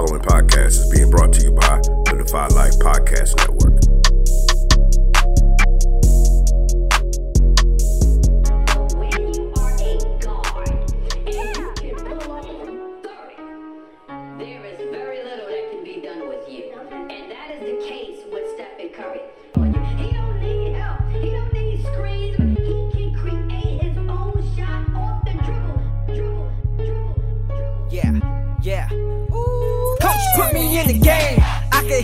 following 0.00 0.22
podcast 0.22 0.66
is 0.66 0.90
being 0.90 1.10
brought 1.10 1.30
to 1.30 1.42
you 1.42 1.50
by 1.50 1.76
the 2.06 2.22
Defy 2.24 2.46
Life 2.48 2.78
Podcast 2.78 3.36
Network. 3.36 4.09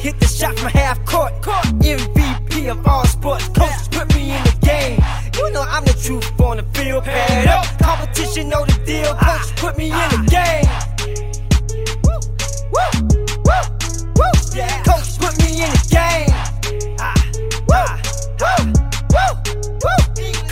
Hit 0.07 0.21
the 0.21 0.27
shot 0.27 0.57
from 0.57 0.71
half 0.71 1.05
court. 1.05 1.33
MVP 1.43 2.71
of 2.71 2.87
all 2.87 3.05
sports. 3.07 3.49
Coach 3.49 3.91
put 3.91 4.07
me 4.15 4.31
in 4.37 4.43
the 4.45 4.57
game. 4.63 5.01
You 5.37 5.51
know 5.51 5.63
I'm 5.63 5.85
the 5.85 5.95
truth 5.95 6.41
on 6.41 6.59
the 6.59 6.63
field. 6.75 7.03
Pad 7.05 7.49
up. 7.49 7.67
Competition 7.81 8.49
know 8.49 8.65
the 8.65 8.79
deal. 8.87 9.13
Coach 9.17 9.57
put 9.57 9.77
me 9.77 9.87
in 9.87 10.09
the 10.15 10.23
game. 10.39 10.67
Woo, 12.07 12.19
woo, 12.75 12.91
woo, 13.47 13.65
woo. 14.19 14.33
yeah. 14.55 14.83
Coach 14.85 15.11
put 15.19 15.35
me 15.43 15.49
in 15.65 15.71
the 15.75 15.85
game. 15.99 16.31
Ah, 17.01 17.15
ah, 17.73 18.01
ah, 18.43 18.73
woo, 19.15 19.33
woo. 19.87 20.03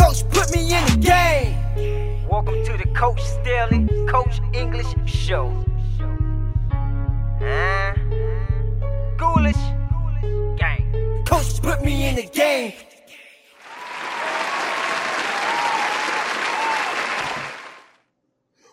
Coach 0.00 0.28
put 0.34 0.50
me 0.52 0.74
in 0.74 0.84
the 0.90 0.98
game. 1.00 2.26
Welcome 2.28 2.58
to 2.64 2.76
the 2.76 2.88
Coach 2.92 3.22
Staley 3.22 3.86
Coach 4.08 4.40
English 4.52 4.90
Show. 5.06 5.46
Me 11.84 12.08
in 12.08 12.16
the 12.16 12.22
game. 12.22 12.72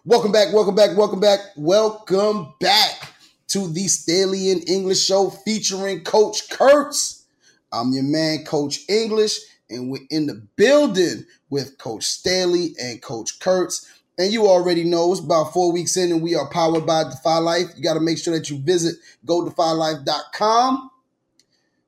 Welcome 0.04 0.32
back, 0.32 0.54
welcome 0.54 0.76
back, 0.76 0.98
welcome 0.98 1.20
back, 1.20 1.40
welcome 1.58 2.54
back 2.60 3.14
to 3.50 3.68
the 3.68 3.88
Staley 3.88 4.50
in 4.50 4.60
English 4.62 5.04
show 5.04 5.30
featuring 5.30 6.04
Coach 6.04 6.50
Kurtz. 6.50 7.26
I'm 7.72 7.92
your 7.92 8.04
man, 8.04 8.44
Coach 8.46 8.80
English, 8.90 9.40
and 9.70 9.92
we're 9.92 10.02
in 10.10 10.26
the 10.26 10.42
building 10.56 11.26
with 11.50 11.78
Coach 11.78 12.06
Staley 12.06 12.76
and 12.82 13.02
Coach 13.02 13.40
Kurtz. 13.40 13.88
And 14.18 14.34
you 14.34 14.48
already 14.48 14.84
know 14.84 15.12
it's 15.12 15.22
about 15.22 15.54
four 15.54 15.72
weeks 15.72 15.98
in, 15.98 16.12
and 16.12 16.22
we 16.22 16.36
are 16.36 16.50
powered 16.50 16.86
by 16.86 17.04
Defy 17.04 17.38
Life. 17.38 17.68
You 17.76 17.84
got 17.84 17.94
to 17.96 18.00
make 18.00 18.18
sure 18.18 18.38
that 18.38 18.50
you 18.50 18.58
visit 18.58 18.96
godefylife.com. 19.26 20.91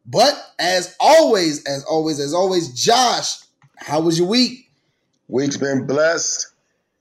But 0.06 0.34
as 0.60 0.96
always, 1.00 1.64
as 1.66 1.86
always, 1.86 2.20
as 2.20 2.34
always, 2.34 2.74
Josh, 2.74 3.38
how 3.78 4.02
was 4.02 4.20
your 4.20 4.28
week? 4.28 4.70
Week's 5.28 5.58
been 5.58 5.88
blessed. 5.88 6.48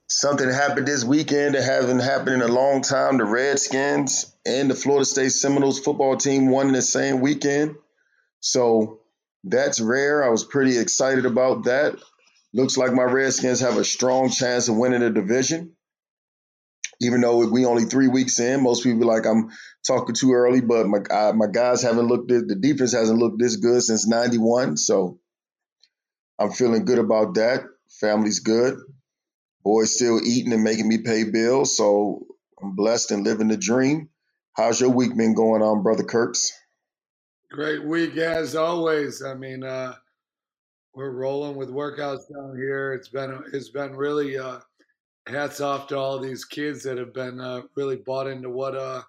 Something 0.07 0.51
happened 0.51 0.87
this 0.87 1.05
weekend 1.05 1.55
that 1.55 1.63
hasn't 1.63 2.03
happened 2.03 2.43
in 2.43 2.43
a 2.43 2.53
long 2.53 2.83
time. 2.83 3.17
The 3.19 3.25
Redskins 3.25 4.33
and 4.45 4.71
the 4.71 4.75
Florida 4.75 5.05
State 5.05 5.33
Seminoles 5.33 5.81
football 5.81 6.17
team 6.17 6.51
won 6.51 6.69
in 6.69 6.75
the 6.75 6.83
same 6.83 7.21
weekend. 7.21 7.77
So 8.41 9.01
that's 9.45 9.81
rare. 9.81 10.23
I 10.25 10.29
was 10.29 10.45
pretty 10.45 10.79
excited 10.79 11.27
about 11.27 11.65
that. 11.65 11.97
Looks 12.53 12.77
like 12.77 12.93
my 12.93 13.05
Redskins 13.05 13.61
have 13.61 13.79
a 13.79 13.85
strong 13.85 14.31
chance 14.31 14.69
of 14.69 14.77
winning 14.77 15.01
the 15.01 15.11
division. 15.11 15.73
Even 17.03 17.21
though 17.21 17.47
we 17.49 17.67
only 17.67 17.85
three 17.85 18.09
weeks 18.09 18.39
in, 18.41 18.63
most 18.63 18.85
people 18.85 19.07
like 19.07 19.27
I'm 19.27 19.51
talking 19.87 20.15
too 20.15 20.33
early, 20.33 20.61
but 20.61 20.87
my 20.87 20.99
uh, 21.11 21.33
my 21.35 21.47
guys 21.53 21.83
haven't 21.83 22.07
looked 22.07 22.29
this, 22.29 22.45
the 22.47 22.55
defense 22.55 22.93
hasn't 22.93 23.19
looked 23.19 23.41
this 23.41 23.57
good 23.57 23.83
since 23.83 24.07
'91. 24.07 24.77
So 24.77 25.19
I'm 26.39 26.53
feeling 26.53 26.85
good 26.85 26.99
about 26.99 27.35
that. 27.35 27.65
Family's 28.01 28.41
good. 28.41 28.79
Boys 29.65 29.95
still 29.95 30.21
eating 30.25 30.53
and 30.53 30.65
making 30.65 30.89
me 30.89 30.99
pay 30.99 31.25
bills. 31.25 31.77
So 31.77 32.27
I'm 32.63 32.77
blessed 32.77 33.11
and 33.11 33.25
living 33.25 33.49
the 33.49 33.57
dream. 33.57 34.09
How's 34.55 34.81
your 34.81 34.91
week 34.91 35.17
been 35.17 35.35
going 35.35 35.63
on, 35.63 35.83
Brother 35.83 36.05
Kurtz? 36.05 36.53
Great 37.51 37.85
week 37.85 38.17
as 38.17 38.55
always. 38.55 39.23
I 39.23 39.35
mean, 39.35 39.65
uh, 39.65 39.95
we're 40.95 41.11
rolling 41.11 41.57
with 41.57 41.71
workouts 41.71 42.29
down 42.33 42.57
here. 42.57 42.95
It's 42.95 43.09
been 43.09 43.43
it's 43.53 43.71
been 43.71 43.97
really 43.97 44.39
uh, 44.39 44.61
hats 45.27 45.61
off 45.61 45.87
to 45.89 45.97
all 45.97 46.19
these 46.19 46.45
kids 46.45 46.83
that 46.83 46.99
have 46.99 47.15
been 47.15 47.41
uh, 47.41 47.63
really 47.77 47.97
bought 47.97 48.27
into 48.27 48.51
what 48.51 48.77
uh 48.77 49.03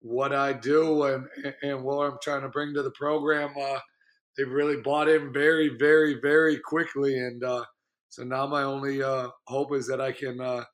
what 0.00 0.32
I 0.32 0.52
do 0.52 1.04
and 1.04 1.26
and 1.62 1.82
what 1.82 2.06
I'm 2.06 2.18
trying 2.22 2.42
to 2.42 2.48
bring 2.48 2.74
to 2.74 2.82
the 2.82 2.92
program. 2.92 3.50
Uh, 3.60 3.78
they've 4.36 4.48
really 4.50 4.80
bought 4.82 5.08
in 5.08 5.32
very 5.32 5.76
very 5.78 6.18
very 6.20 6.58
quickly, 6.58 7.18
and 7.18 7.42
uh, 7.42 7.64
so 8.08 8.24
now 8.24 8.46
my 8.46 8.62
only 8.62 9.02
uh, 9.02 9.28
hope 9.46 9.74
is 9.74 9.86
that 9.88 10.00
I 10.00 10.12
can 10.12 10.40
uh, 10.40 10.64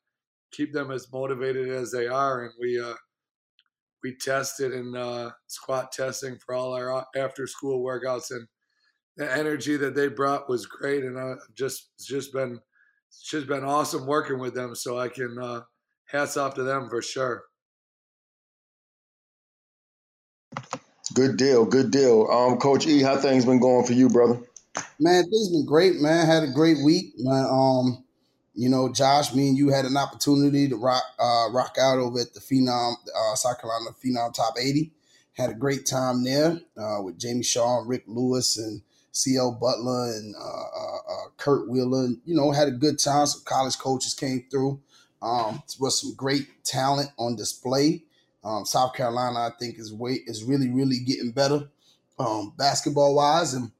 keep 0.51 0.73
them 0.73 0.91
as 0.91 1.11
motivated 1.11 1.69
as 1.69 1.91
they 1.91 2.07
are, 2.07 2.43
and 2.43 2.53
we. 2.59 2.79
Uh, 2.79 2.95
we 4.03 4.15
tested 4.17 4.73
and 4.73 4.95
uh, 4.97 5.31
squat 5.47 5.91
testing 5.91 6.37
for 6.45 6.53
all 6.53 6.73
our 6.73 7.05
after 7.15 7.47
school 7.47 7.83
workouts 7.83 8.31
and 8.31 8.45
the 9.17 9.31
energy 9.31 9.77
that 9.77 9.95
they 9.95 10.07
brought 10.07 10.49
was 10.49 10.65
great 10.65 11.03
and 11.03 11.17
I've 11.17 11.37
just 11.55 11.91
just 11.99 12.33
been 12.33 12.59
it's 13.19 13.29
just 13.29 13.47
been 13.47 13.63
awesome 13.63 14.05
working 14.05 14.39
with 14.39 14.53
them 14.53 14.75
so 14.75 14.97
I 14.97 15.07
can 15.07 15.37
uh, 15.39 15.61
hats 16.05 16.35
off 16.35 16.55
to 16.55 16.63
them 16.63 16.89
for 16.89 17.01
sure. 17.01 17.43
Good 21.13 21.37
deal, 21.37 21.65
good 21.65 21.91
deal. 21.91 22.27
Um, 22.31 22.57
Coach 22.57 22.87
E, 22.87 23.01
how 23.01 23.17
things 23.17 23.45
been 23.45 23.59
going 23.59 23.85
for 23.85 23.93
you, 23.93 24.09
brother? 24.09 24.39
Man, 24.99 25.23
things 25.23 25.49
been 25.51 25.65
great, 25.65 26.01
man. 26.01 26.25
Had 26.25 26.43
a 26.43 26.51
great 26.51 26.77
week. 26.83 27.13
Man, 27.17 27.45
um, 27.49 28.03
you 28.55 28.69
know, 28.69 28.91
Josh, 28.91 29.33
me 29.33 29.49
and 29.49 29.57
you 29.57 29.69
had 29.69 29.85
an 29.85 29.95
opportunity 29.95 30.67
to 30.69 30.75
rock 30.75 31.03
uh, 31.19 31.49
rock 31.51 31.75
out 31.79 31.99
over 31.99 32.19
at 32.19 32.33
the 32.33 32.39
Phenom, 32.39 32.95
uh, 33.15 33.35
South 33.35 33.61
Carolina 33.61 33.91
Phenom 34.03 34.33
Top 34.33 34.55
80. 34.59 34.91
Had 35.33 35.51
a 35.51 35.55
great 35.55 35.85
time 35.85 36.23
there 36.23 36.59
uh, 36.77 37.01
with 37.01 37.19
Jamie 37.19 37.43
Shaw 37.43 37.79
and 37.79 37.89
Rick 37.89 38.03
Lewis 38.07 38.57
and 38.57 38.81
CL 39.13 39.59
Butler 39.61 40.11
and 40.11 40.35
uh, 40.35 40.39
uh, 40.39 40.97
uh, 40.97 41.29
Kurt 41.37 41.69
Wheeler. 41.69 42.09
You 42.25 42.35
know, 42.35 42.51
had 42.51 42.67
a 42.67 42.71
good 42.71 42.99
time. 42.99 43.25
Some 43.27 43.43
college 43.45 43.77
coaches 43.77 44.13
came 44.13 44.45
through. 44.51 44.81
Um, 45.21 45.63
was 45.79 46.01
some 46.01 46.13
great 46.15 46.65
talent 46.65 47.09
on 47.17 47.37
display. 47.37 48.03
Um, 48.43 48.65
South 48.65 48.93
Carolina, 48.93 49.39
I 49.39 49.51
think, 49.57 49.79
is 49.79 49.93
way 49.93 50.19
is 50.25 50.43
really 50.43 50.69
really 50.69 50.99
getting 50.99 51.31
better 51.31 51.69
um, 52.19 52.53
basketball 52.57 53.15
wise, 53.15 53.53
and 53.53 53.71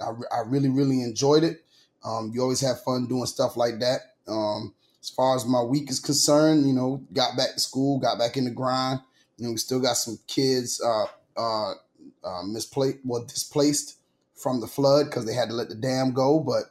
I, 0.00 0.12
I 0.32 0.40
really 0.46 0.70
really 0.70 1.02
enjoyed 1.02 1.44
it. 1.44 1.64
Um, 2.04 2.30
you 2.32 2.40
always 2.40 2.60
have 2.60 2.82
fun 2.82 3.06
doing 3.06 3.26
stuff 3.26 3.56
like 3.56 3.80
that. 3.80 4.00
Um, 4.26 4.74
as 5.02 5.10
far 5.10 5.36
as 5.36 5.44
my 5.44 5.62
week 5.62 5.90
is 5.90 6.00
concerned, 6.00 6.66
you 6.66 6.72
know, 6.72 7.02
got 7.12 7.36
back 7.36 7.52
to 7.54 7.60
school, 7.60 7.98
got 7.98 8.18
back 8.18 8.36
in 8.36 8.44
the 8.44 8.50
grind. 8.50 9.00
You 9.36 9.46
know, 9.46 9.50
we 9.50 9.58
still 9.58 9.80
got 9.80 9.96
some 9.96 10.18
kids 10.26 10.80
uh, 10.80 11.06
uh, 11.36 11.74
uh, 12.24 12.42
misplaced, 12.44 12.98
well, 13.04 13.24
displaced 13.24 13.98
from 14.34 14.60
the 14.60 14.66
flood 14.66 15.06
because 15.06 15.24
they 15.26 15.34
had 15.34 15.48
to 15.48 15.54
let 15.54 15.68
the 15.68 15.74
dam 15.74 16.12
go. 16.12 16.40
But 16.40 16.64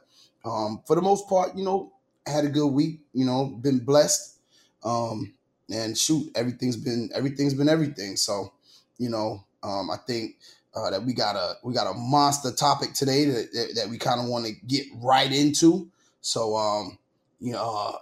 um, 0.48 0.82
for 0.86 0.96
the 0.96 1.02
most 1.02 1.28
part, 1.28 1.56
you 1.56 1.64
know, 1.64 1.92
had 2.26 2.44
a 2.44 2.48
good 2.48 2.68
week. 2.68 3.00
You 3.12 3.24
know, 3.24 3.46
been 3.46 3.84
blessed. 3.84 4.38
Um, 4.84 5.34
and 5.70 5.96
shoot, 5.96 6.30
everything's 6.34 6.76
been 6.76 7.10
everything's 7.14 7.54
been 7.54 7.68
everything. 7.68 8.16
So, 8.16 8.52
you 8.98 9.08
know, 9.08 9.44
um, 9.62 9.90
I 9.90 9.96
think 10.06 10.36
uh, 10.74 10.90
that 10.90 11.04
we 11.04 11.14
got 11.14 11.36
a 11.36 11.54
we 11.62 11.72
got 11.72 11.90
a 11.90 11.94
monster 11.94 12.52
topic 12.52 12.92
today 12.92 13.24
that 13.24 13.52
that, 13.52 13.72
that 13.76 13.88
we 13.88 13.98
kind 13.98 14.20
of 14.20 14.26
want 14.28 14.46
to 14.46 14.52
get 14.66 14.86
right 14.96 15.32
into. 15.32 15.90
So, 16.20 16.56
um, 16.56 16.98
you 17.40 17.52
know, 17.52 17.92
uh, 17.94 17.98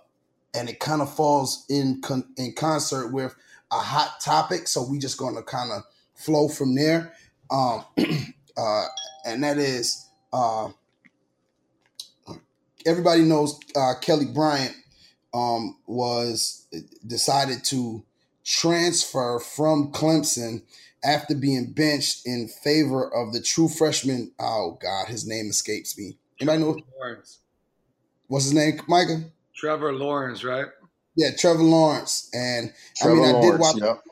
and 0.55 0.69
it 0.69 0.81
kind 0.81 1.03
of 1.03 1.15
falls 1.15 1.65
in 1.69 2.01
con- 2.01 2.33
in 2.37 2.53
concert 2.55 3.13
with 3.13 3.35
a 3.71 3.79
hot 3.79 4.21
topic. 4.21 4.69
So 4.69 4.83
we 4.83 4.99
just 4.99 5.19
going 5.19 5.37
to 5.37 5.43
kind 5.43 5.71
of 5.71 5.83
flow 6.15 6.49
from 6.49 6.75
there. 6.75 7.13
Um, 7.51 7.85
uh, 8.57 8.85
and 9.25 9.43
that 9.43 9.59
is 9.59 10.09
uh, 10.33 10.69
everybody 12.87 13.23
knows 13.23 13.59
uh, 13.77 13.95
Kelly 14.01 14.27
Bryant 14.27 14.75
um, 15.35 15.77
was 15.87 16.67
decided 17.07 17.65
to 17.65 18.05
transfer 18.45 19.39
from 19.39 19.93
Clemson 19.93 20.63
after 21.05 21.35
being 21.35 21.73
benched 21.73 22.27
in 22.27 22.49
favor 22.49 23.13
of 23.13 23.33
the 23.33 23.41
true 23.41 23.69
freshman. 23.69 24.33
Oh 24.39 24.79
God, 24.81 25.09
his 25.09 25.27
name 25.27 25.47
escapes 25.47 25.99
me. 25.99 26.19
Anybody 26.41 26.63
know 26.63 26.77
Lawrence. 26.99 27.39
what's 28.27 28.45
his 28.45 28.55
name? 28.55 28.81
Micah. 28.89 29.25
Trevor 29.55 29.93
Lawrence, 29.93 30.45
right? 30.45 30.67
Yeah, 31.17 31.31
Trevor 31.39 31.63
Lawrence. 31.63 32.31
And 32.33 32.73
Trevor 32.97 33.23
I 33.23 33.27
mean, 33.27 33.37
I 33.37 33.41
did 33.41 33.61
watch. 33.61 33.77
yep. 33.77 34.03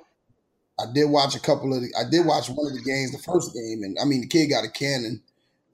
I 0.80 0.92
did 0.92 1.06
watch 1.06 1.34
a 1.34 1.40
couple 1.40 1.74
of. 1.74 1.82
The, 1.82 1.92
I 1.98 2.08
did 2.08 2.26
watch 2.26 2.48
one 2.48 2.66
of 2.66 2.72
the 2.72 2.82
games, 2.82 3.12
the 3.12 3.18
first 3.18 3.54
game, 3.54 3.82
and 3.82 3.96
I 4.00 4.04
mean, 4.04 4.22
the 4.22 4.26
kid 4.26 4.48
got 4.48 4.64
a 4.64 4.70
cannon, 4.70 5.22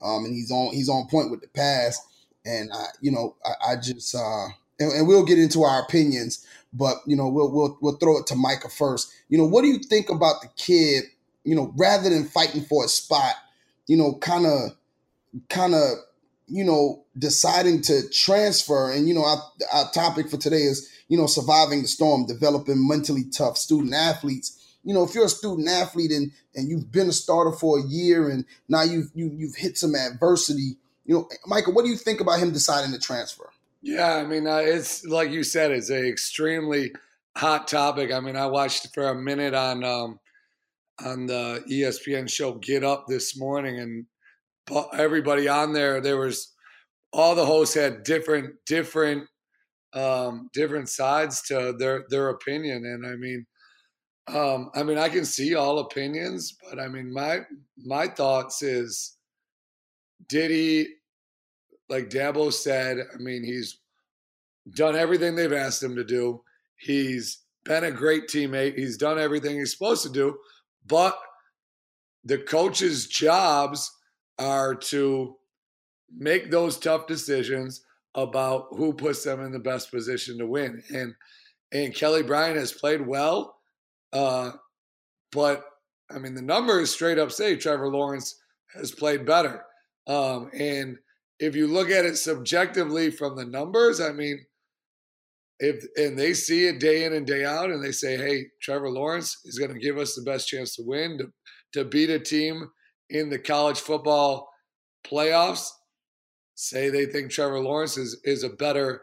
um, 0.01 0.25
and 0.25 0.33
he's 0.33 0.51
on 0.51 0.73
he's 0.73 0.89
on 0.89 1.07
point 1.07 1.31
with 1.31 1.41
the 1.41 1.47
pass, 1.47 1.99
and 2.45 2.69
I, 2.73 2.87
you 3.01 3.11
know, 3.11 3.35
I, 3.45 3.71
I 3.71 3.75
just 3.77 4.13
uh, 4.15 4.47
and, 4.79 4.91
and 4.91 5.07
we'll 5.07 5.25
get 5.25 5.39
into 5.39 5.63
our 5.63 5.81
opinions, 5.81 6.45
but 6.73 6.97
you 7.05 7.15
know, 7.15 7.27
we'll 7.27 7.51
we'll 7.51 7.77
we'll 7.81 7.97
throw 7.97 8.17
it 8.17 8.27
to 8.27 8.35
Micah 8.35 8.69
first. 8.69 9.11
You 9.29 9.37
know, 9.37 9.45
what 9.45 9.61
do 9.61 9.67
you 9.67 9.79
think 9.79 10.09
about 10.09 10.41
the 10.41 10.49
kid? 10.55 11.05
You 11.43 11.55
know, 11.55 11.73
rather 11.77 12.09
than 12.09 12.25
fighting 12.25 12.63
for 12.63 12.83
a 12.83 12.89
spot, 12.89 13.35
you 13.87 13.95
know, 13.95 14.15
kind 14.15 14.45
of, 14.45 14.71
kind 15.47 15.73
of, 15.73 15.93
you 16.47 16.65
know, 16.65 17.05
deciding 17.17 17.81
to 17.83 18.01
transfer. 18.09 18.91
And 18.91 19.07
you 19.07 19.13
know, 19.13 19.23
our, 19.23 19.41
our 19.73 19.91
topic 19.91 20.29
for 20.29 20.37
today 20.37 20.63
is 20.63 20.89
you 21.07 21.17
know 21.17 21.27
surviving 21.27 21.81
the 21.81 21.87
storm, 21.87 22.25
developing 22.25 22.85
mentally 22.87 23.23
tough 23.31 23.57
student 23.57 23.93
athletes 23.93 24.56
you 24.87 24.93
know, 24.93 25.03
if 25.03 25.13
you're 25.13 25.25
a 25.25 25.29
student 25.29 25.67
athlete 25.67 26.11
and 26.11 26.31
and 26.55 26.69
you've 26.69 26.89
been 26.89 27.09
a 27.09 27.13
starter 27.13 27.51
for 27.51 27.77
a 27.77 27.83
year 27.83 28.29
and 28.29 28.45
now 28.69 28.83
you've 28.83 29.11
you, 29.13 29.25
have 29.29 29.37
you 29.37 29.47
have 29.47 29.55
hit 29.57 29.77
some 29.77 29.93
adversity, 29.93 30.77
you 31.03 31.13
know, 31.13 31.29
Michael, 31.45 31.73
what 31.73 31.83
do 31.83 31.91
you 31.91 31.97
think 31.97 32.21
about 32.21 32.39
him 32.39 32.53
deciding 32.53 32.93
to 32.93 32.99
transfer? 32.99 33.49
Yeah, 33.81 34.15
I 34.15 34.23
mean, 34.23 34.47
uh, 34.47 34.61
it's 34.63 35.03
like 35.03 35.29
you 35.29 35.43
said, 35.43 35.71
it's 35.71 35.89
an 35.89 36.05
extremely 36.05 36.93
hot 37.35 37.67
topic. 37.67 38.13
I 38.13 38.21
mean, 38.21 38.37
I 38.37 38.45
watched 38.45 38.93
for 38.93 39.09
a 39.09 39.15
minute 39.15 39.53
on 39.53 39.83
um, 39.83 40.19
on 41.03 41.25
the 41.25 41.65
ESPN 41.69 42.29
show 42.29 42.53
Get 42.53 42.85
Up 42.85 43.07
this 43.07 43.37
morning, 43.37 43.79
and 43.79 44.05
everybody 44.93 45.49
on 45.49 45.73
there, 45.73 45.99
there 45.99 46.17
was 46.17 46.53
all 47.11 47.35
the 47.35 47.45
hosts 47.45 47.75
had 47.75 48.03
different 48.03 48.55
different 48.65 49.27
um, 49.91 50.49
different 50.53 50.87
sides 50.87 51.41
to 51.49 51.75
their 51.77 52.05
their 52.07 52.29
opinion, 52.29 52.85
and 52.85 53.05
I 53.05 53.17
mean 53.17 53.45
um, 54.33 54.71
I 54.75 54.83
mean, 54.83 54.97
I 54.97 55.09
can 55.09 55.25
see 55.25 55.55
all 55.55 55.79
opinions, 55.79 56.57
but 56.69 56.79
I 56.79 56.87
mean, 56.87 57.13
my 57.13 57.41
my 57.77 58.07
thoughts 58.07 58.61
is, 58.61 59.17
did 60.27 60.51
he, 60.51 60.87
like 61.89 62.09
Dabo 62.09 62.51
said? 62.51 62.97
I 63.13 63.17
mean, 63.17 63.43
he's 63.43 63.79
done 64.71 64.95
everything 64.95 65.35
they've 65.35 65.53
asked 65.53 65.81
him 65.81 65.95
to 65.95 66.03
do. 66.03 66.43
He's 66.75 67.39
been 67.63 67.85
a 67.85 67.91
great 67.91 68.27
teammate. 68.27 68.77
He's 68.77 68.97
done 68.97 69.17
everything 69.17 69.57
he's 69.57 69.71
supposed 69.71 70.03
to 70.03 70.11
do, 70.11 70.37
but 70.85 71.17
the 72.25 72.37
coaches' 72.37 73.07
jobs 73.07 73.89
are 74.37 74.75
to 74.75 75.37
make 76.15 76.51
those 76.51 76.77
tough 76.77 77.07
decisions 77.07 77.83
about 78.15 78.67
who 78.71 78.93
puts 78.93 79.23
them 79.23 79.41
in 79.41 79.51
the 79.51 79.59
best 79.59 79.89
position 79.89 80.37
to 80.37 80.45
win. 80.45 80.83
And 80.89 81.15
and 81.71 81.95
Kelly 81.95 82.23
Bryant 82.23 82.57
has 82.57 82.73
played 82.73 83.05
well 83.05 83.56
uh, 84.13 84.51
but 85.31 85.65
I 86.09 86.19
mean, 86.19 86.35
the 86.35 86.41
numbers 86.41 86.91
straight 86.91 87.19
up 87.19 87.31
say 87.31 87.55
Trevor 87.55 87.89
Lawrence 87.89 88.39
has 88.73 88.91
played 88.91 89.25
better. 89.25 89.63
Um, 90.07 90.49
and 90.53 90.97
if 91.39 91.55
you 91.55 91.67
look 91.67 91.89
at 91.89 92.05
it 92.05 92.17
subjectively 92.17 93.11
from 93.11 93.35
the 93.35 93.45
numbers, 93.45 93.99
I 93.99 94.11
mean, 94.11 94.45
if 95.59 95.83
and 95.95 96.17
they 96.17 96.33
see 96.33 96.67
it 96.67 96.79
day 96.79 97.05
in 97.05 97.13
and 97.13 97.25
day 97.25 97.43
out, 97.43 97.71
and 97.71 97.83
they 97.83 97.91
say, 97.91 98.15
"Hey, 98.15 98.45
Trevor 98.61 98.89
Lawrence 98.89 99.37
is 99.45 99.57
going 99.57 99.73
to 99.73 99.79
give 99.79 99.97
us 99.97 100.15
the 100.15 100.21
best 100.21 100.47
chance 100.47 100.75
to 100.75 100.83
win 100.83 101.17
to 101.17 101.31
to 101.73 101.83
beat 101.83 102.09
a 102.09 102.19
team 102.19 102.69
in 103.09 103.29
the 103.29 103.39
college 103.39 103.79
football 103.79 104.49
playoffs," 105.05 105.69
say 106.55 106.89
they 106.89 107.07
think 107.07 107.31
Trevor 107.31 107.59
Lawrence 107.59 107.97
is 107.97 108.21
is 108.23 108.43
a 108.43 108.49
better 108.49 109.01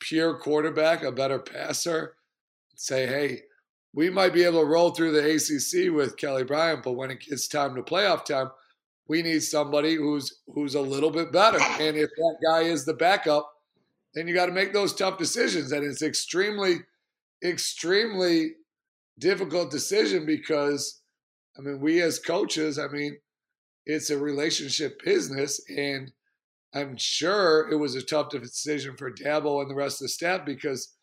pure 0.00 0.38
quarterback, 0.38 1.02
a 1.02 1.10
better 1.10 1.38
passer. 1.38 2.16
Say, 2.76 3.06
"Hey, 3.06 3.42
we 3.94 4.10
might 4.10 4.34
be 4.34 4.42
able 4.42 4.60
to 4.60 4.66
roll 4.66 4.90
through 4.90 5.12
the 5.12 5.34
ACC 5.34 5.94
with 5.94 6.16
Kelly 6.16 6.42
Bryant, 6.42 6.82
but 6.82 6.92
when 6.92 7.10
it 7.10 7.20
gets 7.20 7.46
time 7.46 7.76
to 7.76 7.82
playoff 7.82 8.24
time, 8.24 8.50
we 9.06 9.22
need 9.22 9.42
somebody 9.42 9.94
who's 9.94 10.40
who's 10.48 10.74
a 10.74 10.80
little 10.80 11.10
bit 11.10 11.30
better. 11.30 11.60
And 11.80 11.96
if 11.96 12.10
that 12.10 12.36
guy 12.44 12.62
is 12.62 12.84
the 12.84 12.94
backup, 12.94 13.50
then 14.14 14.26
you 14.26 14.34
got 14.34 14.46
to 14.46 14.52
make 14.52 14.72
those 14.72 14.94
tough 14.94 15.18
decisions. 15.18 15.72
And 15.72 15.84
it's 15.84 16.02
extremely, 16.02 16.78
extremely 17.44 18.52
difficult 19.18 19.70
decision 19.70 20.26
because, 20.26 21.02
I 21.56 21.62
mean, 21.62 21.80
we 21.80 22.02
as 22.02 22.18
coaches, 22.18 22.78
I 22.78 22.88
mean, 22.88 23.18
it's 23.86 24.10
a 24.10 24.18
relationship 24.18 25.02
business, 25.04 25.60
and 25.68 26.10
I'm 26.74 26.96
sure 26.96 27.68
it 27.70 27.76
was 27.76 27.94
a 27.94 28.02
tough 28.02 28.30
decision 28.30 28.96
for 28.96 29.12
Dabo 29.12 29.60
and 29.60 29.70
the 29.70 29.74
rest 29.74 30.00
of 30.00 30.06
the 30.06 30.08
staff 30.08 30.44
because 30.46 30.94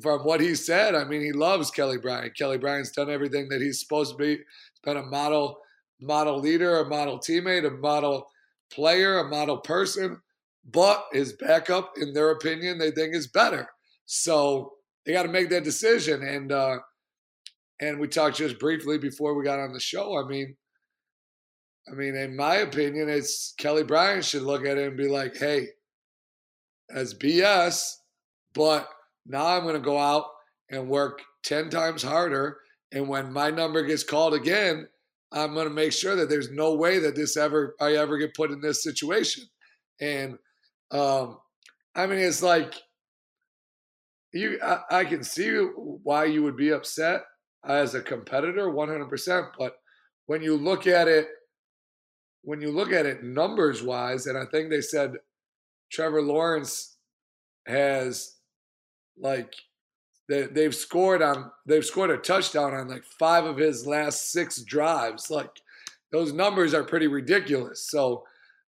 from 0.00 0.20
what 0.20 0.40
he 0.40 0.54
said, 0.54 0.94
I 0.94 1.04
mean, 1.04 1.20
he 1.20 1.32
loves 1.32 1.70
Kelly 1.70 1.98
Bryant. 1.98 2.36
Kelly 2.36 2.58
Bryant's 2.58 2.90
done 2.90 3.10
everything 3.10 3.48
that 3.48 3.60
he's 3.60 3.80
supposed 3.80 4.12
to 4.12 4.16
be. 4.16 4.36
He's 4.36 4.80
been 4.84 4.96
a 4.96 5.02
model, 5.02 5.60
model 6.00 6.38
leader, 6.38 6.78
a 6.78 6.88
model 6.88 7.18
teammate, 7.18 7.66
a 7.66 7.70
model 7.70 8.28
player, 8.70 9.18
a 9.18 9.28
model 9.28 9.58
person. 9.58 10.20
But 10.70 11.04
his 11.12 11.32
backup, 11.34 11.94
in 11.96 12.12
their 12.12 12.30
opinion, 12.30 12.78
they 12.78 12.90
think 12.90 13.14
is 13.14 13.26
better. 13.26 13.68
So 14.06 14.74
they 15.04 15.12
got 15.12 15.22
to 15.22 15.28
make 15.28 15.48
that 15.50 15.64
decision. 15.64 16.22
And 16.22 16.52
uh, 16.52 16.78
and 17.80 17.98
we 17.98 18.08
talked 18.08 18.36
just 18.36 18.58
briefly 18.58 18.98
before 18.98 19.34
we 19.34 19.44
got 19.44 19.60
on 19.60 19.72
the 19.72 19.80
show. 19.80 20.18
I 20.18 20.28
mean, 20.28 20.56
I 21.90 21.94
mean, 21.94 22.14
in 22.16 22.36
my 22.36 22.56
opinion, 22.56 23.08
it's 23.08 23.54
Kelly 23.58 23.84
Bryant 23.84 24.24
should 24.24 24.42
look 24.42 24.66
at 24.66 24.76
it 24.76 24.88
and 24.88 24.96
be 24.96 25.08
like, 25.08 25.36
"Hey, 25.36 25.68
that's 26.88 27.14
BS," 27.14 27.94
but 28.52 28.88
now 29.28 29.46
I'm 29.46 29.62
going 29.62 29.74
to 29.74 29.80
go 29.80 29.98
out 29.98 30.24
and 30.70 30.88
work 30.88 31.20
10 31.44 31.70
times 31.70 32.02
harder. 32.02 32.58
And 32.92 33.08
when 33.08 33.32
my 33.32 33.50
number 33.50 33.82
gets 33.82 34.02
called 34.02 34.34
again, 34.34 34.88
I'm 35.30 35.52
going 35.52 35.68
to 35.68 35.74
make 35.74 35.92
sure 35.92 36.16
that 36.16 36.30
there's 36.30 36.50
no 36.50 36.74
way 36.74 36.98
that 37.00 37.14
this 37.14 37.36
ever, 37.36 37.76
I 37.80 37.92
ever 37.96 38.16
get 38.16 38.34
put 38.34 38.50
in 38.50 38.60
this 38.60 38.82
situation. 38.82 39.44
And, 40.00 40.38
um, 40.90 41.38
I 41.94 42.06
mean, 42.06 42.18
it's 42.18 42.42
like, 42.42 42.74
you, 44.32 44.58
I, 44.62 44.80
I 44.90 45.04
can 45.04 45.22
see 45.22 45.50
why 45.50 46.24
you 46.24 46.42
would 46.42 46.56
be 46.56 46.70
upset 46.70 47.22
as 47.66 47.94
a 47.94 48.00
competitor 48.00 48.68
100%. 48.68 49.50
But 49.58 49.74
when 50.26 50.42
you 50.42 50.56
look 50.56 50.86
at 50.86 51.08
it, 51.08 51.28
when 52.42 52.60
you 52.62 52.70
look 52.70 52.92
at 52.92 53.04
it 53.04 53.22
numbers 53.22 53.82
wise, 53.82 54.26
and 54.26 54.38
I 54.38 54.44
think 54.50 54.70
they 54.70 54.80
said 54.80 55.12
Trevor 55.90 56.22
Lawrence 56.22 56.96
has 57.66 58.37
like 59.20 59.54
they, 60.28 60.42
they've 60.42 60.74
scored 60.74 61.22
on 61.22 61.50
they've 61.66 61.84
scored 61.84 62.10
a 62.10 62.18
touchdown 62.18 62.74
on 62.74 62.88
like 62.88 63.04
five 63.04 63.44
of 63.44 63.56
his 63.56 63.86
last 63.86 64.30
six 64.30 64.62
drives. 64.62 65.30
Like 65.30 65.50
those 66.12 66.32
numbers 66.32 66.74
are 66.74 66.84
pretty 66.84 67.06
ridiculous. 67.06 67.88
So 67.90 68.24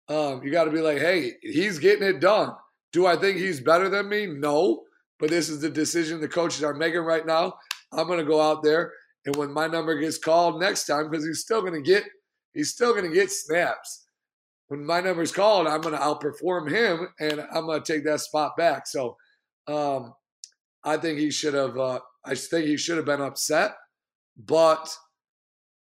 um, 0.10 0.44
you 0.44 0.52
got 0.52 0.66
to 0.66 0.72
be 0.72 0.82
like, 0.82 1.00
hey, 1.00 1.34
he's 1.42 1.80
getting 1.80 2.08
it 2.08 2.20
done. 2.20 2.52
Do 2.92 3.08
I 3.08 3.16
think 3.16 3.38
he's 3.38 3.60
better 3.60 3.90
than 3.90 4.08
me? 4.08 4.26
No, 4.26 4.84
but 5.20 5.30
this 5.30 5.50
is 5.50 5.62
the 5.62 5.70
decision 5.70 6.22
the 6.22 6.28
coaches 6.28 6.64
are 6.64 6.74
making 6.74 7.02
right 7.02 7.26
now. 7.26 7.56
I'm 7.92 8.08
going 8.08 8.20
to 8.20 8.26
go 8.26 8.42
out 8.42 8.64
there, 8.64 8.92
and 9.26 9.36
when 9.36 9.52
my 9.52 9.68
number 9.68 9.98
gets 9.98 10.18
called 10.18 10.60
next 10.60 10.86
time, 10.86 11.10
because 11.10 11.26
he's 11.26 11.42
still 11.42 11.62
going 11.62 11.74
to 11.74 11.82
get 11.82 12.04
he's 12.54 12.72
still 12.72 12.94
going 12.94 13.06
to 13.06 13.14
get 13.14 13.32
snaps. 13.32 14.06
When 14.68 14.86
my 14.86 15.00
number's 15.00 15.32
called, 15.32 15.68
I'm 15.68 15.82
going 15.82 15.96
to 15.96 16.02
outperform 16.02 16.70
him, 16.70 17.08
and 17.20 17.42
I'm 17.54 17.66
going 17.66 17.82
to 17.82 17.94
take 17.94 18.04
that 18.06 18.22
spot 18.22 18.58
back. 18.58 18.88
So 18.88 19.16
um, 19.68 20.14
I 20.86 20.98
think 20.98 21.18
he 21.18 21.32
should 21.32 21.56
have. 21.56 21.78
Uh, 21.78 22.00
I 22.24 22.36
think 22.36 22.68
he 22.68 22.78
should 22.78 22.98
have 22.98 23.06
been 23.06 23.22
upset, 23.22 23.76
but 24.38 24.96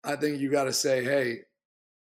I 0.03 0.17
think 0.17 0.39
you 0.39 0.51
got 0.51 0.65
to 0.65 0.73
say, 0.73 1.03
"Hey, 1.03 1.39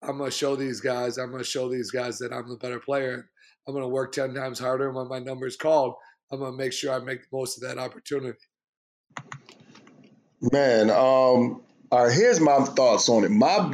I'm 0.01 0.17
going 0.17 0.31
to 0.31 0.35
show 0.35 0.55
these 0.55 0.81
guys. 0.81 1.17
I'm 1.19 1.29
going 1.29 1.43
to 1.43 1.49
show 1.49 1.69
these 1.69 1.91
guys 1.91 2.17
that 2.17 2.33
I'm 2.33 2.49
the 2.49 2.57
better 2.57 2.79
player. 2.79 3.29
I'm 3.67 3.73
going 3.73 3.83
to 3.83 3.89
work 3.89 4.11
ten 4.11 4.33
times 4.33 4.59
harder. 4.59 4.91
when 4.91 5.07
my 5.07 5.19
number 5.19 5.45
is 5.45 5.55
called, 5.55 5.93
I'm 6.31 6.39
going 6.39 6.51
to 6.51 6.57
make 6.57 6.73
sure 6.73 6.91
I 6.91 6.99
make 6.99 7.21
the 7.21 7.37
most 7.37 7.61
of 7.61 7.69
that 7.69 7.77
opportunity." 7.77 8.39
Man, 10.51 10.89
um, 10.89 11.61
all 11.91 12.05
right. 12.05 12.13
Here's 12.13 12.39
my 12.39 12.59
thoughts 12.65 13.07
on 13.07 13.23
it. 13.23 13.29
My. 13.29 13.69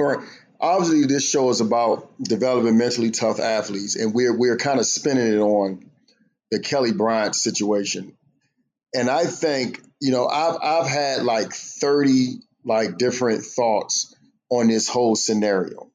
Obviously, 0.58 1.06
this 1.06 1.30
show 1.30 1.50
is 1.50 1.60
about 1.60 2.10
developing 2.22 2.78
mentally 2.78 3.12
tough 3.12 3.40
athletes, 3.40 3.96
and 3.96 4.14
we're 4.14 4.36
we're 4.36 4.58
kind 4.58 4.80
of 4.80 4.86
spinning 4.86 5.34
it 5.34 5.38
on 5.38 5.90
the 6.50 6.60
Kelly 6.60 6.92
Bryant 6.92 7.36
situation 7.36 8.16
and 8.96 9.10
I 9.10 9.26
think 9.26 9.82
you 10.00 10.12
know 10.12 10.28
I've 10.28 10.58
I've 10.62 10.88
had 10.88 11.24
like 11.24 11.54
thirty 11.54 12.40
like 12.64 12.98
different 12.98 13.44
thoughts 13.44 14.16
on 14.50 14.68
this 14.68 14.88
whole 14.88 15.16
scenario, 15.16 15.92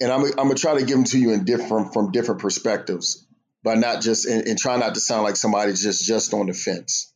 and 0.00 0.12
I'm 0.12 0.24
I'm 0.24 0.48
gonna 0.48 0.54
try 0.54 0.78
to 0.78 0.86
give 0.86 0.96
them 0.96 1.04
to 1.04 1.18
you 1.18 1.32
in 1.32 1.44
different 1.44 1.92
from 1.92 2.12
different 2.12 2.40
perspectives, 2.40 3.26
but 3.62 3.78
not 3.78 4.00
just 4.02 4.26
and, 4.26 4.46
and 4.46 4.58
try 4.58 4.76
not 4.76 4.94
to 4.94 5.00
sound 5.00 5.24
like 5.24 5.36
somebody's 5.36 5.82
just 5.82 6.06
just 6.06 6.32
on 6.32 6.46
the 6.46 6.54
fence. 6.54 7.12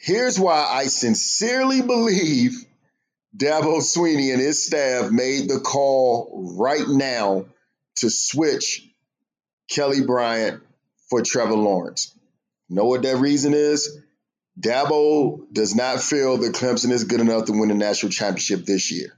Here's 0.00 0.38
why 0.38 0.66
I 0.70 0.84
sincerely 0.84 1.82
believe 1.82 2.64
Dabo 3.36 3.80
Swinney 3.80 4.32
and 4.32 4.40
his 4.40 4.64
staff 4.64 5.10
made 5.10 5.48
the 5.48 5.60
call 5.60 6.56
right 6.58 6.86
now 6.86 7.46
to 7.96 8.10
switch 8.10 8.86
Kelly 9.70 10.04
Bryant 10.04 10.63
for 11.10 11.22
Trevor 11.22 11.56
Lawrence. 11.56 12.16
Know 12.68 12.84
what 12.84 13.02
that 13.02 13.16
reason 13.16 13.54
is? 13.54 13.98
Dabo 14.58 15.40
does 15.52 15.74
not 15.74 16.00
feel 16.00 16.38
that 16.38 16.54
Clemson 16.54 16.90
is 16.90 17.04
good 17.04 17.20
enough 17.20 17.46
to 17.46 17.52
win 17.52 17.68
the 17.68 17.74
national 17.74 18.12
championship 18.12 18.64
this 18.64 18.92
year. 18.92 19.08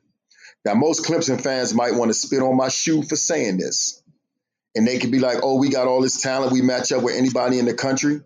Now, 0.65 0.75
most 0.75 1.05
Clemson 1.05 1.41
fans 1.41 1.75
might 1.75 1.95
want 1.95 2.09
to 2.11 2.15
spit 2.15 2.43
on 2.43 2.57
my 2.57 2.69
shoe 2.69 3.03
for 3.03 3.17
saying 3.17 3.59
this. 3.59 4.03
And 4.75 4.87
they 4.87 4.99
could 4.99 5.13
be 5.13 5.21
like, 5.21 5.39
oh, 5.43 5.59
we 5.59 5.71
got 5.71 5.87
all 5.87 6.03
this 6.03 6.21
talent. 6.21 6.53
We 6.53 6.63
match 6.63 6.91
up 6.93 7.03
with 7.03 7.15
anybody 7.15 7.59
in 7.59 7.67
the 7.67 7.75
country. 7.75 8.21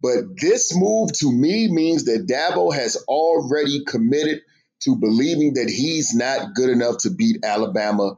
But 0.00 0.40
this 0.40 0.74
move 0.74 1.12
to 1.14 1.32
me 1.32 1.68
means 1.70 2.04
that 2.04 2.26
Dabo 2.26 2.72
has 2.72 2.96
already 3.08 3.84
committed 3.84 4.42
to 4.84 4.96
believing 4.96 5.54
that 5.54 5.68
he's 5.68 6.14
not 6.14 6.54
good 6.54 6.70
enough 6.70 6.98
to 6.98 7.10
beat 7.10 7.44
Alabama 7.44 8.16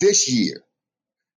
this 0.00 0.30
year. 0.30 0.62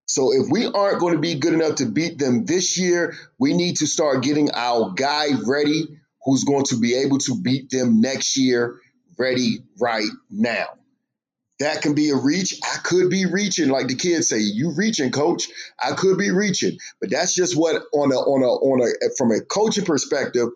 So 0.07 0.31
if 0.33 0.49
we 0.49 0.65
aren't 0.65 0.99
going 0.99 1.15
to 1.15 1.19
be 1.19 1.35
good 1.35 1.53
enough 1.53 1.75
to 1.75 1.85
beat 1.85 2.17
them 2.17 2.45
this 2.45 2.77
year, 2.77 3.15
we 3.37 3.53
need 3.53 3.77
to 3.77 3.87
start 3.87 4.23
getting 4.23 4.49
our 4.53 4.93
guy 4.95 5.27
ready 5.45 5.99
who's 6.23 6.45
going 6.45 6.63
to 6.65 6.79
be 6.79 6.95
able 6.95 7.17
to 7.19 7.39
beat 7.41 7.69
them 7.69 7.99
next 7.99 8.37
year 8.37 8.79
ready 9.19 9.59
right 9.79 10.09
now. 10.29 10.67
That 11.59 11.81
can 11.81 11.93
be 11.95 12.11
a 12.11 12.15
reach. 12.15 12.59
I 12.63 12.77
could 12.83 13.09
be 13.09 13.25
reaching, 13.25 13.69
like 13.69 13.87
the 13.87 13.95
kids 13.95 14.29
say, 14.29 14.39
you 14.39 14.75
reaching, 14.75 15.11
coach. 15.11 15.47
I 15.81 15.93
could 15.93 16.17
be 16.17 16.29
reaching. 16.29 16.77
But 17.01 17.09
that's 17.09 17.33
just 17.33 17.57
what 17.57 17.81
on 17.93 18.11
a 18.11 18.15
on 18.15 18.43
a 18.43 18.47
on 18.47 18.81
a 18.81 19.09
from 19.17 19.31
a 19.31 19.41
coaching 19.41 19.85
perspective, 19.85 20.49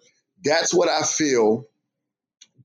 that's 0.44 0.74
what 0.74 0.90
I 0.90 1.02
feel 1.02 1.66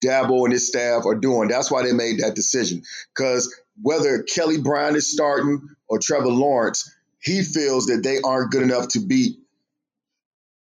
Dabo 0.04 0.44
and 0.44 0.52
his 0.52 0.68
staff 0.68 1.06
are 1.06 1.14
doing. 1.14 1.48
That's 1.48 1.70
why 1.70 1.82
they 1.82 1.92
made 1.92 2.20
that 2.20 2.34
decision. 2.34 2.82
Because 3.16 3.54
whether 3.80 4.22
Kelly 4.22 4.60
Bryant 4.60 4.96
is 4.96 5.10
starting 5.10 5.66
or 5.88 5.98
Trevor 5.98 6.28
Lawrence, 6.28 6.92
he 7.20 7.42
feels 7.42 7.86
that 7.86 8.02
they 8.02 8.20
aren't 8.24 8.52
good 8.52 8.62
enough 8.62 8.88
to 8.88 9.00
beat 9.00 9.38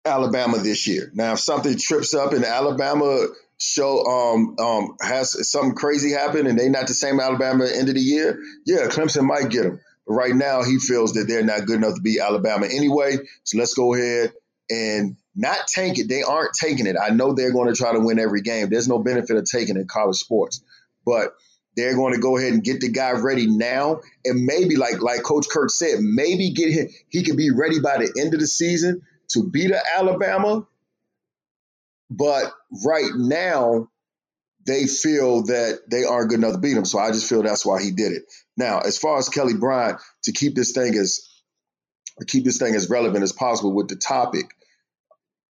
Alabama 0.05 0.57
this 0.59 0.87
year. 0.87 1.11
Now, 1.13 1.33
if 1.33 1.39
something 1.39 1.77
trips 1.77 2.13
up 2.13 2.33
and 2.33 2.45
Alabama 2.45 3.27
show 3.57 4.05
um, 4.05 4.55
um, 4.59 4.95
has 5.01 5.49
something 5.49 5.75
crazy 5.75 6.11
happen 6.11 6.45
and 6.45 6.59
they 6.59 6.69
not 6.69 6.87
the 6.87 6.93
same 6.93 7.19
Alabama 7.19 7.63
at 7.65 7.71
the 7.71 7.77
end 7.77 7.89
of 7.89 7.95
the 7.95 8.01
year, 8.01 8.39
yeah, 8.65 8.87
Clemson 8.87 9.25
might 9.25 9.49
get 9.49 9.63
them. 9.63 9.79
But 10.05 10.13
right 10.13 10.35
now, 10.35 10.63
he 10.63 10.77
feels 10.77 11.13
that 11.13 11.25
they're 11.27 11.43
not 11.43 11.65
good 11.65 11.77
enough 11.77 11.95
to 11.95 12.01
beat 12.01 12.19
Alabama 12.19 12.67
anyway. 12.67 13.17
So 13.43 13.57
let's 13.57 13.73
go 13.73 13.95
ahead 13.95 14.33
and 14.69 15.15
not 15.35 15.67
tank 15.67 15.97
it. 15.97 16.07
They 16.07 16.23
aren't 16.23 16.53
taking 16.53 16.85
it. 16.87 16.95
I 17.01 17.09
know 17.09 17.33
they're 17.33 17.51
going 17.51 17.73
to 17.73 17.75
try 17.75 17.93
to 17.93 17.99
win 17.99 18.19
every 18.19 18.41
game. 18.41 18.69
There's 18.69 18.87
no 18.87 18.99
benefit 18.99 19.35
of 19.35 19.45
taking 19.45 19.77
it 19.77 19.81
in 19.81 19.87
college 19.87 20.17
sports, 20.17 20.63
but 21.05 21.33
they're 21.75 21.95
going 21.95 22.13
to 22.13 22.19
go 22.19 22.37
ahead 22.37 22.53
and 22.53 22.63
get 22.63 22.81
the 22.81 22.89
guy 22.89 23.11
ready 23.11 23.47
now, 23.47 24.01
and 24.23 24.45
maybe 24.45 24.75
like 24.75 25.01
like 25.01 25.23
Coach 25.23 25.47
Kirk 25.49 25.69
said, 25.69 25.99
maybe 25.99 26.51
get 26.51 26.71
him. 26.71 26.89
He 27.09 27.23
can 27.23 27.35
be 27.35 27.51
ready 27.51 27.79
by 27.79 27.97
the 27.97 28.13
end 28.19 28.33
of 28.33 28.39
the 28.39 28.47
season 28.47 29.01
to 29.29 29.43
beat 29.43 29.71
Alabama. 29.95 30.65
But 32.09 32.53
right 32.85 33.11
now, 33.15 33.89
they 34.65 34.87
feel 34.87 35.43
that 35.43 35.81
they 35.89 36.03
aren't 36.03 36.29
good 36.29 36.39
enough 36.39 36.53
to 36.53 36.59
beat 36.59 36.77
him. 36.77 36.85
So 36.85 36.99
I 36.99 37.11
just 37.11 37.29
feel 37.29 37.43
that's 37.43 37.65
why 37.65 37.81
he 37.81 37.91
did 37.91 38.13
it. 38.13 38.23
Now, 38.57 38.79
as 38.79 38.97
far 38.97 39.17
as 39.17 39.29
Kelly 39.29 39.53
Bryant, 39.53 39.99
to 40.23 40.31
keep 40.31 40.55
this 40.55 40.71
thing 40.71 40.95
as 40.95 41.29
keep 42.27 42.45
this 42.45 42.57
thing 42.57 42.75
as 42.75 42.89
relevant 42.89 43.23
as 43.23 43.33
possible 43.33 43.73
with 43.73 43.89
the 43.89 43.95
topic, 43.95 44.45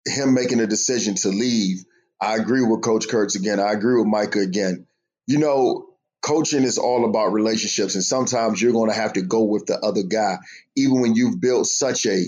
him 0.07 0.35
making 0.35 0.61
a 0.61 0.67
decision 0.67 1.15
to 1.17 1.29
leave, 1.29 1.85
I 2.21 2.37
agree 2.37 2.63
with 2.63 2.83
Coach 2.83 3.09
Kurtz 3.09 3.35
again. 3.35 3.59
I 3.59 3.73
agree 3.73 3.99
with 3.99 4.07
Micah 4.07 4.41
again. 4.41 4.87
You 5.27 5.39
know, 5.39 5.89
coaching 6.23 6.63
is 6.63 6.79
all 6.79 7.05
about 7.05 7.33
relationships, 7.33 7.95
and 7.95 8.05
sometimes 8.05 8.63
you're 8.63 8.73
going 8.73 8.91
to 8.91 8.97
have 8.97 9.13
to 9.15 9.23
go 9.23 9.43
with 9.43 9.67
the 9.67 9.79
other 9.81 10.03
guy, 10.03 10.39
even 10.77 11.01
when 11.01 11.15
you've 11.15 11.41
built 11.41 11.67
such 11.67 12.07
a 12.07 12.25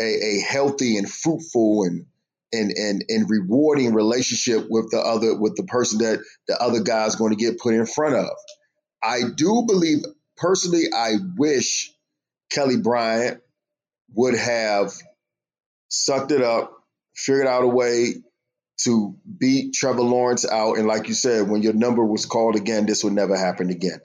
a, 0.00 0.04
a 0.04 0.40
healthy 0.40 0.96
and 0.96 1.10
fruitful 1.10 1.84
and 1.84 2.06
and 2.52 2.70
and 2.72 3.04
and 3.08 3.30
rewarding 3.30 3.94
relationship 3.94 4.66
with 4.68 4.90
the 4.90 4.98
other 4.98 5.36
with 5.36 5.56
the 5.56 5.64
person 5.64 5.98
that 5.98 6.22
the 6.46 6.60
other 6.60 6.80
guy 6.80 7.06
is 7.06 7.16
going 7.16 7.36
to 7.36 7.42
get 7.42 7.58
put 7.58 7.74
in 7.74 7.86
front 7.86 8.14
of. 8.14 8.30
I 9.02 9.22
do 9.34 9.64
believe 9.66 10.04
personally. 10.36 10.84
I 10.94 11.14
wish 11.36 11.92
Kelly 12.50 12.76
Bryant 12.76 13.40
would 14.14 14.34
have 14.34 14.92
sucked 15.88 16.32
it 16.32 16.42
up 16.42 16.82
figured 17.14 17.46
out 17.46 17.64
a 17.64 17.68
way 17.68 18.14
to 18.84 19.16
beat 19.38 19.74
Trevor 19.74 20.02
Lawrence 20.02 20.46
out. 20.48 20.78
And 20.78 20.86
like 20.86 21.08
you 21.08 21.14
said, 21.14 21.48
when 21.48 21.62
your 21.62 21.72
number 21.72 22.04
was 22.04 22.26
called 22.26 22.56
again, 22.56 22.86
this 22.86 23.04
would 23.04 23.12
never 23.12 23.36
happen 23.36 23.70
again. 23.70 24.00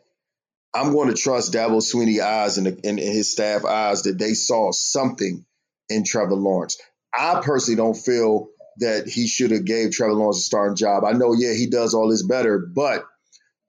I'm 0.74 0.94
going 0.94 1.10
to 1.10 1.16
trust 1.16 1.54
Dabo 1.54 1.82
Swinney 1.82 2.22
eyes 2.22 2.58
and, 2.58 2.68
and 2.86 3.00
his 3.00 3.32
staff 3.32 3.66
eyes 3.66 4.04
that 4.04 4.20
they 4.20 4.34
saw 4.34 4.72
something 4.72 5.46
in 5.90 6.04
Trevor 6.04 6.36
Lawrence. 6.36 6.78
I 7.14 7.42
personally 7.44 7.78
don't 7.78 7.96
feel 7.98 8.50
that 8.80 9.08
he 9.08 9.28
should 9.28 9.52
have 9.52 9.66
gave 9.66 9.92
Trevor 9.92 10.14
Lawrence 10.14 10.38
a 10.38 10.42
starting 10.42 10.76
job. 10.76 11.04
I 11.04 11.14
know, 11.14 11.34
yeah, 11.34 11.54
he 11.54 11.68
does 11.68 11.94
all 11.94 12.10
this 12.10 12.22
better, 12.22 12.60
but 12.60 13.06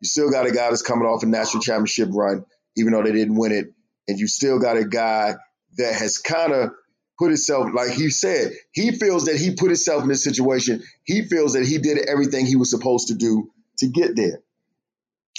you 0.01 0.09
still 0.09 0.31
got 0.31 0.47
a 0.47 0.51
guy 0.51 0.69
that's 0.69 0.83
coming 0.83 1.07
off 1.07 1.23
a 1.23 1.27
national 1.27 1.63
championship 1.63 2.11
run, 2.13 2.45
even 2.77 2.93
though 2.93 3.03
they 3.03 3.13
didn't 3.13 3.37
win 3.39 3.53
it, 3.53 3.73
and 4.07 4.19
you 4.19 4.27
still 4.27 4.59
got 4.59 4.77
a 4.77 4.85
guy 4.85 5.35
that 5.77 5.95
has 5.95 6.19
kind 6.19 6.53
of 6.53 6.71
put 7.19 7.29
himself, 7.29 7.69
like 7.75 7.91
he 7.91 8.11
said, 8.11 8.53
he 8.73 8.93
feels 8.93 9.25
that 9.25 9.37
he 9.37 9.55
put 9.55 9.69
himself 9.69 10.03
in 10.03 10.09
this 10.09 10.25
situation. 10.25 10.83
He 11.05 11.23
feels 11.23 11.55
that 11.55 11.67
he 11.67 11.79
did 11.79 11.99
everything 12.09 12.47
he 12.47 12.57
was 12.57 12.71
supposed 12.71 13.09
to 13.09 13.15
do 13.15 13.51
to 13.79 13.89
get 13.89 14.17
there. 14.17 14.41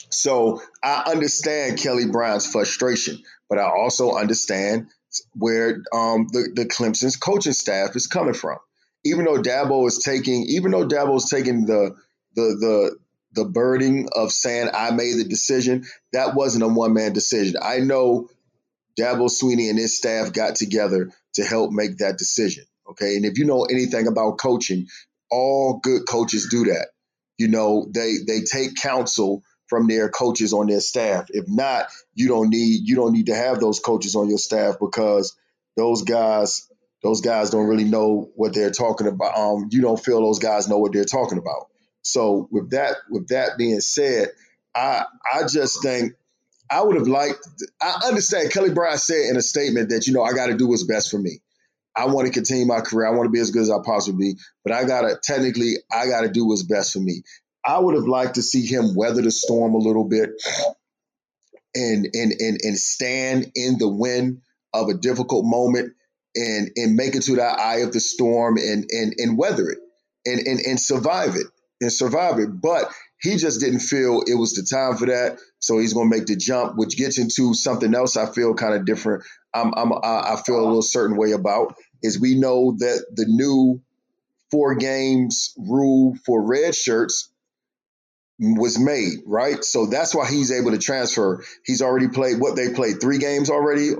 So 0.09 0.62
I 0.83 1.03
understand 1.07 1.79
Kelly 1.79 2.07
Brown's 2.07 2.45
frustration, 2.45 3.21
but 3.50 3.59
I 3.59 3.69
also 3.69 4.15
understand 4.15 4.88
where 5.33 5.81
um, 5.93 6.27
the, 6.31 6.50
the 6.53 6.65
Clemson's 6.65 7.15
coaching 7.15 7.53
staff 7.53 7.95
is 7.95 8.07
coming 8.07 8.33
from. 8.33 8.57
Even 9.05 9.25
though 9.25 9.41
Dabo 9.41 9.88
is 9.88 10.00
taking, 10.00 10.45
even 10.50 10.71
though 10.71 10.88
Dabo 10.88 11.17
is 11.17 11.29
taking 11.29 11.65
the 11.65 11.95
the 12.36 12.41
the 12.41 12.98
the 13.31 13.45
burden 13.45 14.07
of 14.13 14.31
saying 14.31 14.69
I 14.74 14.91
made 14.91 15.17
the 15.17 15.24
decision, 15.24 15.86
that 16.12 16.36
wasn't 16.36 16.63
a 16.63 16.67
one 16.67 16.93
man 16.93 17.13
decision. 17.13 17.55
I 17.62 17.77
know 17.77 18.29
Dabo 19.00 19.29
Swinney 19.29 19.69
and 19.69 19.79
his 19.79 19.98
staff 19.98 20.33
got 20.33 20.55
together 20.55 21.12
to 21.33 21.43
help 21.43 21.71
make 21.71 21.98
that 21.98 22.17
decision. 22.17 22.65
Okay. 22.91 23.15
And 23.15 23.25
if 23.25 23.38
you 23.38 23.45
know 23.45 23.63
anything 23.63 24.07
about 24.07 24.39
coaching, 24.39 24.88
all 25.29 25.79
good 25.81 26.03
coaches 26.07 26.48
do 26.50 26.65
that. 26.65 26.89
You 27.38 27.48
know, 27.48 27.88
they 27.93 28.15
they 28.27 28.41
take 28.41 28.75
counsel 28.75 29.43
from 29.67 29.88
their 29.88 30.09
coaches 30.09 30.51
on 30.51 30.67
their 30.67 30.81
staff. 30.81 31.27
If 31.29 31.45
not, 31.48 31.88
you 32.15 32.27
don't 32.27 32.50
need 32.50 32.81
you 32.83 32.95
don't 32.95 33.13
need 33.13 33.27
to 33.27 33.36
have 33.36 33.59
those 33.59 33.79
coaches 33.79 34.15
on 34.15 34.27
your 34.27 34.39
staff 34.39 34.75
because 34.79 35.38
those 35.77 36.01
guys 36.01 36.67
those 37.01 37.21
guys 37.21 37.50
don't 37.50 37.67
really 37.67 37.86
know 37.86 38.29
what 38.36 38.53
they're 38.53 38.71
talking 38.71 39.07
about. 39.07 39.38
Um, 39.38 39.69
you 39.71 39.81
don't 39.81 40.03
feel 40.03 40.21
those 40.21 40.39
guys 40.39 40.67
know 40.67 40.79
what 40.79 40.91
they're 40.91 41.05
talking 41.05 41.38
about. 41.38 41.67
So 42.01 42.48
with 42.51 42.71
that 42.71 42.98
with 43.09 43.29
that 43.29 43.57
being 43.57 43.79
said, 43.79 44.29
I 44.75 45.05
I 45.31 45.48
just 45.48 45.81
think 45.81 46.13
I 46.71 46.83
would 46.83 46.95
have 46.95 47.07
liked. 47.07 47.47
I 47.81 48.01
understand 48.05 48.51
Kelly 48.51 48.71
Bryant 48.71 48.99
said 48.99 49.29
in 49.29 49.38
a 49.38 49.41
statement 49.41 49.89
that 49.89 50.07
you 50.07 50.13
know 50.13 50.23
I 50.23 50.33
got 50.33 50.47
to 50.47 50.57
do 50.57 50.67
what's 50.67 50.83
best 50.83 51.09
for 51.09 51.17
me. 51.17 51.39
I 51.95 52.05
want 52.05 52.27
to 52.27 52.33
continue 52.33 52.65
my 52.65 52.81
career. 52.81 53.07
I 53.07 53.11
want 53.11 53.25
to 53.25 53.31
be 53.31 53.39
as 53.39 53.51
good 53.51 53.63
as 53.63 53.71
I 53.71 53.77
possibly 53.83 54.33
be, 54.33 54.39
but 54.63 54.73
I 54.73 54.85
gotta 54.85 55.19
technically 55.21 55.73
I 55.91 56.07
got 56.07 56.21
to 56.21 56.29
do 56.29 56.45
what's 56.45 56.63
best 56.63 56.93
for 56.93 56.99
me. 56.99 57.23
I 57.65 57.79
would 57.79 57.95
have 57.95 58.05
liked 58.05 58.35
to 58.35 58.41
see 58.41 58.65
him 58.65 58.95
weather 58.95 59.21
the 59.21 59.31
storm 59.31 59.73
a 59.73 59.79
little 59.79 60.07
bit 60.07 60.29
and 61.75 62.07
and 62.13 62.33
and 62.39 62.59
and 62.63 62.77
stand 62.77 63.51
in 63.55 63.77
the 63.77 63.89
wind 63.89 64.41
of 64.73 64.89
a 64.89 64.93
difficult 64.93 65.45
moment 65.45 65.93
and 66.35 66.71
and 66.75 66.95
make 66.95 67.15
it 67.15 67.23
to 67.23 67.35
that 67.35 67.59
eye 67.59 67.79
of 67.79 67.91
the 67.91 67.99
storm 67.99 68.57
and 68.57 68.85
and 68.91 69.15
and 69.17 69.38
weather 69.38 69.69
it 69.69 69.79
and 70.25 70.39
and 70.47 70.59
and 70.59 70.79
survive 70.79 71.35
it 71.35 71.47
and 71.81 71.91
survive 71.91 72.39
it. 72.39 72.50
But 72.62 72.91
he 73.21 73.36
just 73.36 73.59
didn't 73.59 73.79
feel 73.81 74.21
it 74.25 74.36
was 74.36 74.53
the 74.53 74.63
time 74.63 74.98
for 74.98 75.07
that, 75.07 75.39
so 75.59 75.77
he's 75.77 75.93
going 75.93 76.09
to 76.09 76.17
make 76.17 76.27
the 76.27 76.36
jump, 76.36 76.77
which 76.77 76.98
gets 76.98 77.19
into 77.19 77.53
something 77.53 77.93
else. 77.93 78.17
I 78.17 78.31
feel 78.31 78.53
kind 78.53 78.74
of 78.74 78.86
different. 78.86 79.24
I'm, 79.53 79.74
I'm 79.75 79.91
I 79.93 80.41
feel 80.45 80.59
a 80.59 80.65
little 80.65 80.81
certain 80.81 81.17
way 81.17 81.31
about 81.31 81.75
is 82.01 82.19
we 82.19 82.39
know 82.39 82.75
that 82.79 83.05
the 83.13 83.25
new 83.27 83.81
four 84.51 84.75
games 84.75 85.53
rule 85.57 86.15
for 86.25 86.45
red 86.45 86.75
shirts 86.75 87.29
was 88.39 88.79
made, 88.79 89.19
right? 89.25 89.63
So 89.63 89.88
that's 89.88 90.15
why 90.15 90.29
he's 90.29 90.51
able 90.51 90.71
to 90.71 90.77
transfer. 90.77 91.43
He's 91.65 91.81
already 91.81 92.07
played 92.07 92.39
what 92.39 92.55
they 92.55 92.71
played 92.74 93.01
three 93.01 93.17
games 93.17 93.50
already, 93.50 93.91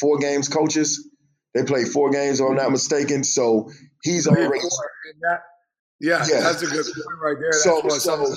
four 0.00 0.18
games, 0.18 0.48
coaches. 0.48 1.08
They 1.54 1.62
played 1.62 1.88
four 1.88 2.10
games, 2.10 2.40
if 2.40 2.46
I'm 2.48 2.56
not 2.56 2.72
mistaken. 2.72 3.24
So 3.24 3.70
he's 4.02 4.26
already. 4.26 4.58
Yeah, 6.00 6.24
yeah, 6.28 6.40
that's 6.40 6.62
a 6.62 6.66
good 6.66 6.84
point 6.84 7.18
right 7.22 7.36
there. 7.40 7.50
That's 7.50 7.64
so, 7.64 7.88
so 7.88 8.36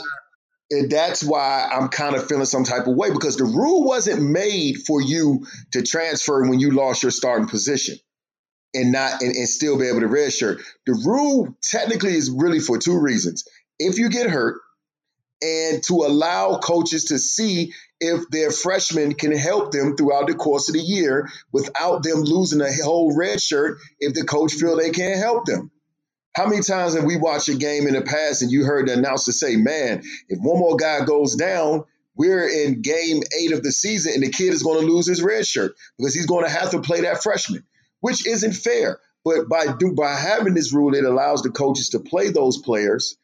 and 0.72 0.90
that's 0.90 1.24
why 1.24 1.70
I'm 1.72 1.90
kind 1.90 2.16
of 2.16 2.28
feeling 2.28 2.46
some 2.46 2.64
type 2.64 2.88
of 2.88 2.96
way 2.96 3.12
because 3.12 3.36
the 3.36 3.44
rule 3.44 3.84
wasn't 3.84 4.24
made 4.24 4.78
for 4.88 5.02
you 5.02 5.46
to 5.72 5.84
transfer 5.84 6.48
when 6.50 6.60
you 6.60 6.72
lost 6.72 7.04
your 7.04 7.12
starting 7.12 7.48
position 7.48 7.98
and 8.74 8.92
not 8.92 9.22
and, 9.22 9.36
and 9.36 9.50
still 9.50 9.78
be 9.78 9.88
able 9.88 10.00
to 10.00 10.08
redshirt. 10.08 10.62
The 10.86 10.94
rule 11.06 11.56
technically 11.62 12.16
is 12.16 12.32
really 12.32 12.60
for 12.60 12.78
two 12.78 12.98
reasons. 12.98 13.44
If 13.80 14.00
you 14.00 14.10
get 14.10 14.30
hurt, 14.30 14.62
and 15.42 15.84
to 15.84 15.96
allow 16.06 16.60
coaches 16.60 17.06
to 17.06 17.18
see 17.18 17.74
if 18.00 18.30
their 18.30 18.52
freshmen 18.52 19.14
can 19.14 19.36
help 19.36 19.72
them 19.72 19.98
throughout 19.98 20.28
the 20.28 20.36
course 20.36 20.70
of 20.70 20.74
the 20.74 20.82
year 20.82 21.30
without 21.52 22.04
them 22.04 22.22
losing 22.22 22.62
a 22.62 22.72
whole 22.84 23.16
red 23.16 23.42
shirt 23.42 23.80
if 24.00 24.14
the 24.14 24.24
coach 24.24 24.54
feel 24.54 24.78
they 24.78 24.92
can't 24.92 25.20
help 25.20 25.46
them. 25.46 25.72
How 26.34 26.48
many 26.48 26.62
times 26.62 26.96
have 26.96 27.04
we 27.04 27.18
watched 27.18 27.50
a 27.50 27.56
game 27.56 27.88
in 27.88 27.94
the 27.94 28.02
past 28.02 28.42
and 28.42 28.52
you 28.52 28.64
heard 28.64 28.88
the 28.88 28.94
announcer 28.94 29.32
say, 29.32 29.58
man, 29.58 30.04
if 30.30 30.40
one 30.40 30.60
more 30.60 30.78
guy 30.78 31.04
goes 31.04 31.36
down, 31.36 31.84
we're 32.16 32.48
in 32.48 32.82
game 32.82 33.22
eight 33.38 33.52
of 33.52 33.64
the 33.64 33.72
season 33.72 34.14
and 34.14 34.24
the 34.24 34.30
kid 34.30 34.54
is 34.54 34.64
going 34.64 34.80
to 34.80 34.92
lose 34.92 35.08
his 35.08 35.22
red 35.22 35.46
shirt 35.46 35.74
because 35.98 36.14
he's 36.14 36.26
going 36.26 36.46
to 36.46 36.52
have 36.52 36.72
to 36.72 36.82
play 36.82 37.02
that 37.02 37.24
freshman, 37.24 37.64
which 38.00 38.26
isn't 38.26 38.54
fair. 38.54 39.00
But 39.24 39.50
by 39.50 39.68
do 39.78 39.94
by 39.94 40.16
having 40.16 40.54
this 40.54 40.74
rule, 40.74 40.96
it 40.96 41.04
allows 41.04 41.44
the 41.44 41.52
coaches 41.52 41.90
to 41.90 42.00
play 42.00 42.30
those 42.30 42.58
players 42.58 43.18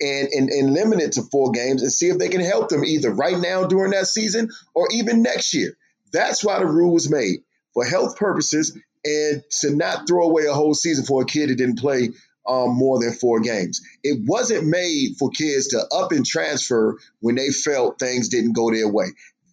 and, 0.00 0.28
and, 0.28 0.48
and 0.50 0.74
limit 0.74 1.00
it 1.00 1.12
to 1.12 1.22
four 1.22 1.52
games 1.52 1.82
and 1.82 1.92
see 1.92 2.08
if 2.08 2.18
they 2.18 2.28
can 2.28 2.40
help 2.40 2.68
them 2.68 2.84
either 2.84 3.10
right 3.10 3.38
now 3.38 3.64
during 3.66 3.92
that 3.92 4.06
season 4.06 4.50
or 4.74 4.88
even 4.92 5.22
next 5.22 5.54
year. 5.54 5.76
That's 6.12 6.42
why 6.42 6.58
the 6.58 6.66
rule 6.66 6.92
was 6.92 7.10
made 7.10 7.40
for 7.72 7.84
health 7.84 8.16
purposes 8.16 8.76
and 9.04 9.42
to 9.60 9.74
not 9.74 10.08
throw 10.08 10.28
away 10.28 10.46
a 10.46 10.54
whole 10.54 10.74
season 10.74 11.04
for 11.04 11.22
a 11.22 11.26
kid 11.26 11.50
that 11.50 11.56
didn't 11.56 11.78
play 11.78 12.10
um, 12.46 12.74
more 12.76 13.00
than 13.00 13.12
four 13.12 13.40
games. 13.40 13.80
It 14.02 14.20
wasn't 14.26 14.66
made 14.66 15.16
for 15.18 15.30
kids 15.30 15.68
to 15.68 15.86
up 15.92 16.12
and 16.12 16.26
transfer 16.26 16.98
when 17.20 17.36
they 17.36 17.50
felt 17.50 17.98
things 17.98 18.28
didn't 18.28 18.52
go 18.52 18.70
their 18.70 18.88
way. 18.88 19.06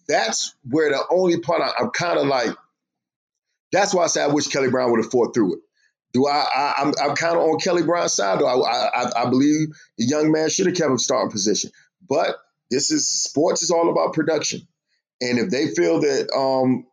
That's 0.08 0.54
where 0.68 0.90
the 0.90 1.02
only 1.10 1.40
part 1.40 1.62
I, 1.62 1.82
am 1.82 1.90
kind 1.90 2.18
of 2.18 2.26
like, 2.26 2.54
that's 3.70 3.94
why 3.94 4.04
I 4.04 4.06
say 4.08 4.22
I 4.22 4.26
wish 4.26 4.48
Kelly 4.48 4.70
Brown 4.70 4.90
would 4.90 5.02
have 5.02 5.10
fought 5.10 5.34
through 5.34 5.54
it. 5.54 5.60
Do 6.12 6.26
I? 6.26 6.44
I 6.54 6.74
am 6.78 6.88
I'm, 6.88 7.10
I'm 7.10 7.16
kind 7.16 7.36
of 7.36 7.42
on 7.42 7.58
Kelly 7.58 7.82
Brown's 7.82 8.12
side. 8.12 8.38
Though 8.38 8.46
I, 8.46 8.88
I 8.94 9.22
I 9.22 9.30
believe 9.30 9.68
the 9.96 10.04
young 10.04 10.30
man 10.30 10.50
should 10.50 10.66
have 10.66 10.76
kept 10.76 10.92
a 10.92 10.98
starting 10.98 11.30
position. 11.30 11.70
But 12.06 12.36
this 12.70 12.90
is 12.90 13.08
sports 13.08 13.62
is 13.62 13.70
all 13.70 13.90
about 13.90 14.12
production, 14.12 14.60
and 15.22 15.38
if 15.38 15.48
they 15.48 15.68
feel 15.68 16.00
that 16.00 16.30
um, 16.36 16.86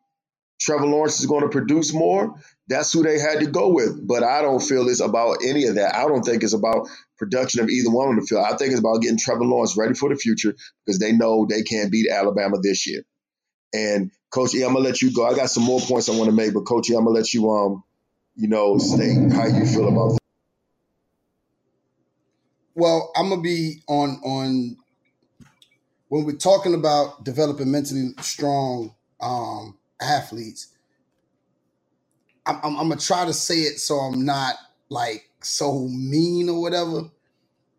Trevor 0.60 0.88
Lawrence 0.88 1.20
is 1.20 1.26
going 1.26 1.44
to 1.44 1.50
produce 1.50 1.94
more, 1.94 2.36
that's 2.68 2.92
who 2.92 3.02
they 3.04 3.18
had 3.18 3.40
to 3.40 3.48
go 3.48 3.74
with. 3.74 4.06
But 4.06 4.24
I 4.24 4.42
don't 4.42 4.60
feel 4.60 4.88
it's 4.90 5.00
about 5.00 5.38
any 5.46 5.66
of 5.66 5.76
that. 5.76 5.96
I 5.96 6.08
don't 6.08 6.24
think 6.24 6.44
it's 6.44 6.54
about 6.54 6.88
production 7.18 7.62
of 7.62 7.70
either 7.70 7.90
one 7.90 8.10
on 8.10 8.16
the 8.18 8.22
field. 8.22 8.46
I 8.46 8.56
think 8.58 8.72
it's 8.72 8.80
about 8.80 9.02
getting 9.02 9.18
Trevor 9.18 9.46
Lawrence 9.46 9.78
ready 9.78 9.94
for 9.94 10.10
the 10.10 10.16
future 10.16 10.56
because 10.86 11.00
they 11.00 11.12
know 11.12 11.46
they 11.50 11.64
can't 11.64 11.92
beat 11.92 12.10
Alabama 12.10 12.58
this 12.62 12.86
year. 12.88 13.04
And 13.74 14.12
Coach, 14.32 14.54
yeah, 14.54 14.66
I'm 14.68 14.74
gonna 14.74 14.86
let 14.86 15.02
you 15.02 15.14
go. 15.14 15.26
I 15.26 15.36
got 15.36 15.50
some 15.50 15.64
more 15.64 15.80
points 15.80 16.10
I 16.10 16.18
want 16.18 16.30
to 16.30 16.36
make, 16.36 16.54
but 16.54 16.62
Coach, 16.62 16.90
yeah, 16.90 16.98
I'm 16.98 17.06
gonna 17.06 17.16
let 17.16 17.34
you 17.34 17.50
um, 17.50 17.84
you 18.36 18.48
know, 18.48 18.78
state 18.78 19.32
how 19.32 19.48
you 19.48 19.66
feel 19.66 19.88
about 19.88 20.14
that. 20.14 20.20
Well, 22.76 23.12
I'm 23.16 23.30
gonna 23.30 23.42
be 23.42 23.82
on 23.88 24.20
on 24.24 24.78
when 26.10 26.26
we're 26.26 26.38
talking 26.38 26.74
about 26.74 27.24
developing 27.24 27.72
mentally 27.72 28.10
strong 28.22 28.96
um, 29.22 29.79
athletes 30.02 30.70
I'm, 32.50 32.60
I'm, 32.64 32.78
I'm, 32.80 32.90
gonna 32.90 33.00
try 33.00 33.26
to 33.26 33.34
say 33.34 33.60
it 33.60 33.80
so 33.80 33.96
I'm 33.96 34.26
not 34.26 34.56
like 34.90 35.30
so 35.42 35.88
mean 35.88 36.50
or 36.50 36.62
whatever. 36.62 37.04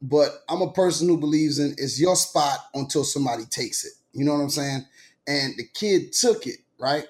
But 0.02 0.30
I'm 0.48 0.62
a 0.62 0.72
person 0.72 1.08
who 1.08 1.18
believes 1.18 1.58
in 1.58 1.72
it's 1.76 2.00
your 2.00 2.16
spot 2.16 2.58
until 2.74 3.04
somebody 3.04 3.44
takes 3.44 3.84
it. 3.84 3.92
You 4.12 4.24
know 4.24 4.32
what 4.32 4.40
I'm 4.40 4.50
saying? 4.50 4.86
And 5.26 5.54
the 5.58 5.64
kid 5.74 6.12
took 6.12 6.46
it, 6.46 6.58
right? 6.78 7.04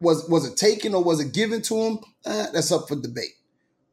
Was 0.00 0.28
was 0.28 0.46
it 0.46 0.56
taken 0.56 0.94
or 0.94 1.02
was 1.02 1.20
it 1.20 1.32
given 1.32 1.62
to 1.62 1.76
him? 1.76 1.98
Eh, 2.26 2.46
that's 2.52 2.72
up 2.72 2.88
for 2.88 2.96
debate. 2.96 3.36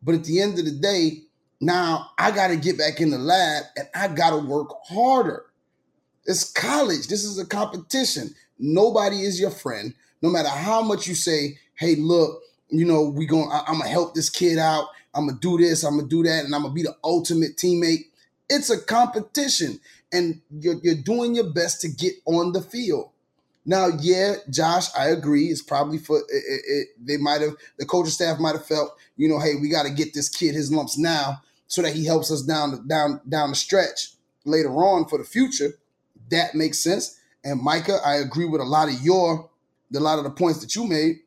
But 0.02 0.16
at 0.16 0.24
the 0.26 0.42
end 0.42 0.60
of 0.60 0.66
the 0.66 0.72
day, 0.72 1.22
now 1.62 2.10
I 2.18 2.32
got 2.32 2.50
to 2.50 2.58
get 2.58 2.78
back 2.78 3.00
in 3.00 3.12
the 3.12 3.18
lab 3.18 3.64
and 3.78 3.88
I 3.96 4.10
got 4.10 4.32
to 4.32 4.38
work 4.38 4.70
harder. 4.88 5.46
It's 6.26 6.52
college. 6.52 7.08
This 7.08 7.24
is 7.24 7.40
a 7.40 7.46
competition. 7.46 8.36
Nobody 8.60 9.22
is 9.22 9.40
your 9.40 9.52
friend. 9.52 9.94
No 10.22 10.30
matter 10.30 10.50
how 10.50 10.82
much 10.82 11.08
you 11.08 11.16
say, 11.16 11.58
hey, 11.76 11.96
look, 11.96 12.42
you 12.70 12.86
know, 12.86 13.10
we 13.10 13.26
going 13.26 13.50
to 13.50 13.56
I'm 13.56 13.80
gonna 13.80 13.90
help 13.90 14.16
this 14.16 14.30
kid 14.30 14.58
out. 14.58 14.88
I'm 15.14 15.28
gonna 15.28 15.40
do 15.40 15.58
this, 15.58 15.84
I'm 15.84 15.98
gonna 15.98 16.10
do 16.10 16.24
that, 16.24 16.46
and 16.46 16.54
I'm 16.54 16.64
gonna 16.64 16.74
be 16.74 16.84
the 16.84 16.96
ultimate 17.04 17.58
teammate. 17.58 18.06
It's 18.50 18.70
a 18.70 18.80
competition, 18.82 19.80
and 20.12 20.42
you're, 20.52 20.76
you're 20.84 21.02
doing 21.02 21.36
your 21.36 21.50
best 21.50 21.82
to 21.82 21.88
get 21.88 22.14
on 22.26 22.52
the 22.52 22.62
field. 22.62 23.12
Now, 23.66 23.88
yeah, 24.00 24.36
Josh, 24.50 24.88
I 24.98 25.10
agree. 25.10 25.46
It's 25.46 25.62
probably 25.62 25.98
for 25.98 26.20
it, 26.20 26.26
it, 26.30 26.88
they 27.00 27.18
might 27.18 27.42
have 27.42 27.56
the 27.78 27.86
coaching 27.86 28.12
staff 28.12 28.40
might 28.40 28.56
have 28.56 28.66
felt, 28.66 28.96
you 29.18 29.28
know, 29.28 29.40
hey, 29.40 29.56
we 29.60 29.70
got 29.70 29.84
to 29.84 29.90
get 29.94 30.14
this 30.14 30.30
kid 30.30 30.54
his 30.54 30.72
lumps 30.72 30.98
now 30.98 31.42
so 31.68 31.82
that 31.82 31.94
he 31.94 32.06
helps 32.06 32.32
us 32.32 32.44
down 32.44 32.72
the 32.72 32.78
down 32.88 33.22
down 33.28 33.50
the 33.50 33.56
stretch 33.56 34.12
later 34.46 34.70
on 34.70 35.06
for 35.08 35.18
the 35.18 35.24
future. 35.24 35.74
That 36.30 36.54
makes 36.54 36.80
sense. 36.80 37.20
And 37.44 37.62
Micah, 37.62 38.00
I 38.06 38.16
agree 38.16 38.46
with 38.46 38.62
a 38.62 38.66
lot 38.66 38.90
of 38.90 39.02
your 39.02 39.50
a 39.94 40.00
lot 40.00 40.18
of 40.18 40.24
the 40.24 40.32
points 40.32 40.60
that 40.62 40.76
you 40.76 40.88
made. 40.88 41.18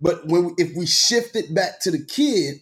But 0.00 0.26
when 0.26 0.54
if 0.58 0.76
we 0.76 0.86
shift 0.86 1.36
it 1.36 1.54
back 1.54 1.80
to 1.80 1.90
the 1.90 2.04
kid 2.04 2.60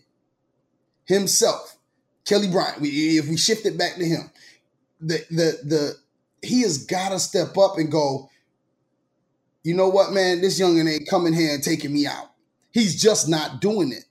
himself, 1.04 1.76
Kelly 2.24 2.48
Bryant, 2.48 2.80
we, 2.80 3.18
if 3.18 3.28
we 3.28 3.36
shift 3.36 3.66
it 3.66 3.78
back 3.78 3.96
to 3.96 4.04
him, 4.04 4.30
the 5.00 5.24
the 5.30 5.58
the 5.64 5.96
he 6.46 6.62
has 6.62 6.84
got 6.84 7.10
to 7.10 7.18
step 7.18 7.56
up 7.58 7.78
and 7.78 7.90
go. 7.90 8.30
You 9.64 9.74
know 9.74 9.88
what, 9.88 10.12
man? 10.12 10.40
This 10.40 10.60
youngin 10.60 10.90
ain't 10.90 11.08
coming 11.08 11.32
here 11.32 11.54
and 11.54 11.62
taking 11.62 11.92
me 11.92 12.06
out. 12.06 12.32
He's 12.72 13.00
just 13.00 13.28
not 13.28 13.60
doing 13.60 13.92
it. 13.92 14.04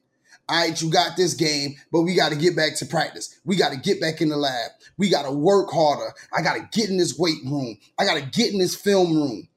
All 0.47 0.57
right, 0.67 0.81
you 0.81 0.89
got 0.89 1.17
this 1.17 1.33
game, 1.33 1.75
but 1.91 2.01
we 2.01 2.15
got 2.15 2.29
to 2.29 2.37
get 2.37 2.55
back 2.55 2.75
to 2.77 2.85
practice. 2.85 3.39
We 3.45 3.55
got 3.55 3.71
to 3.71 3.79
get 3.79 4.01
back 4.01 4.21
in 4.21 4.29
the 4.29 4.37
lab. 4.37 4.71
We 4.97 5.09
got 5.09 5.23
to 5.23 5.31
work 5.31 5.71
harder. 5.71 6.13
I 6.33 6.41
got 6.41 6.55
to 6.55 6.67
get 6.77 6.89
in 6.89 6.97
this 6.97 7.17
weight 7.17 7.39
room. 7.45 7.77
I 7.97 8.05
got 8.05 8.15
to 8.15 8.25
get 8.25 8.51
in 8.51 8.59
this 8.59 8.75
film 8.75 9.13
room 9.15 9.47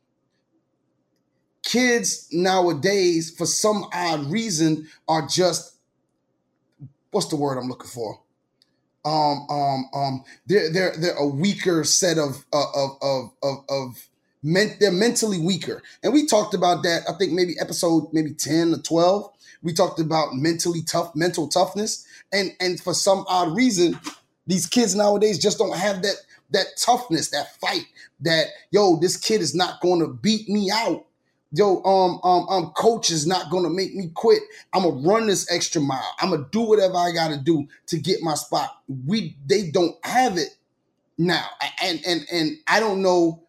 kids 1.64 2.28
nowadays, 2.30 3.34
for 3.36 3.46
some 3.46 3.86
odd 3.92 4.30
reason, 4.30 4.88
are 5.08 5.26
just 5.26 5.74
what's 7.10 7.28
the 7.28 7.36
word 7.36 7.58
I'm 7.58 7.68
looking 7.68 7.88
for? 7.88 8.20
Um, 9.04 9.46
um, 9.50 9.84
um, 9.94 10.24
they're 10.46 10.72
they're 10.72 10.96
they're 10.96 11.16
a 11.16 11.26
weaker 11.26 11.84
set 11.84 12.18
of 12.18 12.44
of 12.52 12.90
of 13.02 13.30
of 13.42 13.64
of 13.68 14.08
men, 14.42 14.76
they're 14.80 14.92
mentally 14.92 15.38
weaker, 15.38 15.82
and 16.02 16.12
we 16.12 16.26
talked 16.26 16.54
about 16.54 16.82
that. 16.84 17.02
I 17.08 17.12
think 17.14 17.32
maybe 17.32 17.54
episode 17.60 18.12
maybe 18.12 18.32
ten 18.32 18.74
or 18.74 18.78
twelve. 18.78 19.30
We 19.62 19.72
talked 19.72 19.98
about 19.98 20.34
mentally 20.34 20.82
tough, 20.82 21.14
mental 21.14 21.48
toughness, 21.48 22.06
and 22.32 22.52
and 22.60 22.80
for 22.80 22.94
some 22.94 23.24
odd 23.28 23.54
reason, 23.56 23.98
these 24.46 24.66
kids 24.66 24.94
nowadays 24.94 25.38
just 25.38 25.58
don't 25.58 25.76
have 25.76 26.02
that 26.02 26.16
that 26.50 26.66
toughness, 26.78 27.30
that 27.30 27.54
fight. 27.60 27.86
That 28.20 28.46
yo, 28.70 28.96
this 28.96 29.16
kid 29.16 29.42
is 29.42 29.54
not 29.54 29.80
going 29.80 30.00
to 30.00 30.08
beat 30.08 30.48
me 30.48 30.70
out 30.70 31.04
yo, 31.54 31.82
um, 31.84 32.20
um, 32.24 32.48
um, 32.48 32.70
coach 32.72 33.10
is 33.10 33.26
not 33.26 33.50
gonna 33.50 33.70
make 33.70 33.94
me 33.94 34.10
quit. 34.12 34.42
I'm 34.72 34.82
gonna 34.82 35.08
run 35.08 35.28
this 35.28 35.50
extra 35.50 35.80
mile. 35.80 36.14
I'm 36.18 36.30
gonna 36.30 36.46
do 36.50 36.62
whatever 36.62 36.96
I 36.96 37.12
gotta 37.12 37.38
do 37.38 37.66
to 37.86 37.98
get 37.98 38.22
my 38.22 38.34
spot. 38.34 38.70
We 39.06 39.36
they 39.46 39.70
don't 39.70 39.94
have 40.04 40.36
it 40.36 40.56
now, 41.16 41.46
and 41.82 42.00
and 42.06 42.26
and 42.30 42.58
I 42.66 42.80
don't 42.80 43.02
know. 43.02 43.42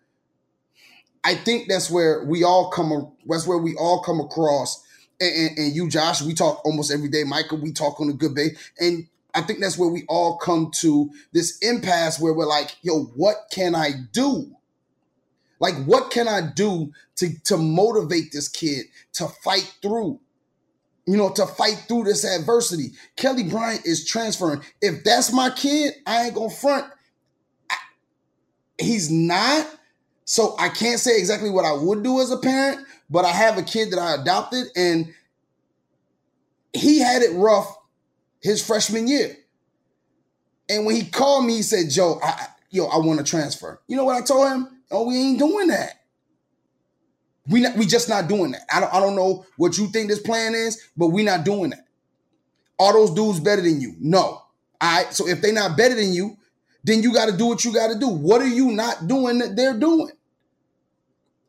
I 1.23 1.33
think 1.33 1.67
that's 1.67 1.89
where 1.89 2.23
we 2.25 2.43
all 2.43 2.69
come. 2.69 3.11
That's 3.25 3.47
where 3.47 3.57
we 3.57 3.75
all 3.75 4.01
come 4.03 4.19
across. 4.19 4.83
And, 5.19 5.33
and, 5.33 5.57
and 5.57 5.75
you, 5.75 5.89
Josh, 5.89 6.21
we 6.21 6.33
talk 6.33 6.63
almost 6.65 6.91
every 6.91 7.07
day. 7.07 7.23
Michael, 7.23 7.59
we 7.59 7.71
talk 7.71 7.99
on 8.01 8.09
a 8.09 8.13
good 8.13 8.35
day, 8.35 8.49
and 8.79 9.07
I 9.33 9.41
think 9.41 9.59
that's 9.61 9.77
where 9.77 9.89
we 9.89 10.03
all 10.07 10.37
come 10.37 10.71
to 10.81 11.09
this 11.31 11.57
impasse 11.59 12.19
where 12.19 12.33
we're 12.33 12.45
like, 12.45 12.75
yo, 12.81 13.05
what 13.15 13.47
can 13.51 13.73
I 13.73 13.91
do? 14.11 14.55
Like, 15.59 15.75
what 15.85 16.11
can 16.11 16.27
I 16.27 16.41
do 16.53 16.91
to, 17.17 17.29
to 17.45 17.57
motivate 17.57 18.31
this 18.31 18.47
kid 18.47 18.85
to 19.13 19.27
fight 19.27 19.73
through? 19.81 20.19
You 21.07 21.17
know, 21.17 21.29
to 21.33 21.45
fight 21.45 21.85
through 21.87 22.05
this 22.05 22.25
adversity. 22.25 22.91
Kelly 23.15 23.43
Bryant 23.43 23.85
is 23.85 24.05
transferring. 24.05 24.61
If 24.81 25.03
that's 25.03 25.31
my 25.31 25.49
kid, 25.51 25.93
I 26.05 26.23
ain't 26.25 26.35
gonna 26.35 26.49
front. 26.49 26.85
I, 27.69 27.75
he's 28.79 29.11
not. 29.11 29.67
So 30.25 30.55
I 30.57 30.69
can't 30.69 30.99
say 30.99 31.17
exactly 31.19 31.51
what 31.51 31.65
I 31.65 31.73
would 31.73 32.03
do 32.03 32.19
as 32.19 32.31
a 32.31 32.37
parent, 32.37 32.85
but 33.09 33.23
I 33.23 33.29
have 33.29 33.57
a 33.59 33.63
kid 33.63 33.91
that 33.91 33.99
I 33.99 34.15
adopted 34.15 34.67
and 34.75 35.13
he 36.73 36.99
had 36.99 37.21
it 37.21 37.33
rough 37.35 37.77
his 38.41 38.65
freshman 38.65 39.07
year. 39.07 39.37
And 40.69 40.85
when 40.85 40.95
he 40.95 41.05
called 41.05 41.45
me, 41.45 41.57
he 41.57 41.61
said, 41.61 41.89
Joe, 41.89 42.19
I, 42.23 42.47
yo, 42.71 42.87
I 42.87 42.97
want 42.97 43.19
to 43.19 43.25
transfer. 43.25 43.79
You 43.87 43.95
know 43.95 44.03
what 44.03 44.21
I 44.21 44.25
told 44.25 44.51
him? 44.51 44.74
Oh, 44.91 45.07
we 45.07 45.17
ain't 45.17 45.39
doing 45.39 45.67
that. 45.67 46.01
We 47.47 47.61
not, 47.61 47.77
we 47.77 47.85
just 47.85 48.09
not 48.09 48.27
doing 48.27 48.51
that. 48.51 48.61
I 48.73 48.79
don't 48.79 48.93
I 48.93 48.99
don't 48.99 49.15
know 49.15 49.45
what 49.57 49.77
you 49.77 49.87
think 49.87 50.09
this 50.09 50.19
plan 50.21 50.55
is, 50.55 50.81
but 50.97 51.07
we 51.07 51.23
not 51.23 51.45
doing 51.45 51.71
that. 51.71 51.85
Are 52.79 52.93
those 52.93 53.11
dudes 53.11 53.39
better 53.39 53.61
than 53.61 53.81
you? 53.81 53.95
No. 53.99 54.21
All 54.21 54.43
right. 54.81 55.13
So 55.13 55.27
if 55.27 55.41
they 55.41 55.51
not 55.51 55.77
better 55.77 55.95
than 55.95 56.13
you, 56.13 56.37
then 56.83 57.03
you 57.03 57.13
got 57.13 57.27
to 57.27 57.37
do 57.37 57.47
what 57.47 57.63
you 57.65 57.73
got 57.73 57.91
to 57.91 57.99
do. 57.99 58.07
What 58.09 58.41
are 58.41 58.47
you 58.47 58.71
not 58.71 59.07
doing 59.07 59.39
that 59.39 59.55
they're 59.55 59.77
doing? 59.77 60.11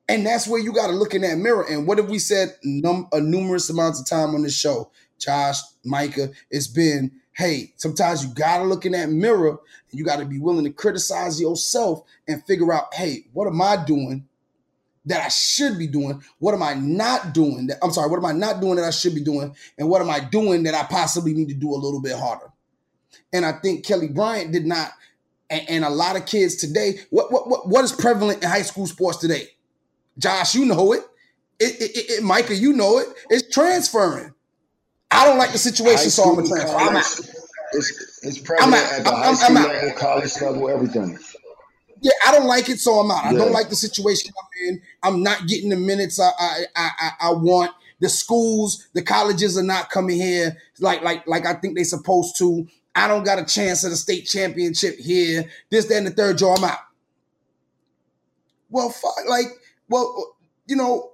And 0.08 0.24
that's 0.26 0.46
where 0.46 0.60
you 0.60 0.72
got 0.72 0.88
to 0.88 0.92
look 0.92 1.14
in 1.14 1.22
that 1.22 1.38
mirror. 1.38 1.66
And 1.68 1.86
what 1.86 1.98
have 1.98 2.08
we 2.10 2.18
said 2.18 2.56
num- 2.62 3.08
a 3.12 3.20
numerous 3.20 3.70
amounts 3.70 4.00
of 4.00 4.06
time 4.06 4.34
on 4.34 4.42
this 4.42 4.56
show, 4.56 4.90
Josh, 5.18 5.58
Micah? 5.84 6.30
It's 6.50 6.68
been 6.68 7.12
hey, 7.36 7.70
sometimes 7.76 8.24
you 8.24 8.30
got 8.34 8.58
to 8.58 8.64
look 8.64 8.86
in 8.86 8.92
that 8.92 9.10
mirror 9.10 9.50
and 9.50 9.98
you 9.98 10.02
got 10.04 10.18
to 10.18 10.24
be 10.24 10.38
willing 10.38 10.64
to 10.64 10.70
criticize 10.70 11.38
yourself 11.38 12.02
and 12.26 12.42
figure 12.46 12.72
out, 12.72 12.94
hey, 12.94 13.26
what 13.34 13.46
am 13.46 13.60
I 13.60 13.76
doing 13.84 14.26
that 15.04 15.22
I 15.22 15.28
should 15.28 15.78
be 15.78 15.86
doing? 15.86 16.22
What 16.38 16.54
am 16.54 16.62
I 16.62 16.74
not 16.74 17.34
doing 17.34 17.66
that 17.66 17.76
I'm 17.82 17.92
sorry, 17.92 18.10
what 18.10 18.16
am 18.16 18.24
I 18.24 18.32
not 18.32 18.62
doing 18.62 18.76
that 18.76 18.86
I 18.86 18.90
should 18.90 19.14
be 19.14 19.22
doing? 19.22 19.54
And 19.76 19.88
what 19.88 20.00
am 20.00 20.08
I 20.08 20.20
doing 20.20 20.62
that 20.62 20.74
I 20.74 20.84
possibly 20.84 21.34
need 21.34 21.48
to 21.48 21.54
do 21.54 21.70
a 21.72 21.76
little 21.76 22.00
bit 22.00 22.16
harder? 22.16 22.50
And 23.34 23.44
I 23.44 23.52
think 23.52 23.84
Kelly 23.84 24.08
Bryant 24.08 24.52
did 24.52 24.64
not, 24.64 24.92
and, 25.50 25.68
and 25.68 25.84
a 25.84 25.90
lot 25.90 26.16
of 26.16 26.24
kids 26.24 26.56
today, 26.56 27.00
what, 27.10 27.30
what 27.30 27.48
what 27.48 27.68
what 27.68 27.84
is 27.84 27.92
prevalent 27.92 28.42
in 28.42 28.48
high 28.48 28.62
school 28.62 28.86
sports 28.86 29.18
today? 29.18 29.48
Josh, 30.18 30.54
you 30.54 30.64
know 30.64 30.92
it. 30.92 31.02
It, 31.58 31.80
it, 31.80 32.10
it, 32.10 32.22
Micah, 32.24 32.54
you 32.54 32.72
know 32.72 32.98
it. 32.98 33.08
It's 33.28 33.52
transferring. 33.52 34.32
I 35.10 35.24
don't 35.24 35.38
like 35.38 35.52
the 35.52 35.58
situation, 35.58 36.10
so 36.10 36.24
I'm 36.24 36.34
gonna 36.36 36.48
transfer. 36.48 36.76
I'm 36.76 36.96
out. 36.96 37.20
It's, 37.72 38.20
it's 38.22 38.38
president 38.38 38.74
out. 38.74 38.92
at 38.92 39.04
the 39.04 39.10
I'm- 39.10 39.18
high 39.18 39.26
I'm- 39.26 39.34
school 39.36 39.56
I'm 39.56 39.64
out. 39.64 39.68
level, 39.74 39.90
college 39.98 40.40
level, 40.40 40.68
everything. 40.70 41.18
Yeah, 42.02 42.12
I 42.26 42.32
don't 42.32 42.46
like 42.46 42.68
it, 42.68 42.78
so 42.78 42.94
I'm 43.00 43.10
out. 43.10 43.24
I 43.24 43.32
don't 43.32 43.52
like 43.52 43.68
the 43.70 43.76
situation 43.76 44.30
I'm 44.38 44.68
in. 44.68 44.82
I'm 45.02 45.22
not 45.22 45.46
getting 45.48 45.70
the 45.70 45.76
minutes 45.76 46.20
I 46.20 46.30
I 46.38 46.64
I, 46.76 47.10
I, 47.20 47.32
want. 47.32 47.72
The 48.00 48.08
schools, 48.10 48.86
the 48.92 49.00
colleges 49.02 49.56
are 49.56 49.62
not 49.62 49.88
coming 49.88 50.16
here 50.16 50.56
like 50.78 51.02
like 51.02 51.26
like 51.26 51.46
I 51.46 51.54
think 51.54 51.74
they're 51.74 51.84
supposed 51.84 52.36
to. 52.38 52.66
I 52.94 53.08
don't 53.08 53.24
got 53.24 53.38
a 53.38 53.44
chance 53.44 53.84
at 53.84 53.92
a 53.92 53.96
state 53.96 54.26
championship 54.26 54.96
here. 54.98 55.48
This, 55.70 55.86
that, 55.86 55.96
and 55.96 56.06
the 56.06 56.10
third, 56.10 56.36
draw, 56.36 56.54
I'm 56.56 56.64
out. 56.64 56.78
Well, 58.70 58.90
fuck, 58.90 59.14
like, 59.28 59.46
well, 59.88 60.36
you 60.66 60.76
know, 60.76 61.12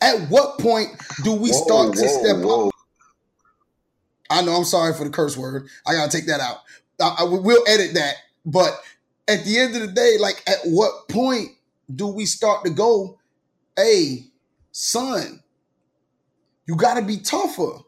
at 0.00 0.28
what 0.30 0.58
point 0.58 0.88
do 1.24 1.32
we 1.32 1.50
Whoa, 1.50 1.64
start 1.64 1.94
to 1.96 2.02
whoa, 2.02 2.22
step 2.22 2.44
up? 2.44 2.70
I 4.30 4.42
know. 4.42 4.54
I'm 4.54 4.64
sorry 4.64 4.94
for 4.94 5.04
the 5.04 5.10
curse 5.10 5.36
word. 5.36 5.68
I 5.86 5.94
gotta 5.94 6.12
take 6.12 6.28
that 6.28 6.40
out. 6.40 6.58
I, 7.00 7.16
I 7.20 7.24
will 7.24 7.64
edit 7.68 7.94
that. 7.94 8.16
But 8.46 8.80
at 9.28 9.44
the 9.44 9.58
end 9.58 9.76
of 9.76 9.82
the 9.82 9.88
day, 9.92 10.18
like, 10.20 10.42
at 10.48 10.58
what 10.66 11.08
point 11.08 11.50
do 11.94 12.08
we 12.08 12.26
start 12.26 12.64
to 12.64 12.70
go, 12.70 13.18
"Hey, 13.76 14.26
son, 14.72 15.42
you 16.66 16.76
gotta 16.76 17.02
be 17.02 17.18
tougher." 17.18 17.80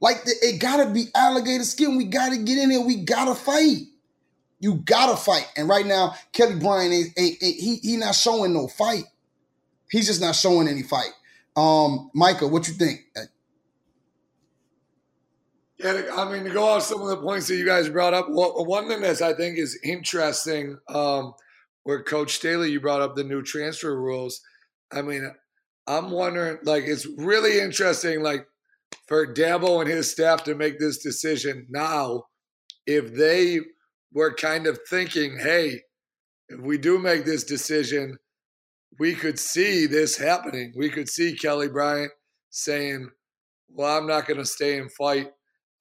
Like, 0.00 0.24
the, 0.24 0.32
it 0.42 0.60
gotta 0.60 0.90
be 0.90 1.06
alligator 1.14 1.64
skin. 1.64 1.96
We 1.96 2.06
gotta 2.06 2.38
get 2.38 2.58
in 2.58 2.70
there. 2.70 2.80
We 2.82 2.96
gotta 3.04 3.34
fight. 3.34 3.78
You 4.60 4.76
gotta 4.76 5.16
fight. 5.16 5.48
And 5.56 5.68
right 5.68 5.86
now, 5.86 6.14
Kelly 6.32 6.56
Bryant 6.58 6.92
ain't, 6.94 7.08
ain't, 7.18 7.38
ain't- 7.42 7.60
he 7.60 7.76
he 7.76 7.96
not 7.98 8.14
showing 8.14 8.54
no 8.54 8.68
fight. 8.68 9.04
He's 9.90 10.06
just 10.06 10.20
not 10.20 10.36
showing 10.36 10.68
any 10.68 10.82
fight. 10.82 11.10
Um, 11.56 12.10
Micah, 12.14 12.48
what 12.48 12.68
you 12.68 12.74
think? 12.74 13.00
Yeah, 15.78 16.02
I 16.16 16.30
mean, 16.30 16.42
to 16.42 16.50
go 16.50 16.64
off 16.64 16.82
some 16.82 17.02
of 17.02 17.08
the 17.08 17.18
points 17.18 17.46
that 17.46 17.56
you 17.56 17.64
guys 17.64 17.88
brought 17.88 18.12
up, 18.12 18.26
well, 18.28 18.66
one 18.66 18.88
thing 18.88 19.00
that 19.02 19.22
I 19.22 19.32
think 19.32 19.58
is 19.58 19.78
interesting, 19.84 20.76
um, 20.88 21.34
where 21.84 22.02
Coach 22.02 22.34
Staley, 22.34 22.72
you 22.72 22.80
brought 22.80 23.00
up 23.00 23.14
the 23.14 23.22
new 23.22 23.42
transfer 23.42 23.96
rules. 23.96 24.40
I 24.92 25.02
mean, 25.02 25.30
I'm 25.86 26.10
wondering, 26.10 26.58
like, 26.64 26.84
it's 26.84 27.06
really 27.16 27.60
interesting, 27.60 28.22
like, 28.22 28.46
for 29.06 29.32
Dabo 29.32 29.80
and 29.80 29.88
his 29.88 30.10
staff 30.10 30.42
to 30.44 30.54
make 30.56 30.80
this 30.80 30.98
decision 30.98 31.66
now, 31.70 32.24
if 32.86 33.14
they 33.14 33.60
were 34.12 34.34
kind 34.34 34.66
of 34.66 34.80
thinking, 34.90 35.38
hey, 35.38 35.82
if 36.48 36.60
we 36.60 36.76
do 36.76 36.98
make 36.98 37.24
this 37.24 37.44
decision, 37.44 38.18
we 38.98 39.14
could 39.14 39.38
see 39.38 39.86
this 39.86 40.16
happening. 40.16 40.72
We 40.76 40.90
could 40.90 41.08
see 41.08 41.36
Kelly 41.36 41.68
Bryant 41.68 42.10
saying, 42.50 43.10
well, 43.68 43.96
I'm 43.96 44.08
not 44.08 44.26
going 44.26 44.38
to 44.38 44.46
stay 44.46 44.78
and 44.78 44.90
fight. 44.92 45.30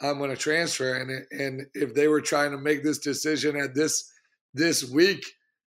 I'm 0.02 0.18
going 0.18 0.30
to 0.30 0.38
transfer. 0.38 0.96
And 0.96 1.26
and 1.32 1.68
if 1.74 1.94
they 1.94 2.08
were 2.08 2.22
trying 2.22 2.52
to 2.52 2.58
make 2.58 2.84
this 2.84 3.00
decision 3.00 3.56
at 3.56 3.76
this 3.76 4.10
this 4.54 4.84
week 4.90 5.24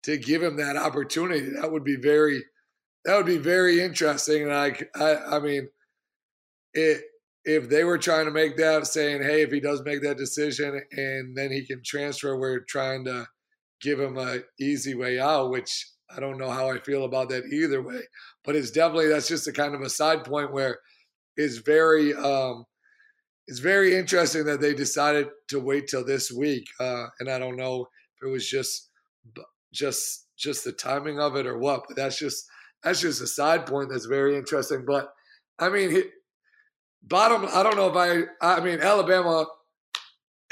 to 0.04 0.18
give 0.18 0.44
him 0.44 0.58
that 0.58 0.76
opportunity, 0.76 1.50
that 1.50 1.72
would 1.72 1.84
be 1.84 1.96
very 1.96 2.44
that 3.06 3.16
would 3.16 3.26
be 3.26 3.38
very 3.38 3.82
interesting. 3.82 4.44
And 4.44 4.54
I 4.54 4.76
I, 4.96 5.38
I 5.38 5.40
mean, 5.40 5.70
it 6.74 7.02
if 7.46 7.70
they 7.70 7.84
were 7.84 7.98
trying 7.98 8.26
to 8.26 8.32
make 8.32 8.58
that 8.58 8.86
saying, 8.86 9.24
hey, 9.24 9.42
if 9.42 9.52
he 9.52 9.60
does 9.60 9.82
make 9.84 10.04
that 10.04 10.18
decision 10.18 10.82
and 10.92 11.36
then 11.36 11.52
he 11.52 11.66
can 11.66 11.82
transfer, 11.84 12.38
we're 12.38 12.60
trying 12.60 13.06
to 13.06 13.26
give 13.82 14.00
him 14.00 14.18
a 14.18 14.40
easy 14.60 14.94
way 14.94 15.20
out, 15.20 15.50
which 15.50 15.88
I 16.16 16.20
don't 16.20 16.38
know 16.38 16.50
how 16.50 16.70
I 16.70 16.80
feel 16.80 17.06
about 17.06 17.30
that 17.30 17.46
either 17.46 17.82
way. 17.82 18.02
But 18.44 18.56
it's 18.56 18.72
definitely 18.72 19.08
that's 19.08 19.28
just 19.28 19.48
a 19.48 19.54
kind 19.54 19.74
of 19.74 19.82
a 19.82 19.90
side 19.90 20.26
point 20.26 20.52
where 20.52 20.80
it's 21.38 21.58
very 21.58 22.14
um 22.14 22.66
it's 23.50 23.58
very 23.58 23.96
interesting 23.96 24.46
that 24.46 24.62
they 24.62 24.76
decided 24.76 25.28
to 25.48 25.60
wait 25.60 25.88
till 25.88 26.06
this 26.06 26.32
week, 26.32 26.70
uh, 26.80 27.08
and 27.20 27.28
I 27.28 27.40
don't 27.40 27.58
know 27.58 27.88
if 28.16 28.28
it 28.28 28.32
was 28.32 28.48
just 28.48 28.92
just 29.74 30.28
just 30.38 30.64
the 30.64 30.72
timing 30.72 31.20
of 31.20 31.36
it 31.36 31.48
or 31.48 31.58
what. 31.58 31.86
But 31.88 31.98
that's 31.98 32.20
just 32.20 32.46
that's 32.84 33.02
just 33.02 33.24
a 33.24 33.28
side 33.28 33.66
point 33.66 33.90
that's 33.90 34.06
very 34.06 34.38
interesting. 34.38 34.86
But 34.86 35.12
I 35.58 35.70
mean, 35.70 35.90
he, 35.90 36.04
bottom. 37.02 37.48
I 37.52 37.64
don't 37.64 37.76
know 37.76 37.90
if 37.90 37.96
I. 37.96 38.58
I 38.58 38.64
mean, 38.64 38.82
Alabama, 38.82 39.48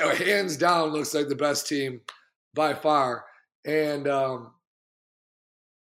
uh, 0.03 0.15
hands 0.15 0.57
down, 0.57 0.89
looks 0.89 1.13
like 1.13 1.27
the 1.27 1.35
best 1.35 1.67
team 1.67 2.01
by 2.55 2.73
far, 2.73 3.25
and 3.63 4.07
um, 4.07 4.53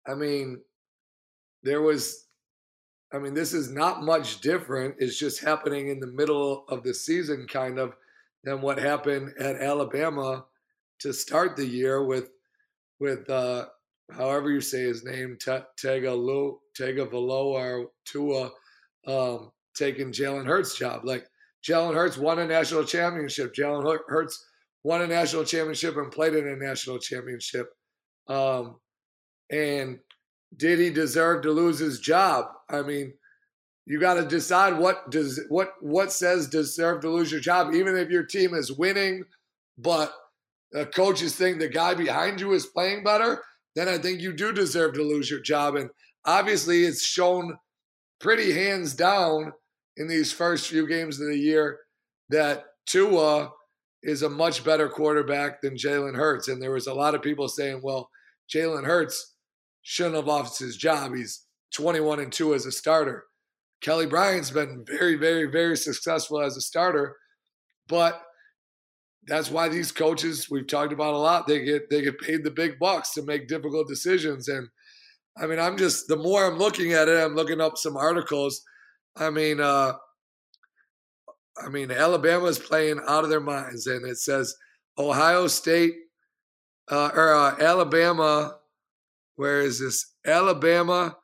I 0.05 0.15
mean, 0.15 0.59
there 1.63 1.81
was 1.81 2.24
I 3.13 3.19
mean, 3.19 3.33
this 3.33 3.53
is 3.53 3.71
not 3.71 4.03
much 4.03 4.41
different. 4.41 4.95
It's 4.99 5.17
just 5.17 5.41
happening 5.41 5.89
in 5.89 5.99
the 5.99 6.07
middle 6.07 6.65
of 6.69 6.83
the 6.83 6.93
season, 6.93 7.47
kind 7.47 7.79
of, 7.79 7.95
than 8.43 8.61
what 8.61 8.77
happened 8.77 9.33
at 9.39 9.57
Alabama 9.57 10.45
to 10.99 11.13
start 11.13 11.55
the 11.55 11.65
year 11.65 12.03
with, 12.03 12.29
with 12.99 13.29
uh, 13.29 13.65
however 14.11 14.51
you 14.51 14.61
say 14.61 14.81
his 14.83 15.03
name, 15.03 15.37
Tagalo, 15.39 16.57
Tagavaloa 16.79 17.53
or 17.53 17.91
Tua, 18.05 18.51
um, 19.07 19.51
taking 19.75 20.11
Jalen 20.11 20.45
Hurts' 20.45 20.77
job. 20.77 21.05
Like 21.05 21.27
Jalen 21.67 21.93
Hurts 21.93 22.17
won 22.17 22.39
a 22.39 22.47
national 22.47 22.83
championship. 22.83 23.53
Jalen 23.53 23.99
Hurts 24.07 24.45
won 24.83 25.01
a 25.01 25.07
national 25.07 25.43
championship 25.43 25.97
and 25.97 26.11
played 26.11 26.35
in 26.35 26.47
a 26.47 26.55
national 26.55 26.99
championship. 26.99 27.69
Um, 28.27 28.77
and 29.51 29.99
did 30.57 30.79
he 30.79 30.89
deserve 30.89 31.43
to 31.43 31.51
lose 31.51 31.79
his 31.79 31.99
job? 31.99 32.45
I 32.69 32.81
mean, 32.81 33.13
you 33.85 33.99
got 33.99 34.15
to 34.15 34.25
decide 34.25 34.77
what 34.77 35.09
does 35.11 35.39
what 35.49 35.73
what 35.81 36.11
says 36.11 36.47
deserve 36.47 37.01
to 37.01 37.09
lose 37.09 37.31
your 37.31 37.41
job, 37.41 37.73
even 37.73 37.95
if 37.95 38.09
your 38.09 38.23
team 38.23 38.53
is 38.53 38.71
winning, 38.71 39.23
but 39.77 40.13
the 40.71 40.85
coaches 40.87 41.35
think 41.35 41.59
the 41.59 41.69
guy 41.69 41.93
behind 41.93 42.41
you 42.41 42.53
is 42.53 42.65
playing 42.65 43.03
better. 43.03 43.41
Then 43.75 43.87
I 43.87 43.97
think 43.97 44.21
you 44.21 44.33
do 44.33 44.51
deserve 44.51 44.93
to 44.95 45.03
lose 45.03 45.29
your 45.29 45.41
job, 45.41 45.75
and 45.75 45.89
obviously 46.25 46.85
it's 46.85 47.05
shown 47.05 47.57
pretty 48.19 48.51
hands 48.53 48.93
down 48.93 49.51
in 49.97 50.07
these 50.07 50.31
first 50.31 50.67
few 50.67 50.87
games 50.87 51.19
of 51.19 51.27
the 51.27 51.37
year 51.37 51.79
that 52.29 52.65
Tua 52.87 53.51
is 54.01 54.23
a 54.23 54.29
much 54.29 54.63
better 54.63 54.89
quarterback 54.89 55.61
than 55.61 55.75
Jalen 55.75 56.15
Hurts, 56.15 56.47
and 56.47 56.61
there 56.61 56.71
was 56.71 56.87
a 56.87 56.93
lot 56.93 57.15
of 57.15 57.21
people 57.21 57.47
saying, 57.47 57.81
"Well, 57.83 58.09
Jalen 58.49 58.85
Hurts." 58.85 59.34
Shouldn't 59.85 60.15
have 60.15 60.25
lost 60.25 60.57
his 60.59 60.77
job. 60.77 61.13
He's 61.15 61.45
21 61.75 62.19
and 62.19 62.33
2 62.33 62.55
as 62.55 62.65
a 62.65 62.71
starter. 62.71 63.25
Kelly 63.81 64.07
Bryant's 64.07 64.49
been 64.49 64.83
very, 64.87 65.15
very, 65.15 65.45
very 65.45 65.77
successful 65.77 66.41
as 66.41 66.57
a 66.57 66.61
starter, 66.61 67.15
but 67.87 68.19
that's 69.27 69.51
why 69.51 69.69
these 69.69 69.91
coaches 69.91 70.49
we've 70.49 70.65
talked 70.65 70.91
about 70.91 71.13
a 71.13 71.17
lot. 71.17 71.45
They 71.45 71.63
get 71.63 71.89
they 71.91 72.01
get 72.01 72.19
paid 72.19 72.43
the 72.43 72.49
big 72.49 72.79
bucks 72.79 73.13
to 73.13 73.21
make 73.21 73.47
difficult 73.47 73.87
decisions. 73.87 74.47
And 74.47 74.67
I 75.37 75.45
mean, 75.45 75.59
I'm 75.59 75.77
just 75.77 76.07
the 76.07 76.17
more 76.17 76.45
I'm 76.45 76.57
looking 76.57 76.93
at 76.93 77.07
it, 77.07 77.23
I'm 77.23 77.35
looking 77.35 77.61
up 77.61 77.77
some 77.77 77.95
articles. 77.95 78.63
I 79.15 79.29
mean, 79.29 79.59
uh 79.59 79.93
I 81.63 81.69
mean, 81.69 81.91
Alabama's 81.91 82.59
playing 82.59 82.99
out 83.07 83.23
of 83.23 83.29
their 83.29 83.39
minds, 83.39 83.85
and 83.87 84.05
it 84.05 84.17
says 84.17 84.55
Ohio 84.97 85.47
State 85.47 85.93
uh, 86.91 87.11
or 87.13 87.33
uh, 87.33 87.55
Alabama 87.59 88.57
where 89.35 89.61
is 89.61 89.79
this? 89.79 90.13
Alabama 90.25 91.17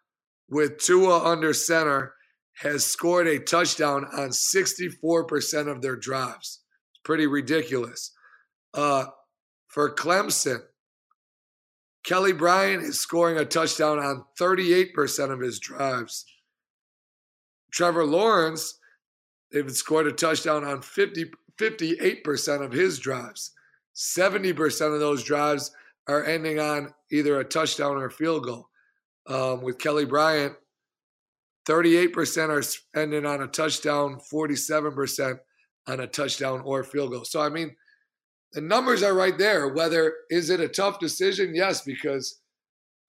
with 0.50 0.80
Tua 0.80 1.24
under 1.24 1.54
center 1.54 2.14
has 2.62 2.86
scored 2.86 3.28
a 3.28 3.40
touchdown 3.40 4.06
on 4.06 4.30
64% 4.30 5.68
of 5.68 5.82
their 5.82 5.96
drives. 5.96 6.60
It's 6.92 7.02
pretty 7.04 7.26
ridiculous. 7.26 8.12
Uh, 8.74 9.06
for 9.68 9.94
Clemson, 9.96 10.62
Kelly 12.04 12.34
Bryant 12.34 12.84
is 12.84 13.00
scoring 13.00 13.38
a 13.38 13.46
touchdown 13.46 14.00
on 14.00 14.26
38% 14.40 15.32
of 15.32 15.40
his 15.40 15.60
drives. 15.60 16.26
Trevor 17.72 18.06
Lawrence, 18.06 18.78
they've 19.52 19.72
scored 19.72 20.08
a 20.08 20.12
touchdown 20.12 20.64
on 20.64 20.82
50, 20.82 21.32
58% 21.58 22.66
of 22.66 22.72
his 22.72 23.00
drives. 23.00 23.52
70% 23.96 24.94
of 24.94 25.00
those 25.00 25.24
drives 25.24 25.72
are 26.12 26.26
ending 26.26 26.60
on 26.60 26.94
either 27.12 27.40
a 27.40 27.46
touchdown 27.46 27.98
or 27.98 28.06
a 28.06 28.12
field 28.12 28.46
goal. 28.46 28.68
Um, 29.28 29.62
with 29.62 29.80
Kelly 29.80 30.06
Bryant, 30.06 30.56
38% 31.68 32.50
are 32.50 33.00
ending 33.00 33.26
on 33.26 33.42
a 33.42 33.48
touchdown, 33.48 34.20
47% 34.32 35.38
on 35.88 36.00
a 36.00 36.08
touchdown 36.08 36.62
or 36.66 36.84
field 36.84 37.12
goal. 37.12 37.24
So, 37.26 37.42
I 37.42 37.50
mean, 37.50 37.76
the 38.54 38.62
numbers 38.62 39.04
are 39.04 39.14
right 39.14 39.38
there. 39.38 39.70
Whether 39.70 40.14
is 40.30 40.50
it 40.50 40.60
a 40.60 40.68
tough 40.68 41.00
decision? 41.00 41.56
Yes, 41.56 41.82
because 41.82 42.42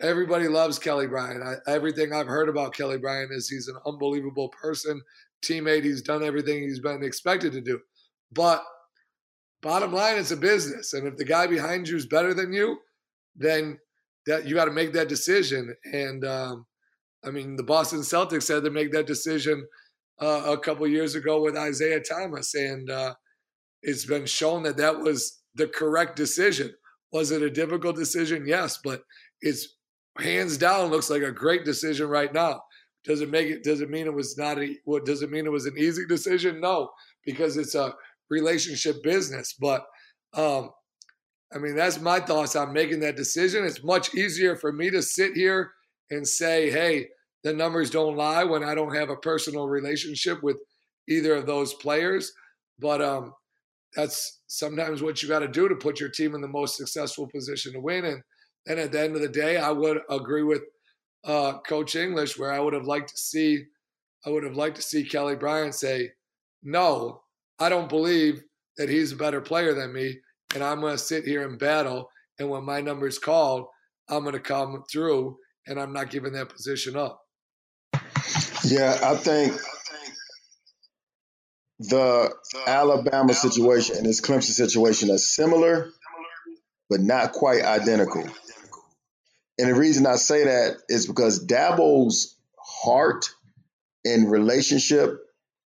everybody 0.01 0.49
loves 0.49 0.79
Kelly 0.79 1.07
Bryant. 1.07 1.43
I, 1.43 1.55
everything 1.71 2.13
I've 2.13 2.27
heard 2.27 2.49
about 2.49 2.75
Kelly 2.75 2.99
Bryant 2.99 3.33
is 3.33 3.49
he's 3.49 3.69
an 3.69 3.77
unbelievable 3.87 4.51
person, 4.51 5.01
teammate. 5.45 5.85
He's 5.85 6.03
done 6.03 6.23
everything 6.23 6.63
he's 6.63 6.81
been 6.81 7.03
expected 7.03 7.53
to 7.53 7.61
do. 7.61 7.81
But 8.33 8.63
bottom 9.63 9.93
line, 9.93 10.19
it's 10.19 10.31
a 10.31 10.37
business. 10.37 10.93
And 10.93 11.07
if 11.07 11.17
the 11.17 11.25
guy 11.25 11.47
behind 11.47 11.89
you 11.89 11.97
is 11.97 12.07
better 12.07 12.35
than 12.35 12.53
you, 12.53 12.79
then 13.37 13.79
that 14.27 14.47
you 14.47 14.55
got 14.55 14.67
to 14.67 14.73
make 14.73 14.93
that 14.93 15.09
decision. 15.09 15.75
And 15.93 16.25
um, 16.25 16.67
I 17.25 17.31
mean, 17.31 17.57
the 17.57 17.63
Boston 17.63 18.01
Celtics 18.01 18.53
had 18.53 18.65
to 18.65 18.71
make 18.71 18.93
that 18.93 19.07
decision 19.07 19.67
uh, 20.21 20.43
a 20.47 20.59
couple 20.59 20.87
years 20.87 21.15
ago 21.15 21.43
with 21.43 21.57
Isaiah 21.57 22.01
Thomas, 22.01 22.55
and 22.55 22.91
uh, 22.91 23.15
it's 23.83 24.07
been 24.07 24.27
shown 24.27 24.63
that 24.65 24.77
that 24.77 25.01
was 25.01 25.43
the 25.55 25.67
correct 25.67 26.17
decision. 26.17 26.73
Was 27.13 27.31
it 27.31 27.43
a 27.43 27.51
difficult 27.51 27.97
decision? 27.97 28.45
Yes, 28.47 28.79
but 28.83 29.03
it's 29.41 29.77
hands 30.19 30.57
down 30.57 30.91
looks 30.91 31.11
like 31.11 31.23
a 31.23 31.33
great 31.33 31.65
decision 31.65 32.09
right 32.09 32.33
now. 32.33 32.61
Does 33.05 33.21
it 33.21 33.31
make 33.31 33.49
it? 33.49 33.65
Does 33.65 33.81
it 33.81 33.91
mean 33.91 34.07
it 34.07 34.15
was 34.15 34.39
not 34.39 34.59
a? 34.59 34.77
What 34.85 35.05
does 35.05 35.23
it 35.23 35.31
mean? 35.31 35.47
It 35.47 35.53
was 35.53 35.67
an 35.67 35.77
easy 35.77 36.07
decision? 36.07 36.61
No, 36.61 36.91
because 37.25 37.57
it's 37.57 37.75
a 37.75 37.95
relationship 38.31 39.03
business. 39.03 39.55
But 39.61 39.85
um, 40.35 40.71
I 41.55 41.59
mean, 41.59 41.77
that's 41.77 42.01
my 42.01 42.21
thoughts 42.21 42.57
on 42.57 42.73
making 42.73 43.01
that 43.01 43.17
decision. 43.17 43.65
It's 43.65 43.83
much 43.83 44.15
easier 44.15 44.57
for 44.57 44.73
me 44.73 44.91
to 44.91 45.03
sit 45.03 45.35
here 45.35 45.73
and 46.11 46.27
say, 46.27 46.71
"Hey, 46.71 47.11
the 47.43 47.53
numbers 47.53 47.91
don't 47.91 48.17
lie," 48.17 48.45
when 48.45 48.65
I 48.65 48.75
don't 48.75 48.95
have 48.95 49.11
a 49.11 49.17
personal 49.17 49.69
relationship 49.69 50.43
with 50.43 50.59
either 51.09 51.35
of 51.35 51.47
those 51.47 51.75
players. 51.75 52.33
But 52.79 53.03
um, 53.03 53.35
that's 53.95 54.41
sometimes 54.47 55.03
what 55.03 55.23
you 55.23 55.29
got 55.29 55.41
to 55.41 55.49
do 55.49 55.69
to 55.69 55.75
put 55.75 56.01
your 56.01 56.09
team 56.09 56.35
in 56.35 56.41
the 56.41 56.49
most 56.49 56.77
successful 56.77 57.27
position 57.27 57.73
to 57.75 57.81
win. 57.81 58.05
And 58.05 58.23
then 58.67 58.79
at 58.79 58.93
the 58.93 59.01
end 59.01 59.15
of 59.15 59.23
the 59.23 59.29
day, 59.29 59.59
I 59.59 59.71
would 59.71 60.01
agree 60.09 60.43
with 60.43 60.63
uh, 61.25 61.59
Coach 61.61 61.97
English, 61.97 62.39
where 62.39 62.53
I 62.53 62.61
would 62.61 62.73
have 62.73 62.87
liked 62.87 63.11
to 63.11 63.17
see, 63.17 63.65
I 64.25 64.31
would 64.31 64.45
have 64.45 64.57
liked 64.57 64.77
to 64.77 64.83
see 64.83 65.05
Kelly 65.05 65.37
Bryant 65.37 65.75
say, 65.75 66.13
"No, 66.63 67.23
I 67.59 67.69
don't 67.69 67.89
believe 67.89 68.43
that 68.77 68.89
he's 68.89 69.13
a 69.13 69.17
better 69.17 69.41
player 69.41 69.75
than 69.75 69.93
me, 69.93 70.19
and 70.55 70.63
I'm 70.63 70.81
going 70.81 70.93
to 70.93 70.99
sit 70.99 71.25
here 71.25 71.47
and 71.47 71.59
battle. 71.59 72.09
And 72.39 72.49
when 72.49 72.65
my 72.65 72.81
number 72.81 73.07
is 73.07 73.19
called, 73.19 73.67
I'm 74.09 74.23
going 74.23 74.35
to 74.35 74.41
come 74.41 74.85
through, 74.91 75.37
and 75.67 75.81
I'm 75.81 75.93
not 75.93 76.11
giving 76.11 76.33
that 76.33 76.49
position 76.49 76.97
up." 76.97 77.21
Yeah, 78.65 78.99
I 79.03 79.17
think 79.17 79.61
the 81.79 82.33
Alabama 82.67 83.35
situation 83.35 83.97
and 83.97 84.07
this 84.07 84.21
Clemson 84.21 84.53
situation 84.53 85.11
are 85.11 85.19
similar, 85.19 85.91
but 86.89 87.01
not 87.01 87.33
quite 87.33 87.63
identical. 87.63 88.29
And 89.59 89.69
the 89.69 89.75
reason 89.75 90.07
I 90.07 90.17
say 90.17 90.45
that 90.45 90.77
is 90.89 91.07
because 91.07 91.45
Dabo's 91.45 92.37
heart 92.59 93.31
and 94.05 94.31
relationship 94.31 95.19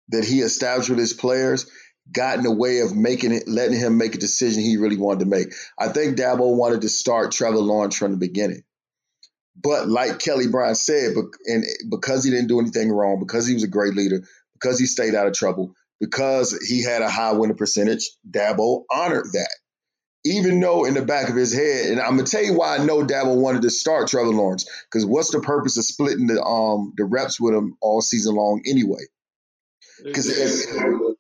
that 0.10 0.26
he 0.26 0.42
established 0.42 0.90
with 0.90 1.00
his 1.00 1.14
players 1.14 1.70
got 2.12 2.38
in 2.38 2.44
the 2.44 2.52
way 2.52 2.80
of 2.80 2.96
making 2.96 3.32
it, 3.32 3.48
letting 3.48 3.78
him 3.78 3.98
make 3.98 4.16
a 4.16 4.20
decision 4.20 4.62
he 4.62 4.78
really 4.78 4.98
wanted 4.98 5.20
to 5.20 5.26
make. 5.26 5.54
I 5.80 5.88
think 5.88 6.18
Dabo 6.18 6.56
wanted 6.56 6.82
to 6.82 6.90
start 6.90 7.32
Trevor 7.32 7.58
Lawrence 7.58 7.98
from 7.98 8.12
the 8.12 8.18
beginning. 8.18 8.64
But 9.56 9.88
like 9.88 10.20
Kelly 10.20 10.48
Bryant 10.48 10.78
said, 10.78 11.14
and 11.46 11.64
because 11.90 12.24
he 12.24 12.32
didn't 12.32 12.48
do 12.48 12.60
anything 12.60 12.92
wrong, 12.92 13.20
because 13.20 13.48
he 13.48 13.54
was 13.54 13.64
a 13.64 13.68
great 13.68 13.96
leader, 13.96 14.24
because 14.54 14.80
he 14.80 14.86
stayed 14.86 15.16
out 15.16 15.28
of 15.28 15.34
trouble, 15.34 15.76
because 16.00 16.58
he 16.68 16.84
had 16.84 17.02
a 17.02 17.10
high 17.10 17.34
winning 17.34 17.56
percentage, 17.56 18.10
Dabo 18.30 18.84
honored 18.92 19.28
that. 19.34 19.56
Even 20.26 20.60
though 20.60 20.86
in 20.86 20.94
the 20.94 21.02
back 21.02 21.30
of 21.30 21.36
his 21.36 21.54
head, 21.54 21.92
and 21.92 22.00
I'm 22.00 22.16
gonna 22.16 22.24
tell 22.24 22.44
you 22.44 22.58
why 22.58 22.78
I 22.78 22.86
know 22.86 23.06
Dabo 23.06 23.36
wanted 23.36 23.62
to 23.64 23.70
start 23.70 24.08
Trevor 24.08 24.30
Lawrence, 24.30 24.66
because 24.90 25.06
what's 25.06 25.32
the 25.32 25.42
purpose 25.42 25.78
of 25.78 25.84
splitting 25.84 26.28
the 26.28 26.42
um 26.42 26.94
the 26.96 27.04
reps 27.04 27.40
with 27.40 27.54
him 27.54 27.76
all 27.82 28.02
season 28.02 28.34
long 28.36 28.62
anyway? 28.66 29.02
Because 30.02 30.28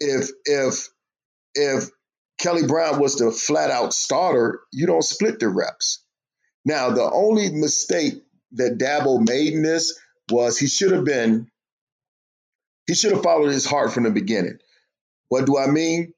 if 0.03 0.29
if 0.45 0.89
if 1.55 1.89
Kelly 2.37 2.67
Brown 2.67 2.99
was 2.99 3.15
the 3.15 3.31
flat 3.31 3.71
out 3.71 3.93
starter, 3.93 4.61
you 4.71 4.85
don't 4.85 5.03
split 5.03 5.39
the 5.39 5.49
reps. 5.49 6.03
Now 6.65 6.89
the 6.91 7.09
only 7.09 7.51
mistake 7.51 8.21
that 8.53 8.77
Dabo 8.77 9.25
made 9.27 9.53
in 9.53 9.63
this 9.63 9.97
was 10.31 10.57
he 10.57 10.67
should 10.67 10.91
have 10.91 11.05
been 11.05 11.49
he 12.87 12.95
should 12.95 13.13
have 13.13 13.23
followed 13.23 13.51
his 13.51 13.65
heart 13.65 13.93
from 13.93 14.03
the 14.03 14.11
beginning. 14.11 14.59
What 15.29 15.45
do 15.45 15.57
I 15.57 15.67
mean? 15.67 16.13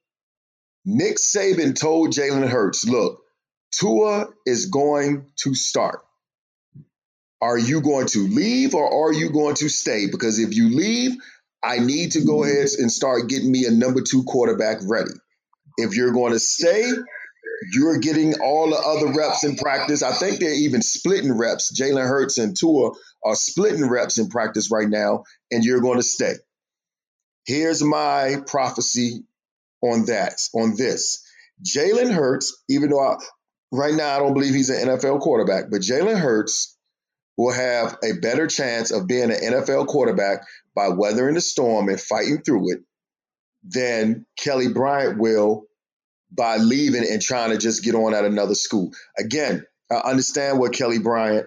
Nick 0.84 1.16
Saban 1.16 1.78
told 1.78 2.12
Jalen 2.12 2.48
Hurts, 2.48 2.86
look, 2.86 3.22
Tua 3.72 4.28
is 4.44 4.66
going 4.66 5.26
to 5.36 5.54
start. 5.54 6.00
Are 7.40 7.58
you 7.58 7.80
going 7.80 8.06
to 8.08 8.26
leave 8.26 8.74
or 8.74 9.08
are 9.08 9.12
you 9.12 9.30
going 9.30 9.56
to 9.56 9.68
stay? 9.68 10.06
Because 10.10 10.38
if 10.38 10.54
you 10.54 10.74
leave, 10.74 11.16
I 11.66 11.80
need 11.80 12.12
to 12.12 12.24
go 12.24 12.44
ahead 12.44 12.68
and 12.78 12.92
start 12.92 13.28
getting 13.28 13.50
me 13.50 13.66
a 13.66 13.72
number 13.72 14.00
two 14.00 14.22
quarterback 14.22 14.78
ready. 14.84 15.10
If 15.78 15.96
you're 15.96 16.12
going 16.12 16.32
to 16.32 16.38
stay, 16.38 16.88
you're 17.72 17.98
getting 17.98 18.34
all 18.40 18.70
the 18.70 18.76
other 18.76 19.12
reps 19.12 19.42
in 19.42 19.56
practice. 19.56 20.02
I 20.02 20.12
think 20.12 20.38
they're 20.38 20.54
even 20.54 20.80
splitting 20.80 21.36
reps. 21.36 21.78
Jalen 21.78 22.06
Hurts 22.06 22.38
and 22.38 22.56
Tua 22.56 22.92
are 23.24 23.34
splitting 23.34 23.88
reps 23.88 24.18
in 24.18 24.28
practice 24.28 24.70
right 24.70 24.88
now, 24.88 25.24
and 25.50 25.64
you're 25.64 25.80
going 25.80 25.98
to 25.98 26.04
stay. 26.04 26.34
Here's 27.46 27.82
my 27.82 28.36
prophecy 28.46 29.24
on 29.82 30.06
that, 30.06 30.34
on 30.54 30.76
this. 30.76 31.24
Jalen 31.64 32.12
Hurts, 32.12 32.62
even 32.68 32.90
though 32.90 33.00
I, 33.00 33.16
right 33.72 33.94
now 33.94 34.14
I 34.14 34.18
don't 34.20 34.34
believe 34.34 34.54
he's 34.54 34.70
an 34.70 34.88
NFL 34.88 35.20
quarterback, 35.20 35.64
but 35.70 35.80
Jalen 35.80 36.18
Hurts 36.18 36.76
will 37.36 37.52
have 37.52 37.98
a 38.04 38.18
better 38.20 38.46
chance 38.46 38.92
of 38.92 39.06
being 39.06 39.30
an 39.30 39.40
NFL 39.40 39.88
quarterback 39.88 40.40
by 40.76 40.90
weathering 40.90 41.34
the 41.34 41.40
storm 41.40 41.88
and 41.88 42.00
fighting 42.00 42.42
through 42.42 42.72
it 42.72 42.80
than 43.64 44.26
Kelly 44.36 44.68
Bryant 44.68 45.18
will 45.18 45.64
by 46.30 46.58
leaving 46.58 47.04
and 47.10 47.22
trying 47.22 47.50
to 47.50 47.56
just 47.56 47.82
get 47.82 47.94
on 47.94 48.14
at 48.14 48.24
another 48.24 48.54
school. 48.54 48.92
Again, 49.18 49.64
I 49.90 49.96
understand 49.96 50.58
where 50.58 50.70
Kelly 50.70 50.98
Bryant 50.98 51.46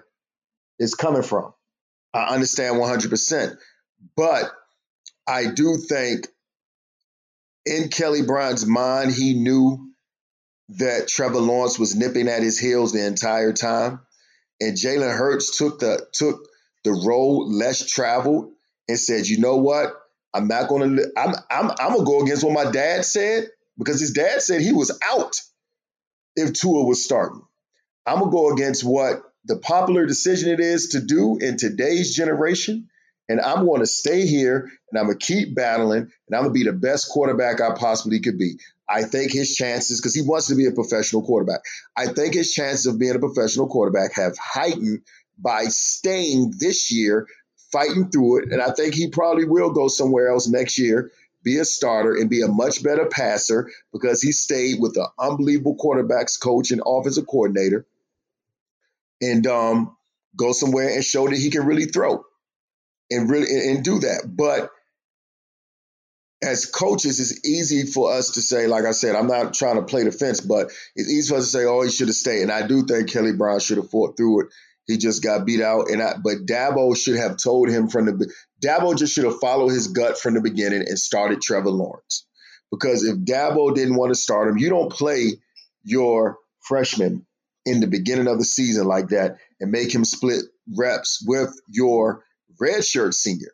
is 0.78 0.94
coming 0.94 1.22
from. 1.22 1.54
I 2.12 2.34
understand 2.34 2.76
100%. 2.76 3.56
But 4.16 4.50
I 5.26 5.46
do 5.46 5.76
think 5.76 6.26
in 7.64 7.88
Kelly 7.88 8.22
Bryant's 8.22 8.66
mind, 8.66 9.12
he 9.12 9.34
knew 9.34 9.90
that 10.70 11.08
Trevor 11.08 11.40
Lawrence 11.40 11.78
was 11.78 11.94
nipping 11.94 12.28
at 12.28 12.42
his 12.42 12.58
heels 12.58 12.92
the 12.92 13.06
entire 13.06 13.52
time, 13.52 14.00
and 14.60 14.76
Jalen 14.76 15.16
Hurts 15.16 15.56
took 15.56 15.80
the 15.80 16.06
took 16.12 16.48
the 16.84 16.92
road 16.92 17.48
less 17.48 17.84
traveled 17.86 18.52
and 18.90 18.98
said, 18.98 19.26
"You 19.26 19.38
know 19.38 19.56
what? 19.56 19.94
I'm 20.34 20.48
not 20.48 20.68
going 20.68 20.96
to. 20.96 21.12
I'm 21.16 21.34
I'm 21.50 21.70
I'm 21.70 21.92
gonna 21.94 22.04
go 22.04 22.22
against 22.22 22.44
what 22.44 22.52
my 22.52 22.70
dad 22.70 23.04
said 23.04 23.48
because 23.78 24.00
his 24.00 24.12
dad 24.12 24.42
said 24.42 24.60
he 24.60 24.72
was 24.72 24.98
out 25.06 25.40
if 26.36 26.52
Tua 26.52 26.84
was 26.84 27.04
starting. 27.04 27.42
I'm 28.06 28.18
gonna 28.20 28.30
go 28.30 28.52
against 28.52 28.84
what 28.84 29.22
the 29.44 29.56
popular 29.56 30.06
decision 30.06 30.50
it 30.50 30.60
is 30.60 30.90
to 30.90 31.00
do 31.00 31.38
in 31.38 31.56
today's 31.56 32.14
generation." 32.14 32.88
and 33.30 33.40
I'm 33.40 33.64
going 33.64 33.78
to 33.80 33.86
stay 33.86 34.26
here 34.26 34.68
and 34.90 34.98
I'm 34.98 35.06
going 35.06 35.16
to 35.18 35.24
keep 35.24 35.54
battling 35.54 36.00
and 36.00 36.34
I'm 36.34 36.42
going 36.42 36.52
to 36.52 36.58
be 36.58 36.64
the 36.64 36.72
best 36.72 37.08
quarterback 37.08 37.60
I 37.60 37.74
possibly 37.74 38.18
could 38.18 38.38
be. 38.38 38.56
I 38.88 39.04
think 39.04 39.30
his 39.30 39.54
chances, 39.54 40.00
because 40.00 40.16
he 40.16 40.22
wants 40.22 40.48
to 40.48 40.56
be 40.56 40.66
a 40.66 40.72
professional 40.72 41.22
quarterback, 41.22 41.60
I 41.96 42.08
think 42.08 42.34
his 42.34 42.52
chances 42.52 42.86
of 42.86 42.98
being 42.98 43.14
a 43.14 43.20
professional 43.20 43.68
quarterback 43.68 44.14
have 44.14 44.36
heightened 44.36 45.02
by 45.38 45.66
staying 45.66 46.54
this 46.58 46.90
year, 46.90 47.28
fighting 47.72 48.10
through 48.10 48.42
it. 48.42 48.52
And 48.52 48.60
I 48.60 48.72
think 48.72 48.94
he 48.94 49.08
probably 49.08 49.44
will 49.44 49.70
go 49.70 49.88
somewhere 49.88 50.28
else 50.28 50.48
next 50.48 50.78
year, 50.78 51.10
be 51.42 51.58
a 51.58 51.64
starter, 51.64 52.14
and 52.14 52.28
be 52.30 52.42
a 52.42 52.48
much 52.48 52.82
better 52.82 53.06
passer 53.06 53.70
because 53.92 54.22
he 54.22 54.32
stayed 54.32 54.80
with 54.80 54.96
an 54.96 55.06
unbelievable 55.18 55.76
quarterbacks 55.76 56.40
coach 56.40 56.70
and 56.70 56.82
offensive 56.84 57.26
coordinator 57.26 57.86
and 59.20 59.46
um, 59.46 59.96
go 60.36 60.52
somewhere 60.52 60.88
and 60.88 61.04
show 61.04 61.28
that 61.28 61.36
he 61.36 61.50
can 61.50 61.66
really 61.66 61.86
throw 61.86 62.24
and 63.10 63.30
really 63.30 63.70
and 63.70 63.84
do 63.84 64.00
that. 64.00 64.22
But 64.26 64.70
as 66.42 66.64
coaches, 66.64 67.20
it's 67.20 67.46
easy 67.46 67.84
for 67.84 68.12
us 68.12 68.30
to 68.32 68.42
say, 68.42 68.66
like 68.66 68.84
I 68.84 68.92
said, 68.92 69.14
I'm 69.14 69.26
not 69.26 69.52
trying 69.52 69.76
to 69.76 69.82
play 69.82 70.04
defense, 70.04 70.40
but 70.40 70.72
it's 70.96 71.10
easy 71.10 71.28
for 71.28 71.38
us 71.38 71.44
to 71.44 71.50
say, 71.50 71.64
oh, 71.66 71.82
he 71.82 71.90
should 71.90 72.08
have 72.08 72.16
stayed. 72.16 72.42
And 72.42 72.52
I 72.52 72.66
do 72.66 72.84
think 72.86 73.10
Kelly 73.10 73.32
Brown 73.32 73.60
should 73.60 73.76
have 73.76 73.90
fought 73.90 74.16
through 74.16 74.42
it. 74.42 74.46
He 74.90 74.98
just 74.98 75.22
got 75.22 75.46
beat 75.46 75.60
out. 75.60 75.90
And 75.90 76.02
I, 76.02 76.14
but 76.22 76.46
Dabo 76.46 76.96
should 76.96 77.16
have 77.16 77.36
told 77.36 77.68
him 77.68 77.88
from 77.88 78.06
the 78.06 78.32
Dabo 78.62 78.96
just 78.96 79.14
should 79.14 79.24
have 79.24 79.40
followed 79.40 79.68
his 79.70 79.88
gut 79.88 80.18
from 80.18 80.34
the 80.34 80.40
beginning 80.40 80.80
and 80.80 80.98
started 80.98 81.40
Trevor 81.40 81.70
Lawrence. 81.70 82.26
Because 82.70 83.04
if 83.04 83.16
Dabo 83.16 83.74
didn't 83.74 83.96
want 83.96 84.10
to 84.10 84.20
start 84.20 84.48
him, 84.48 84.58
you 84.58 84.68
don't 84.68 84.92
play 84.92 85.32
your 85.82 86.38
freshman 86.60 87.26
in 87.64 87.80
the 87.80 87.86
beginning 87.86 88.28
of 88.28 88.38
the 88.38 88.44
season 88.44 88.86
like 88.86 89.08
that 89.08 89.36
and 89.60 89.70
make 89.70 89.94
him 89.94 90.04
split 90.04 90.44
reps 90.76 91.22
with 91.26 91.52
your 91.68 92.24
redshirt 92.60 93.14
senior, 93.14 93.52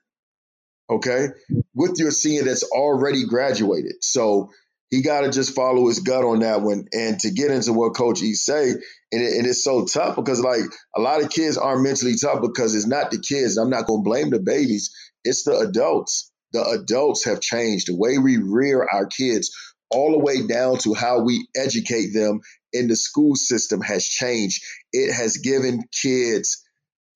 okay, 0.91 1.29
with 1.75 1.99
your 1.99 2.11
senior 2.11 2.45
that's 2.45 2.65
already 2.65 3.27
graduated. 3.27 3.95
So 4.03 4.51
he 4.91 5.03
got 5.03 5.23
to 5.23 5.31
just 5.31 5.55
follow 5.55 5.89
his 5.89 6.01
gut 6.01 6.25
on 6.25 6.41
that 6.41 6.63
one. 6.63 6.87
And 6.93 7.19
to 7.21 7.31
get 7.31 7.51
into 7.51 7.73
what 7.73 7.95
Coach 7.97 8.23
E 8.23 8.35
say, 8.35 8.71
and, 8.71 8.81
it, 9.23 9.39
and 9.39 9.47
it's 9.47 9.65
so 9.65 9.85
tough 9.85 10.17
because 10.17 10.41
like 10.41 10.63
a 10.97 11.01
lot 11.01 11.23
of 11.23 11.31
kids 11.31 11.59
aren't 11.59 11.83
mentally 11.83 12.17
tough 12.17 12.41
because 12.41 12.75
it's 12.75 12.87
not 12.87 13.11
the 13.11 13.19
kids. 13.21 13.57
I'm 13.57 13.71
not 13.71 13.87
going 13.87 14.03
to 14.03 14.09
blame 14.09 14.31
the 14.31 14.41
babies. 14.41 14.95
It's 15.25 15.45
the 15.45 15.59
adults. 15.59 16.31
The 16.53 16.65
adults 16.65 17.25
have 17.25 17.41
changed 17.41 17.89
the 17.89 17.97
way 17.97 18.19
we 18.19 18.39
rear 18.39 18.87
our 18.91 19.07
kids, 19.07 19.51
all 19.91 20.13
the 20.13 20.25
way 20.25 20.47
down 20.47 20.79
to 20.79 20.95
how 20.95 21.21
we 21.21 21.47
educate 21.57 22.13
them 22.15 22.41
in 22.73 22.89
the 22.89 22.97
school 22.97 23.35
system 23.35 23.81
has 23.83 24.07
changed. 24.07 24.63
It 24.93 25.13
has 25.13 25.39
given 25.39 25.85
kids 25.93 26.63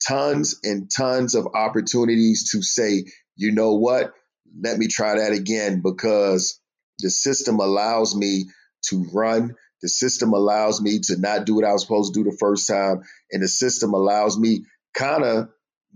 tons 0.07 0.59
and 0.65 0.91
tons 0.91 1.35
of 1.35 1.49
opportunities 1.55 2.51
to 2.53 2.63
say, 2.63 3.05
you 3.37 3.53
know 3.53 3.75
what? 3.77 4.13
let 4.63 4.79
me 4.79 4.89
try 4.89 5.19
that 5.19 5.33
again 5.33 5.83
because 5.83 6.60
the 7.03 7.11
system 7.11 7.61
allows 7.61 8.17
me 8.17 8.47
to 8.89 9.05
run. 9.13 9.57
The 9.83 9.89
system 9.89 10.33
allows 10.33 10.81
me 10.81 11.01
to 11.05 11.19
not 11.19 11.47
do 11.47 11.57
what 11.57 11.65
I 11.65 11.73
was 11.73 11.83
supposed 11.83 12.15
to 12.15 12.25
do 12.25 12.31
the 12.31 12.37
first 12.37 12.69
time. 12.69 13.03
And 13.33 13.43
the 13.43 13.49
system 13.49 13.95
allows 13.95 14.39
me 14.39 14.65
kind 14.95 15.25
of 15.25 15.49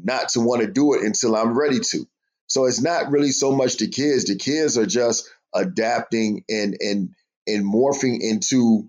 not 0.03 0.31
to 0.31 0.41
want 0.41 0.63
to 0.63 0.69
do 0.71 0.95
it 0.95 1.03
until 1.03 1.37
I'm 1.37 1.59
ready 1.59 1.81
to. 1.81 2.07
So 2.47 2.67
it's 2.67 2.83
not 2.83 3.11
really 3.11 3.31
so 3.31 3.53
much 3.53 3.77
the 3.79 3.89
kids. 3.89 4.25
The 4.25 4.37
kids 4.37 4.79
are 4.79 4.87
just 4.87 5.31
adapting 5.55 6.45
and 6.49 6.77
and 6.81 7.11
and 7.47 7.65
morphing 7.65 8.21
into 8.21 8.89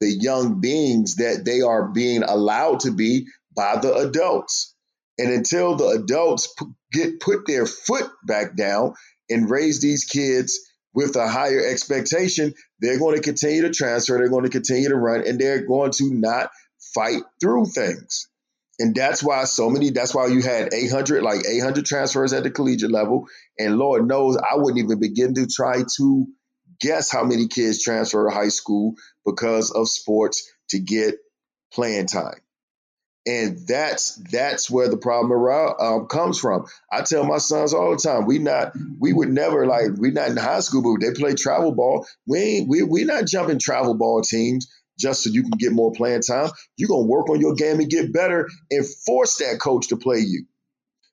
the 0.00 0.10
young 0.10 0.60
beings 0.60 1.16
that 1.16 1.44
they 1.44 1.60
are 1.62 1.88
being 1.88 2.22
allowed 2.22 2.80
to 2.80 2.90
be 2.92 3.26
by 3.54 3.78
the 3.80 3.94
adults. 3.94 4.74
And 5.18 5.32
until 5.32 5.76
the 5.76 5.88
adults 5.88 6.52
p- 6.58 6.66
get 6.92 7.20
put 7.20 7.46
their 7.46 7.66
foot 7.66 8.10
back 8.26 8.56
down 8.56 8.94
and 9.28 9.50
raise 9.50 9.80
these 9.80 10.04
kids 10.04 10.58
with 10.94 11.16
a 11.16 11.28
higher 11.28 11.64
expectation, 11.64 12.54
they're 12.80 12.98
going 12.98 13.16
to 13.16 13.22
continue 13.22 13.62
to 13.62 13.70
transfer, 13.70 14.18
they're 14.18 14.28
going 14.28 14.44
to 14.44 14.50
continue 14.50 14.88
to 14.88 14.96
run, 14.96 15.26
and 15.26 15.38
they're 15.38 15.66
going 15.66 15.92
to 15.92 16.12
not 16.12 16.50
fight 16.94 17.22
through 17.40 17.66
things. 17.66 18.28
And 18.78 18.94
that's 18.94 19.22
why 19.22 19.44
so 19.44 19.68
many, 19.68 19.90
that's 19.90 20.14
why 20.14 20.26
you 20.28 20.40
had 20.40 20.72
800, 20.72 21.22
like 21.22 21.42
800 21.46 21.84
transfers 21.84 22.32
at 22.32 22.44
the 22.44 22.50
collegiate 22.50 22.90
level. 22.90 23.26
And 23.58 23.76
Lord 23.76 24.08
knows 24.08 24.38
I 24.38 24.56
wouldn't 24.56 24.82
even 24.82 24.98
begin 24.98 25.34
to 25.34 25.46
try 25.46 25.82
to 25.96 26.26
guess 26.80 27.12
how 27.12 27.22
many 27.24 27.46
kids 27.48 27.82
transfer 27.82 28.26
to 28.26 28.34
high 28.34 28.48
school 28.48 28.94
because 29.26 29.70
of 29.70 29.86
sports 29.86 30.50
to 30.70 30.78
get 30.78 31.16
playing 31.72 32.06
time. 32.06 32.40
And 33.26 33.58
that's 33.66 34.14
that's 34.32 34.70
where 34.70 34.88
the 34.88 34.96
problem 34.96 35.30
around, 35.30 35.76
um, 35.78 36.06
comes 36.06 36.38
from. 36.38 36.64
I 36.90 37.02
tell 37.02 37.24
my 37.24 37.36
sons 37.38 37.74
all 37.74 37.90
the 37.90 37.98
time, 37.98 38.24
we 38.24 38.38
not 38.38 38.72
we 38.98 39.12
would 39.12 39.28
never 39.28 39.66
like 39.66 39.88
we 39.98 40.10
not 40.10 40.30
in 40.30 40.36
high 40.38 40.60
school, 40.60 40.82
but 40.82 41.04
they 41.04 41.12
play 41.12 41.34
travel 41.34 41.72
ball. 41.72 42.06
We 42.26 42.38
ain't 42.38 42.68
we 42.68 42.82
we 42.82 43.04
not 43.04 43.26
jumping 43.26 43.58
travel 43.58 43.94
ball 43.94 44.22
teams 44.22 44.72
just 44.98 45.22
so 45.22 45.30
you 45.30 45.42
can 45.42 45.52
get 45.58 45.72
more 45.72 45.92
playing 45.92 46.22
time. 46.22 46.50
You're 46.76 46.88
gonna 46.88 47.06
work 47.06 47.28
on 47.28 47.40
your 47.40 47.54
game 47.54 47.80
and 47.80 47.90
get 47.90 48.12
better 48.12 48.48
and 48.70 48.86
force 49.06 49.36
that 49.38 49.58
coach 49.60 49.88
to 49.88 49.96
play 49.98 50.18
you. 50.18 50.46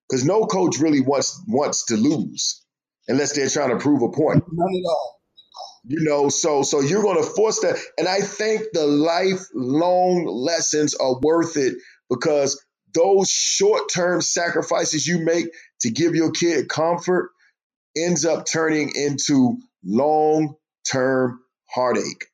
Because 0.10 0.24
no 0.24 0.46
coach 0.46 0.80
really 0.80 1.02
wants 1.02 1.42
wants 1.46 1.86
to 1.88 1.98
lose 1.98 2.64
unless 3.10 3.34
they're 3.34 3.50
trying 3.50 3.72
to 3.72 3.78
prove 3.78 4.02
a 4.02 4.10
point. 4.10 4.44
None 4.50 4.70
at 4.70 4.90
all. 4.90 5.18
You 5.90 6.04
know, 6.04 6.28
so 6.30 6.64
so 6.64 6.82
you're 6.82 7.02
going 7.02 7.22
to 7.22 7.30
force 7.30 7.62
that, 7.62 7.78
and 7.98 8.10
I 8.10 8.20
think 8.20 8.64
the 8.74 8.86
lifelong 8.86 10.26
lessons 10.26 10.96
are 10.96 11.18
worth 11.22 11.56
it 11.56 11.76
because 12.10 12.64
those 12.94 13.30
short-term 13.30 14.22
sacrifices 14.22 15.06
you 15.06 15.24
make 15.24 15.48
to 15.82 15.90
give 15.90 16.16
your 16.16 16.32
kid 16.32 16.70
comfort 16.70 17.32
ends 17.96 18.26
up 18.26 18.46
turning 18.46 18.92
into 18.96 19.58
long-term 19.84 21.40
heartache. 21.70 22.26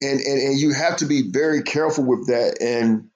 And, 0.00 0.20
and 0.20 0.40
and 0.40 0.58
you 0.58 0.72
have 0.72 0.98
to 0.98 1.06
be 1.06 1.30
very 1.30 1.62
careful 1.62 2.04
with 2.04 2.28
that. 2.28 2.62
And 2.62 3.08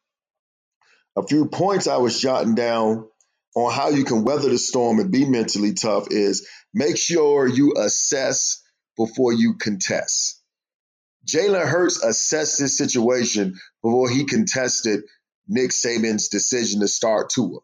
a 1.17 1.23
few 1.23 1.47
points 1.47 1.87
I 1.87 1.99
was 1.99 2.21
jotting 2.21 2.57
down 2.57 3.09
on 3.55 3.73
how 3.73 3.91
you 3.91 4.05
can 4.05 4.25
weather 4.25 4.49
the 4.49 4.59
storm 4.59 4.99
and 4.99 5.13
be 5.13 5.25
mentally 5.25 5.75
tough 5.75 6.09
is 6.11 6.49
make 6.75 6.97
sure 6.97 7.47
you 7.47 7.75
assess 7.77 8.63
before 8.97 9.33
you 9.33 9.55
contest. 9.55 10.41
Jalen 11.27 11.67
Hurts 11.67 12.03
assessed 12.03 12.59
this 12.59 12.77
situation 12.77 13.55
before 13.83 14.11
he 14.11 14.25
contested 14.25 15.05
Nick 15.49 15.71
Saban's 15.71 16.29
decision 16.29 16.81
to 16.81 16.89
start 16.89 17.31
Tua. 17.31 17.59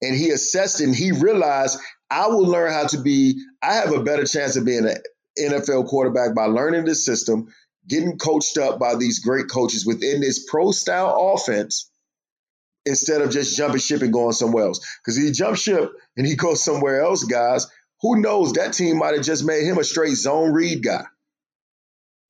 And 0.00 0.14
he 0.14 0.30
assessed 0.30 0.80
and 0.80 0.94
he 0.94 1.12
realized 1.12 1.78
I 2.10 2.28
will 2.28 2.46
learn 2.46 2.72
how 2.72 2.86
to 2.88 2.98
be, 2.98 3.42
I 3.62 3.74
have 3.74 3.92
a 3.92 4.02
better 4.02 4.24
chance 4.24 4.56
of 4.56 4.64
being 4.64 4.86
an 4.86 4.96
NFL 5.38 5.88
quarterback 5.88 6.34
by 6.34 6.46
learning 6.46 6.84
the 6.84 6.94
system, 6.94 7.48
getting 7.86 8.18
coached 8.18 8.58
up 8.58 8.78
by 8.78 8.94
these 8.94 9.18
great 9.18 9.48
coaches 9.48 9.84
within 9.84 10.20
this 10.20 10.46
pro 10.48 10.70
style 10.70 11.34
offense 11.34 11.90
instead 12.86 13.20
of 13.20 13.30
just 13.30 13.56
jumping 13.56 13.80
ship 13.80 14.02
and 14.02 14.12
going 14.12 14.32
somewhere 14.32 14.66
else. 14.66 14.80
Because 15.00 15.16
he 15.16 15.30
jump 15.32 15.56
ship 15.56 15.92
and 16.16 16.26
he 16.26 16.36
goes 16.36 16.62
somewhere 16.62 17.02
else, 17.02 17.24
guys, 17.24 17.66
who 18.00 18.20
knows? 18.20 18.52
That 18.52 18.72
team 18.72 18.98
might 18.98 19.14
have 19.14 19.24
just 19.24 19.44
made 19.44 19.64
him 19.64 19.78
a 19.78 19.84
straight 19.84 20.14
zone 20.14 20.52
read 20.52 20.82
guy. 20.82 21.04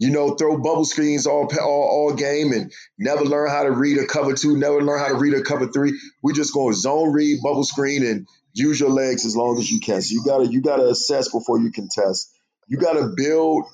You 0.00 0.11
know, 0.11 0.34
throw 0.34 0.58
bubble 0.58 0.84
screens 0.84 1.26
all, 1.26 1.50
all 1.61 2.11
all 2.11 2.14
game 2.14 2.52
and 2.52 2.72
never 2.98 3.24
learn 3.24 3.50
how 3.50 3.64
to 3.64 3.72
read 3.72 3.98
a 3.98 4.06
cover 4.06 4.34
two, 4.34 4.56
never 4.56 4.80
learn 4.80 5.00
how 5.00 5.08
to 5.08 5.16
read 5.16 5.34
a 5.34 5.42
cover 5.42 5.66
three. 5.66 5.98
We're 6.22 6.34
just 6.34 6.54
going 6.54 6.74
zone 6.74 7.12
read, 7.12 7.40
bubble 7.42 7.64
screen, 7.64 8.06
and 8.06 8.26
use 8.54 8.78
your 8.78 8.90
legs 8.90 9.26
as 9.26 9.37
long 9.37 9.58
as 9.58 9.70
you 9.70 9.80
can. 9.80 10.00
So 10.00 10.14
you 10.14 10.22
gotta 10.24 10.46
you 10.46 10.61
gotta 10.61 10.87
assess 10.87 11.32
before 11.32 11.58
you 11.58 11.72
contest. 11.72 12.32
You 12.68 12.78
gotta 12.78 13.12
build 13.16 13.64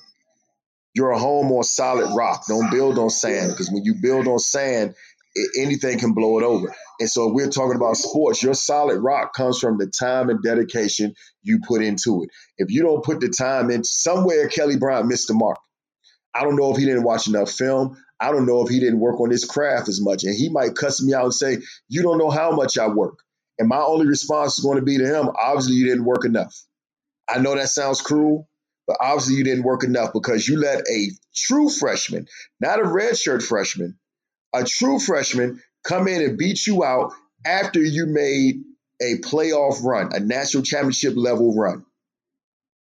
your 0.95 1.13
home 1.13 1.51
on 1.51 1.63
solid 1.63 2.15
rock. 2.15 2.45
Don't 2.47 2.71
build 2.71 2.97
on 2.97 3.09
sand 3.09 3.51
because 3.51 3.69
when 3.69 3.83
you 3.83 3.95
build 4.01 4.27
on 4.27 4.39
sand, 4.39 4.95
anything 5.59 5.99
can 5.99 6.13
blow 6.13 6.39
it 6.39 6.43
over. 6.43 6.73
And 6.99 7.09
so 7.09 7.31
we're 7.31 7.49
talking 7.49 7.75
about 7.75 7.97
sports. 7.97 8.41
Your 8.41 8.53
solid 8.53 8.99
rock 8.99 9.33
comes 9.33 9.59
from 9.59 9.77
the 9.77 9.87
time 9.87 10.29
and 10.29 10.41
dedication 10.41 11.13
you 11.43 11.59
put 11.67 11.83
into 11.83 12.23
it. 12.23 12.29
If 12.57 12.71
you 12.71 12.83
don't 12.83 13.03
put 13.03 13.19
the 13.19 13.29
time 13.29 13.69
in, 13.69 13.83
somewhere 13.83 14.47
Kelly 14.47 14.77
Bryant 14.77 15.07
missed 15.07 15.27
the 15.27 15.33
mark. 15.33 15.59
I 16.35 16.43
don't 16.43 16.57
know 16.57 16.71
if 16.71 16.77
he 16.77 16.85
didn't 16.85 17.03
watch 17.03 17.27
enough 17.27 17.49
film. 17.49 17.97
I 18.19 18.31
don't 18.31 18.45
know 18.45 18.61
if 18.61 18.69
he 18.69 18.79
didn't 18.79 18.99
work 18.99 19.19
on 19.21 19.31
his 19.31 19.45
craft 19.45 19.87
as 19.87 20.01
much. 20.01 20.23
And 20.23 20.35
he 20.35 20.49
might 20.49 20.75
cuss 20.75 21.01
me 21.01 21.13
out 21.13 21.23
and 21.23 21.33
say, 21.33 21.59
You 21.87 22.03
don't 22.03 22.17
know 22.17 22.29
how 22.29 22.51
much 22.51 22.77
I 22.77 22.87
work. 22.87 23.19
And 23.57 23.69
my 23.69 23.79
only 23.79 24.05
response 24.05 24.57
is 24.57 24.63
going 24.63 24.77
to 24.77 24.83
be 24.83 24.97
to 24.97 25.05
him, 25.05 25.29
Obviously, 25.39 25.75
you 25.75 25.85
didn't 25.85 26.05
work 26.05 26.25
enough. 26.25 26.53
I 27.27 27.39
know 27.39 27.55
that 27.55 27.69
sounds 27.69 28.01
cruel, 28.01 28.49
but 28.85 28.97
obviously, 28.99 29.35
you 29.35 29.43
didn't 29.43 29.63
work 29.63 29.83
enough 29.83 30.13
because 30.13 30.47
you 30.47 30.59
let 30.59 30.83
a 30.89 31.09
true 31.33 31.69
freshman, 31.69 32.27
not 32.59 32.79
a 32.79 32.83
redshirt 32.83 33.41
freshman, 33.41 33.97
a 34.53 34.63
true 34.65 34.99
freshman 34.99 35.61
come 35.83 36.07
in 36.07 36.21
and 36.21 36.37
beat 36.37 36.67
you 36.67 36.83
out 36.83 37.13
after 37.45 37.81
you 37.81 38.07
made 38.07 38.57
a 39.01 39.19
playoff 39.19 39.83
run, 39.83 40.11
a 40.13 40.19
national 40.19 40.63
championship 40.63 41.13
level 41.15 41.55
run. 41.55 41.85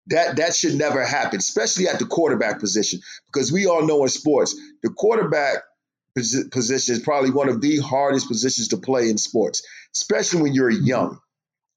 That 0.08 0.36
that 0.36 0.54
should 0.54 0.74
never 0.74 1.04
happen, 1.04 1.38
especially 1.38 1.88
at 1.88 1.98
the 1.98 2.06
quarterback 2.06 2.60
position, 2.60 3.00
because 3.32 3.52
we 3.52 3.66
all 3.66 3.86
know 3.86 4.02
in 4.02 4.08
sports, 4.08 4.58
the 4.82 4.90
quarterback 4.90 5.58
position 6.14 6.96
is 6.96 7.02
probably 7.02 7.30
one 7.30 7.48
of 7.48 7.60
the 7.60 7.78
hardest 7.78 8.28
positions 8.28 8.68
to 8.68 8.76
play 8.76 9.08
in 9.08 9.18
sports, 9.18 9.62
especially 9.94 10.42
when 10.42 10.54
you're 10.54 10.70
young 10.70 11.20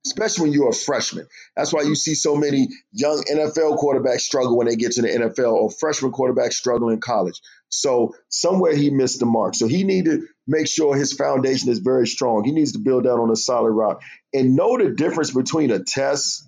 especially 0.05 0.43
when 0.43 0.53
you're 0.53 0.69
a 0.69 0.73
freshman. 0.73 1.27
That's 1.55 1.71
why 1.71 1.81
you 1.81 1.95
see 1.95 2.15
so 2.15 2.35
many 2.35 2.69
young 2.91 3.23
NFL 3.31 3.77
quarterbacks 3.77 4.21
struggle 4.21 4.57
when 4.57 4.67
they 4.67 4.75
get 4.75 4.93
to 4.93 5.01
the 5.01 5.07
NFL 5.07 5.53
or 5.53 5.69
freshman 5.69 6.11
quarterbacks 6.11 6.53
struggle 6.53 6.89
in 6.89 6.99
college. 6.99 7.39
So 7.69 8.15
somewhere 8.29 8.75
he 8.75 8.89
missed 8.89 9.19
the 9.19 9.25
mark. 9.25 9.55
So 9.55 9.67
he 9.67 9.83
need 9.83 10.05
to 10.05 10.27
make 10.47 10.67
sure 10.67 10.95
his 10.95 11.13
foundation 11.13 11.69
is 11.69 11.79
very 11.79 12.07
strong. 12.07 12.43
He 12.43 12.51
needs 12.51 12.73
to 12.73 12.79
build 12.79 13.03
that 13.03 13.13
on 13.13 13.29
a 13.29 13.35
solid 13.35 13.71
rock 13.71 14.01
and 14.33 14.55
know 14.55 14.77
the 14.77 14.89
difference 14.89 15.31
between 15.31 15.71
a 15.71 15.83
test 15.83 16.47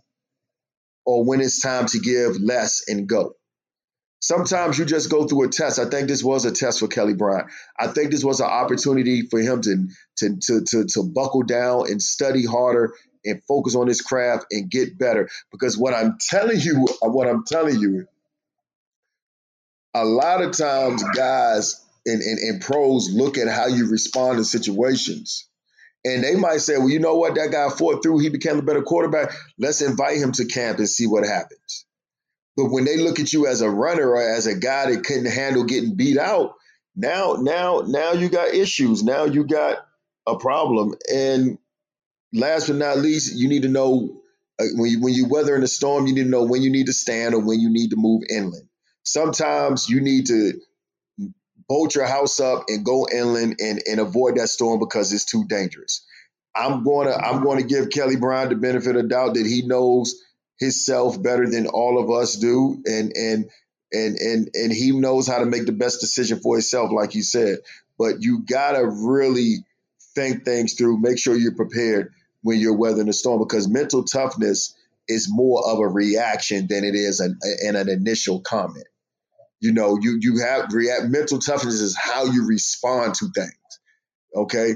or 1.06 1.24
when 1.24 1.42
it's 1.42 1.62
time 1.62 1.86
to 1.88 2.00
give 2.00 2.39
less 2.42 2.84
and 2.88 3.08
go. 3.08 3.36
Sometimes 4.20 4.80
you 4.80 4.86
just 4.86 5.12
go 5.12 5.28
through 5.28 5.44
a 5.44 5.50
test. 5.50 5.80
I 5.80 5.86
think 5.89 6.08
this 6.08 6.24
was 6.24 6.46
a 6.46 6.52
test 6.54 6.80
for 6.80 6.88
Kelly 6.88 7.13
Bryant. 7.13 7.48
I 7.78 7.88
think 7.88 8.10
this 8.10 8.24
was 8.24 8.39
an 8.39 8.46
opportunity 8.46 9.24
for 9.24 9.39
him 9.39 9.62
to, 9.62 9.88
to, 10.20 10.38
to, 10.39 10.62
to, 10.62 10.86
to 10.86 11.04
buckle 11.04 11.44
down 11.44 11.92
and 11.92 12.02
study 12.02 12.46
harder 12.46 12.94
and 13.26 13.44
focus 13.44 13.76
on 13.76 13.88
his 13.88 14.00
craft 14.00 14.46
and 14.52 14.72
get 14.72 14.98
better. 14.98 15.30
Because 15.52 15.78
what 15.78 15.94
I'm 15.94 16.18
telling 16.20 16.60
you, 16.60 16.88
what 17.02 17.28
I'm 17.28 17.44
telling 17.44 17.80
you, 17.80 18.08
a 19.94 20.06
lot 20.06 20.42
of 20.42 20.56
times 20.56 21.04
guys 21.16 21.84
and, 22.06 22.22
and, 22.22 22.39
and 22.39 22.62
pros 22.62 23.12
look 23.12 23.38
at 23.38 23.48
how 23.48 23.68
you 23.68 23.89
respond 23.89 24.38
to 24.38 24.46
situations. 24.46 25.48
And 26.06 26.24
they 26.24 26.36
might 26.36 26.62
say, 26.62 26.78
well, 26.78 26.89
you 26.89 27.00
know 27.00 27.16
what? 27.16 27.36
That 27.36 27.52
guy 27.52 27.70
fought 27.70 28.04
through. 28.04 28.20
He 28.20 28.30
became 28.30 28.60
a 28.60 28.63
better 28.63 28.82
quarterback. 28.82 29.34
Let's 29.58 29.82
invite 29.82 30.18
him 30.18 30.34
to 30.34 30.45
camp 30.45 30.80
and 30.80 30.89
see 30.89 31.08
what 31.08 31.26
happens. 31.26 31.86
But 32.58 32.66
when 32.66 32.86
they 32.86 32.97
look 32.97 33.20
at 33.20 33.34
you 33.34 33.47
as 33.47 33.62
a 33.62 33.70
runner 33.70 34.10
or 34.10 34.22
as 34.22 34.45
a 34.45 34.56
guy 34.56 34.91
that 34.91 35.04
couldn't 35.04 35.32
handle 35.32 35.64
getting 35.64 35.95
beat 35.95 36.18
out, 36.18 36.56
now, 36.95 37.38
now, 37.39 37.84
now 37.88 38.12
you 38.12 38.30
got 38.30 38.54
issues. 38.54 39.04
Now 39.04 39.26
you 39.26 39.45
got 39.45 39.78
a 40.28 40.38
problem. 40.38 40.93
And 41.12 41.58
last 42.34 42.68
but 42.68 42.76
not 42.76 42.97
least, 42.97 43.36
you 43.36 43.47
need 43.47 43.64
to 43.64 43.70
know 43.70 44.22
uh, 44.60 44.66
when 44.76 44.91
you 44.91 45.01
when 45.01 45.14
you 45.14 45.28
weather 45.28 45.56
in 45.56 45.64
a 45.64 45.68
storm, 45.68 46.06
you 46.06 46.14
need 46.14 46.24
to 46.24 46.30
know 46.30 46.43
when 46.43 46.62
you 46.62 46.70
need 46.70 46.86
to 46.88 46.93
stand 46.93 47.34
or 47.34 47.39
when 47.39 47.60
you 47.60 47.70
need 47.70 47.89
to 47.89 47.95
move 47.97 48.24
inland. 48.30 48.68
Sometimes 49.04 49.89
you 49.89 49.99
need 49.99 50.28
to 50.28 50.54
bolt 51.68 51.95
your 51.95 52.05
house 52.05 52.39
up 52.39 52.66
and 52.68 52.86
go 52.86 53.07
inland 53.11 53.57
and, 53.59 53.82
and 53.89 53.99
avoid 53.99 54.38
that 54.38 54.49
storm 54.49 54.80
because 54.80 55.11
it's 55.14 55.26
too 55.26 55.45
dangerous. 55.45 56.05
I'm 56.55 56.84
going 56.84 57.07
to 57.07 57.16
I'm 57.16 57.43
going 57.43 57.59
to 57.59 57.68
give 57.68 57.89
Kelly 57.89 58.16
Bryant 58.16 58.51
the 58.51 58.55
benefit 58.55 58.95
of 58.95 59.09
doubt 59.09 59.36
that 59.36 59.45
he 59.45 59.64
knows 59.66 60.22
himself 60.59 61.22
better 61.22 61.49
than 61.49 61.68
all 61.68 61.99
of 61.99 62.11
us 62.11 62.36
do, 62.36 62.82
and 62.86 63.11
and 63.16 63.49
and 63.91 64.18
and 64.18 64.49
and 64.53 64.72
he 64.72 64.91
knows 64.91 65.28
how 65.28 65.39
to 65.39 65.45
make 65.45 65.66
the 65.66 65.72
best 65.72 65.99
decision 65.99 66.39
for 66.39 66.55
himself, 66.55 66.91
like 66.91 67.16
you 67.16 67.24
said. 67.24 67.59
But 67.97 68.22
you 68.22 68.43
gotta 68.43 68.86
really 68.86 69.66
think 70.16 70.45
things 70.45 70.74
through. 70.74 70.99
Make 70.99 71.18
sure 71.18 71.36
you're 71.36 71.55
prepared 71.55 72.14
when 72.41 72.59
you're 72.59 72.78
weathering 72.78 73.09
a 73.09 73.14
storm 73.14 73.39
because 73.39 73.68
mental 73.68 74.03
toughness 74.03 74.76
is 75.07 75.28
more 75.30 75.68
of 75.68 75.80
a 75.80 75.88
reaction 75.88 76.68
than 76.68 76.84
it 76.84 76.95
is 76.95 77.20
an, 77.20 77.38
an, 77.64 77.76
an 77.76 77.89
initial 77.89 78.41
comment. 78.41 78.88
You 79.64 79.72
know, 79.72 79.97
you 80.01 80.18
you 80.20 80.41
have 80.41 80.74
react 80.74 81.05
mental 81.05 81.39
toughness 81.39 81.76
is 81.76 81.95
how 81.97 82.26
you 82.26 82.45
respond 82.45 83.16
to 83.16 83.30
things. 83.34 83.53
Okay. 84.36 84.74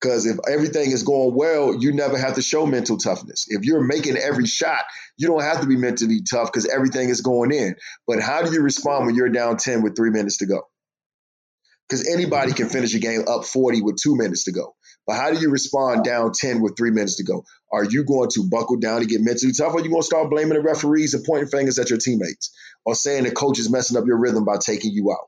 Because 0.00 0.24
if 0.24 0.38
everything 0.50 0.92
is 0.92 1.02
going 1.02 1.34
well, 1.34 1.74
you 1.74 1.92
never 1.92 2.16
have 2.16 2.36
to 2.36 2.42
show 2.42 2.64
mental 2.64 2.96
toughness. 2.96 3.44
If 3.48 3.66
you're 3.66 3.84
making 3.84 4.16
every 4.16 4.46
shot, 4.46 4.84
you 5.18 5.28
don't 5.28 5.42
have 5.42 5.60
to 5.60 5.66
be 5.66 5.76
mentally 5.76 6.22
tough 6.22 6.50
because 6.50 6.66
everything 6.66 7.10
is 7.10 7.20
going 7.20 7.52
in. 7.52 7.76
But 8.06 8.22
how 8.22 8.40
do 8.40 8.50
you 8.50 8.62
respond 8.62 9.04
when 9.04 9.14
you're 9.14 9.28
down 9.28 9.58
10 9.58 9.82
with 9.82 9.94
three 9.94 10.08
minutes 10.08 10.38
to 10.38 10.46
go? 10.46 10.62
Because 11.86 12.08
anybody 12.08 12.52
mm-hmm. 12.52 12.62
can 12.62 12.68
finish 12.70 12.94
a 12.94 12.98
game 12.98 13.24
up 13.28 13.44
40 13.44 13.82
with 13.82 13.96
two 14.02 14.16
minutes 14.16 14.44
to 14.44 14.52
go. 14.52 14.74
But 15.10 15.16
how 15.16 15.32
do 15.32 15.40
you 15.40 15.50
respond 15.50 16.04
down 16.04 16.30
10 16.32 16.60
with 16.60 16.76
three 16.76 16.92
minutes 16.92 17.16
to 17.16 17.24
go? 17.24 17.44
Are 17.72 17.82
you 17.82 18.04
going 18.04 18.28
to 18.34 18.48
buckle 18.48 18.76
down 18.76 18.98
and 18.98 19.08
get 19.08 19.20
mentally 19.20 19.50
tough, 19.52 19.74
or 19.74 19.80
are 19.80 19.82
you 19.82 19.90
going 19.90 20.02
to 20.02 20.06
start 20.06 20.30
blaming 20.30 20.54
the 20.54 20.60
referees 20.60 21.14
and 21.14 21.24
pointing 21.24 21.48
fingers 21.48 21.80
at 21.80 21.90
your 21.90 21.98
teammates, 21.98 22.56
or 22.84 22.94
saying 22.94 23.24
the 23.24 23.32
coach 23.32 23.58
is 23.58 23.68
messing 23.68 23.96
up 23.96 24.06
your 24.06 24.20
rhythm 24.20 24.44
by 24.44 24.58
taking 24.64 24.92
you 24.92 25.10
out? 25.10 25.26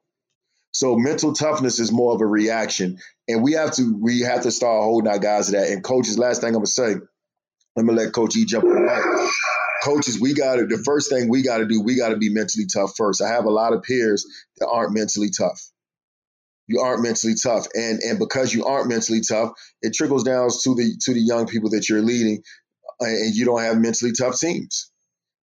So 0.70 0.94
mental 0.94 1.32
toughness 1.32 1.80
is 1.80 1.90
more 1.90 2.14
of 2.14 2.20
a 2.20 2.26
reaction, 2.26 2.98
and 3.26 3.42
we 3.42 3.54
have 3.54 3.72
to 3.72 3.98
we 4.00 4.20
have 4.20 4.42
to 4.42 4.52
start 4.52 4.84
holding 4.84 5.10
our 5.10 5.18
guys 5.18 5.46
to 5.46 5.52
that. 5.52 5.70
And 5.70 5.82
coaches, 5.82 6.16
last 6.16 6.42
thing 6.42 6.50
I'm 6.50 6.62
gonna 6.62 6.66
say, 6.66 6.92
I'm 7.76 7.86
gonna 7.86 8.00
let 8.00 8.12
Coach 8.12 8.36
E 8.36 8.44
jump 8.44 8.66
on 8.66 8.86
that. 8.86 9.32
Coaches, 9.82 10.20
we 10.20 10.32
got 10.32 10.58
to 10.58 10.66
the 10.66 10.80
first 10.86 11.10
thing 11.10 11.28
we 11.28 11.42
got 11.42 11.58
to 11.58 11.66
do, 11.66 11.82
we 11.82 11.96
got 11.96 12.10
to 12.10 12.18
be 12.18 12.32
mentally 12.32 12.66
tough 12.72 12.92
first. 12.96 13.20
I 13.20 13.30
have 13.30 13.46
a 13.46 13.50
lot 13.50 13.72
of 13.72 13.82
peers 13.82 14.24
that 14.58 14.68
aren't 14.68 14.94
mentally 14.94 15.30
tough. 15.36 15.60
You 16.72 16.80
aren't 16.80 17.02
mentally 17.02 17.34
tough, 17.40 17.66
and 17.74 18.00
and 18.00 18.18
because 18.18 18.52
you 18.54 18.64
aren't 18.64 18.88
mentally 18.88 19.20
tough, 19.20 19.52
it 19.82 19.94
trickles 19.94 20.24
down 20.24 20.48
to 20.62 20.74
the 20.74 20.96
to 21.02 21.14
the 21.14 21.20
young 21.20 21.46
people 21.46 21.70
that 21.70 21.88
you're 21.88 22.02
leading, 22.02 22.42
uh, 23.00 23.06
and 23.06 23.34
you 23.34 23.44
don't 23.44 23.60
have 23.60 23.78
mentally 23.78 24.12
tough 24.12 24.38
teams, 24.38 24.90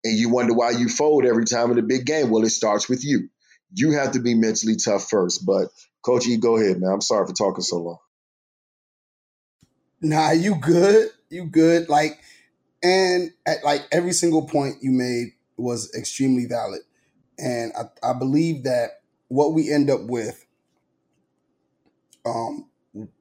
and 0.04 0.18
you 0.18 0.30
wonder 0.30 0.54
why 0.54 0.72
you 0.72 0.90
fold 0.90 1.26
every 1.26 1.46
time 1.46 1.72
in 1.72 1.80
a 1.80 1.84
big 1.84 2.06
game. 2.06 2.30
Well, 2.30 2.44
it 2.44 2.50
starts 2.50 2.90
with 2.90 3.04
you 3.04 3.30
you 3.74 3.92
have 3.92 4.12
to 4.12 4.20
be 4.20 4.36
mentally 4.36 4.76
tough 4.76 5.10
first. 5.10 5.46
But 5.46 5.70
Coach 6.04 6.26
go 6.40 6.58
ahead, 6.58 6.80
man. 6.80 6.92
I'm 6.92 7.02
sorry 7.02 7.28
for 7.28 7.34
talking 7.34 7.64
so 7.64 7.78
long. 7.78 7.98
Nah, 10.02 10.32
you 10.32 10.56
good. 10.56 11.10
You 11.30 11.46
good. 11.46 11.90
Like, 11.90 12.20
and 12.84 13.32
at 13.46 13.64
like 13.64 13.88
every 13.92 14.12
single 14.12 14.46
point 14.46 14.76
you 14.82 14.92
made 14.92 15.34
was 15.58 15.94
extremely 15.98 16.46
valid. 16.46 16.82
And 17.40 17.72
I, 17.78 18.12
I 18.12 18.14
believe 18.14 18.64
that 18.64 19.02
what 19.30 19.54
we 19.54 19.72
end 19.72 19.90
up 19.90 20.02
with, 20.04 20.43
um, 22.26 22.70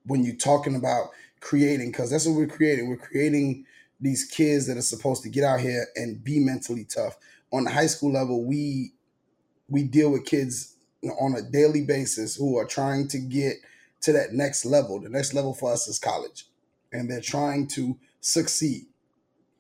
when 0.05 0.25
you're 0.25 0.35
talking 0.37 0.77
about 0.77 1.11
creating, 1.41 1.91
because 1.91 2.11
that's 2.11 2.27
what 2.27 2.37
we're 2.37 2.47
creating. 2.47 2.89
We're 2.89 2.97
creating 2.97 3.67
these 4.01 4.25
kids 4.25 4.67
that 4.67 4.77
are 4.77 4.83
supposed 4.83 5.23
to 5.23 5.29
get 5.29 5.45
out 5.45 5.61
here 5.61 5.87
and 5.97 6.23
be 6.23 6.39
mentally 6.39 6.85
tough. 6.85 7.17
On 7.53 7.65
the 7.65 7.71
high 7.71 7.87
school 7.87 8.13
level, 8.13 8.45
we 8.45 8.93
we 9.69 9.85
deal 9.85 10.11
with 10.11 10.27
kids 10.27 10.77
on 11.21 11.35
a 11.35 11.43
daily 11.43 11.83
basis 11.83 12.37
who 12.37 12.59
are 12.59 12.67
trying 12.67 13.09
to 13.09 13.19
get 13.19 13.57
to 14.03 14.13
that 14.13 14.33
next 14.33 14.65
level. 14.65 15.01
The 15.01 15.09
next 15.09 15.35
level 15.35 15.55
for 15.55 15.73
us 15.73 15.89
is 15.89 15.99
college, 15.99 16.47
and 16.93 17.11
they're 17.11 17.21
trying 17.21 17.69
to 17.69 17.99
succeed. 18.21 18.87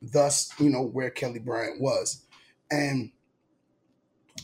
Thus, 0.00 0.52
you 0.58 0.68
know, 0.68 0.82
where 0.82 1.10
Kelly 1.10 1.38
Bryant 1.38 1.80
was. 1.80 2.24
And 2.70 3.12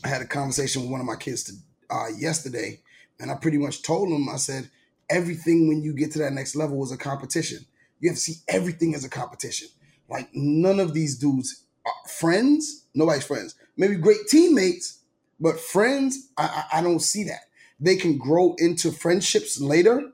I 0.03 0.07
had 0.07 0.21
a 0.21 0.27
conversation 0.27 0.83
with 0.83 0.91
one 0.91 1.01
of 1.01 1.05
my 1.05 1.17
kids 1.17 1.43
to, 1.43 1.53
uh, 1.89 2.07
yesterday, 2.17 2.81
and 3.19 3.29
I 3.29 3.35
pretty 3.35 3.57
much 3.57 3.83
told 3.83 4.09
him, 4.09 4.29
I 4.29 4.37
said, 4.37 4.69
everything 5.09 5.67
when 5.67 5.83
you 5.83 5.93
get 5.93 6.11
to 6.13 6.19
that 6.19 6.33
next 6.33 6.55
level 6.55 6.83
is 6.83 6.91
a 6.91 6.97
competition. 6.97 7.65
You 7.99 8.09
have 8.09 8.17
to 8.17 8.21
see 8.21 8.35
everything 8.47 8.95
as 8.95 9.03
a 9.05 9.09
competition. 9.09 9.69
Like 10.09 10.29
none 10.33 10.79
of 10.79 10.93
these 10.93 11.17
dudes 11.17 11.63
are 11.85 12.09
friends. 12.09 12.85
Nobody's 12.95 13.25
friends. 13.25 13.55
Maybe 13.77 13.95
great 13.95 14.27
teammates, 14.29 14.99
but 15.39 15.59
friends, 15.59 16.29
I, 16.37 16.65
I 16.75 16.81
don't 16.81 17.01
see 17.01 17.25
that. 17.25 17.41
They 17.79 17.95
can 17.95 18.17
grow 18.17 18.55
into 18.57 18.91
friendships 18.91 19.61
later. 19.61 20.11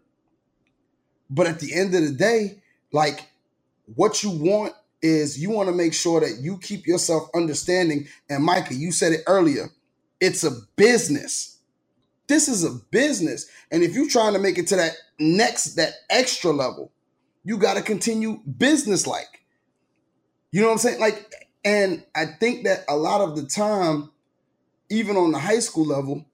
But 1.29 1.47
at 1.47 1.59
the 1.59 1.73
end 1.75 1.95
of 1.95 2.03
the 2.03 2.11
day, 2.11 2.61
like 2.93 3.29
what 3.95 4.23
you 4.23 4.31
want 4.31 4.73
is 5.01 5.39
you 5.39 5.51
want 5.51 5.69
to 5.69 5.75
make 5.75 5.93
sure 5.93 6.19
that 6.21 6.39
you 6.41 6.57
keep 6.59 6.87
yourself 6.87 7.29
understanding. 7.35 8.07
And 8.29 8.43
Micah, 8.43 8.75
you 8.75 8.91
said 8.91 9.13
it 9.13 9.21
earlier, 9.27 9.69
it's 10.21 10.43
a 10.43 10.51
business. 10.77 11.54
This 12.27 12.47
is 12.47 12.63
a 12.63 12.71
business. 12.91 13.47
And 13.71 13.83
if 13.83 13.93
you're 13.93 14.09
trying 14.09 14.33
to 14.33 14.39
make 14.39 14.57
it 14.57 14.67
to 14.67 14.75
that 14.77 14.93
next, 15.19 15.75
that 15.75 15.93
extra 16.09 16.51
level, 16.51 16.91
you 17.43 17.57
got 17.57 17.75
to 17.75 17.81
continue 17.83 18.39
business 18.57 19.05
like. 19.05 19.43
You 20.51 20.61
know 20.61 20.67
what 20.67 20.73
I'm 20.73 20.79
saying? 20.79 20.99
Like, 20.99 21.31
and 21.63 22.03
I 22.15 22.25
think 22.39 22.65
that 22.65 22.85
a 22.89 22.95
lot 22.95 23.21
of 23.21 23.35
the 23.35 23.45
time, 23.45 24.11
even 24.89 25.17
on 25.17 25.31
the 25.31 25.39
high 25.39 25.59
school 25.59 25.85
level, 25.85 26.25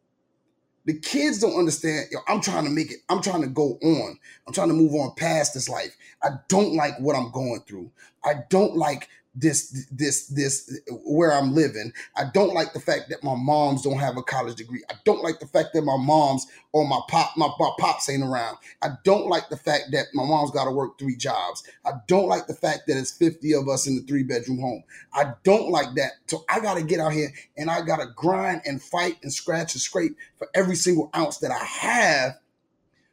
the 0.86 1.00
kids 1.00 1.40
don't 1.40 1.58
understand. 1.58 2.08
Yo, 2.12 2.20
I'm 2.28 2.42
trying 2.42 2.66
to 2.66 2.70
make 2.70 2.92
it. 2.92 3.00
I'm 3.10 3.22
trying 3.22 3.42
to 3.42 3.48
go 3.48 3.78
on. 3.82 4.18
I'm 4.48 4.54
trying 4.54 4.70
to 4.70 4.74
move 4.74 4.94
on 4.94 5.14
past 5.16 5.54
this 5.54 5.70
life. 5.70 5.96
I 6.24 6.30
don't 6.48 6.76
like 6.76 7.00
what 7.00 7.16
I'm 7.16 7.32
going 7.32 7.62
through. 7.68 7.92
I 8.26 8.36
don't 8.50 8.76
like 8.76 9.08
this 9.34 9.88
this 9.92 10.28
this 10.28 10.82
where 11.06 11.34
I'm 11.34 11.56
living. 11.56 11.94
I 12.18 12.26
don't 12.34 12.54
like 12.54 12.74
the 12.74 12.80
fact 12.80 13.10
that 13.10 13.24
my 13.24 13.36
moms 13.36 13.82
don't 13.84 14.00
have 14.00 14.18
a 14.18 14.24
college 14.24 14.56
degree. 14.56 14.84
I 14.90 14.96
don't 15.06 15.24
like 15.24 15.40
the 15.40 15.48
fact 15.48 15.70
that 15.74 15.84
my 15.84 15.98
moms 15.98 16.46
or 16.74 16.88
my 16.88 17.00
pop 17.08 17.32
my, 17.38 17.50
my 17.60 17.72
pops 17.80 18.10
ain't 18.10 18.24
around. 18.24 18.58
I 18.82 18.90
don't 19.04 19.28
like 19.28 19.50
the 19.50 19.58
fact 19.58 19.86
that 19.92 20.08
my 20.14 20.26
mom's 20.26 20.52
got 20.52 20.66
to 20.66 20.72
work 20.72 21.00
three 21.00 21.16
jobs. 21.16 21.64
I 21.86 21.92
don't 22.08 22.28
like 22.28 22.48
the 22.48 22.54
fact 22.54 22.88
that 22.88 22.98
it's 22.98 23.12
50 23.12 23.54
of 23.54 23.70
us 23.70 23.88
in 23.88 23.96
the 23.96 24.02
three 24.02 24.24
bedroom 24.24 24.60
home. 24.60 24.84
I 25.14 25.34
don't 25.44 25.70
like 25.70 25.96
that. 25.96 26.14
So 26.28 26.44
I 26.50 26.60
got 26.60 26.76
to 26.76 26.84
get 26.84 27.00
out 27.00 27.14
here 27.14 27.32
and 27.58 27.72
I 27.72 27.82
got 27.82 27.98
to 27.98 28.08
grind 28.16 28.62
and 28.66 28.82
fight 28.82 29.18
and 29.24 29.32
scratch 29.32 29.74
and 29.74 29.82
scrape 29.82 30.18
for 30.38 30.50
every 30.54 30.76
single 30.76 31.10
ounce 31.16 31.38
that 31.38 31.52
I 31.52 31.64
have 31.64 32.38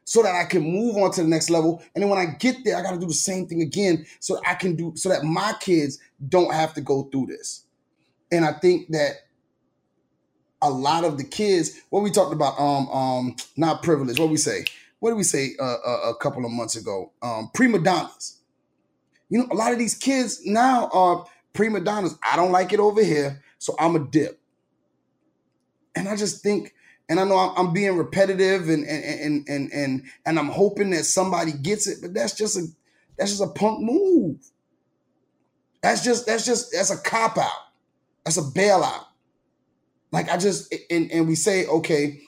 so 0.09 0.23
that 0.23 0.35
I 0.35 0.47
can 0.47 0.63
move 0.63 0.97
on 0.97 1.11
to 1.13 1.23
the 1.23 1.29
next 1.29 1.51
level. 1.51 1.83
And 1.95 2.03
then 2.03 2.09
when 2.09 2.19
I 2.19 2.33
get 2.39 2.65
there, 2.65 2.79
I 2.79 2.83
got 2.83 2.93
to 2.93 2.99
do 2.99 3.07
the 3.07 3.13
same 3.13 3.47
thing 3.47 3.61
again 3.61 4.07
so 4.21 4.41
I 4.47 4.55
can 4.55 4.75
do 4.75 4.95
so 4.97 5.11
that 5.11 5.23
my 5.23 5.53
kids 5.61 5.99
don't 6.31 6.51
have 6.55 6.73
to 6.75 6.81
go 6.81 7.03
through 7.13 7.27
this. 7.27 7.65
And 8.33 8.43
I 8.43 8.55
think 8.55 8.89
that 8.93 9.17
a 10.63 10.71
lot 10.71 11.05
of 11.05 11.19
the 11.19 11.25
kids, 11.25 11.83
what 11.91 12.03
we 12.03 12.11
talked 12.11 12.33
about, 12.33 12.59
um, 12.59 12.89
um, 12.89 13.37
not 13.59 13.83
privilege. 13.83 14.19
What 14.19 14.31
we 14.31 14.39
say? 14.39 14.65
What 15.01 15.11
did 15.11 15.17
we 15.17 15.25
say 15.25 15.51
uh, 15.61 15.65
a, 15.65 15.91
uh, 15.91 16.11
a 16.13 16.17
couple 16.17 16.43
of 16.43 16.53
months 16.53 16.75
ago? 16.75 17.13
Um, 17.21 17.51
prima 17.53 17.79
donnas. 17.79 18.39
You 19.29 19.41
know, 19.41 19.49
a 19.51 19.55
lot 19.55 19.73
of 19.73 19.79
these 19.79 19.95
kids 19.95 20.41
now 20.47 20.89
are 20.91 21.27
prima 21.53 21.81
donnas. 21.81 22.17
I 22.23 22.35
don't 22.37 22.51
like 22.51 22.73
it 22.73 22.81
over 22.81 23.05
here, 23.05 23.43
so 23.59 23.77
I'm 23.79 23.95
a 23.95 23.99
dip. 23.99 24.41
And 25.95 26.09
I 26.09 26.17
just 26.17 26.43
think 26.43 26.73
and 27.09 27.19
I 27.19 27.25
know 27.25 27.37
I'm, 27.37 27.73
being 27.73 27.97
repetitive 27.97 28.69
and 28.69 28.87
and 28.87 29.05
and 29.05 29.49
and 29.49 29.73
and 29.73 30.03
and 30.27 30.39
I'm 30.39 30.49
hoping 30.49 30.91
that 30.91 31.05
somebody 31.05 31.53
gets 31.53 31.87
it, 31.87 31.99
but 32.03 32.13
that's 32.13 32.35
just 32.35 32.57
a 32.57 32.67
that's 33.17 33.31
just 33.31 33.43
a 33.43 33.49
punk 33.49 33.81
move. 33.81 34.39
That's 35.83 36.05
just 36.05 36.27
that's 36.27 36.45
just 36.45 36.73
that's 36.73 36.91
a 36.91 36.99
cop 36.99 37.39
out. 37.39 37.51
That's 38.25 38.37
a 38.37 38.43
bailout. 38.43 39.05
Like 40.13 40.29
I 40.29 40.37
just 40.37 40.75
and 40.91 41.11
and 41.11 41.27
we 41.27 41.35
say 41.35 41.67
okay, 41.67 42.21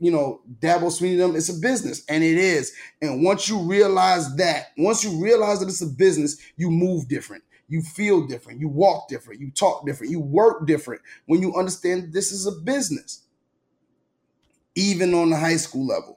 you 0.00 0.10
know, 0.10 0.40
Dabo 0.58 0.90
Swinney 0.90 1.18
them, 1.18 1.36
it's 1.36 1.48
a 1.48 1.60
business, 1.60 2.04
and 2.08 2.24
it 2.24 2.36
is. 2.36 2.72
And 3.00 3.22
once 3.22 3.48
you 3.48 3.60
realize 3.60 4.34
that, 4.36 4.68
once 4.76 5.04
you 5.04 5.22
realize 5.22 5.60
that 5.60 5.68
it's 5.68 5.82
a 5.82 5.86
business, 5.86 6.36
you 6.56 6.70
move 6.70 7.08
different. 7.08 7.44
You 7.68 7.82
feel 7.82 8.26
different. 8.26 8.60
You 8.60 8.68
walk 8.68 9.08
different. 9.08 9.40
You 9.40 9.50
talk 9.50 9.86
different. 9.86 10.10
You 10.12 10.20
work 10.20 10.66
different 10.66 11.02
when 11.26 11.42
you 11.42 11.54
understand 11.54 12.12
this 12.12 12.32
is 12.32 12.46
a 12.46 12.52
business 12.52 13.25
even 14.76 15.14
on 15.14 15.30
the 15.30 15.36
high 15.36 15.56
school 15.56 15.86
level. 15.86 16.16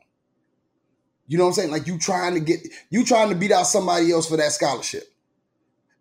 You 1.27 1.37
know 1.37 1.45
what 1.45 1.49
I'm 1.49 1.53
saying? 1.55 1.71
Like 1.71 1.87
you 1.87 1.97
trying 1.97 2.33
to 2.35 2.39
get 2.39 2.59
you 2.89 3.05
trying 3.05 3.29
to 3.29 3.35
beat 3.35 3.51
out 3.51 3.67
somebody 3.67 4.11
else 4.11 4.27
for 4.27 4.37
that 4.37 4.51
scholarship. 4.51 5.03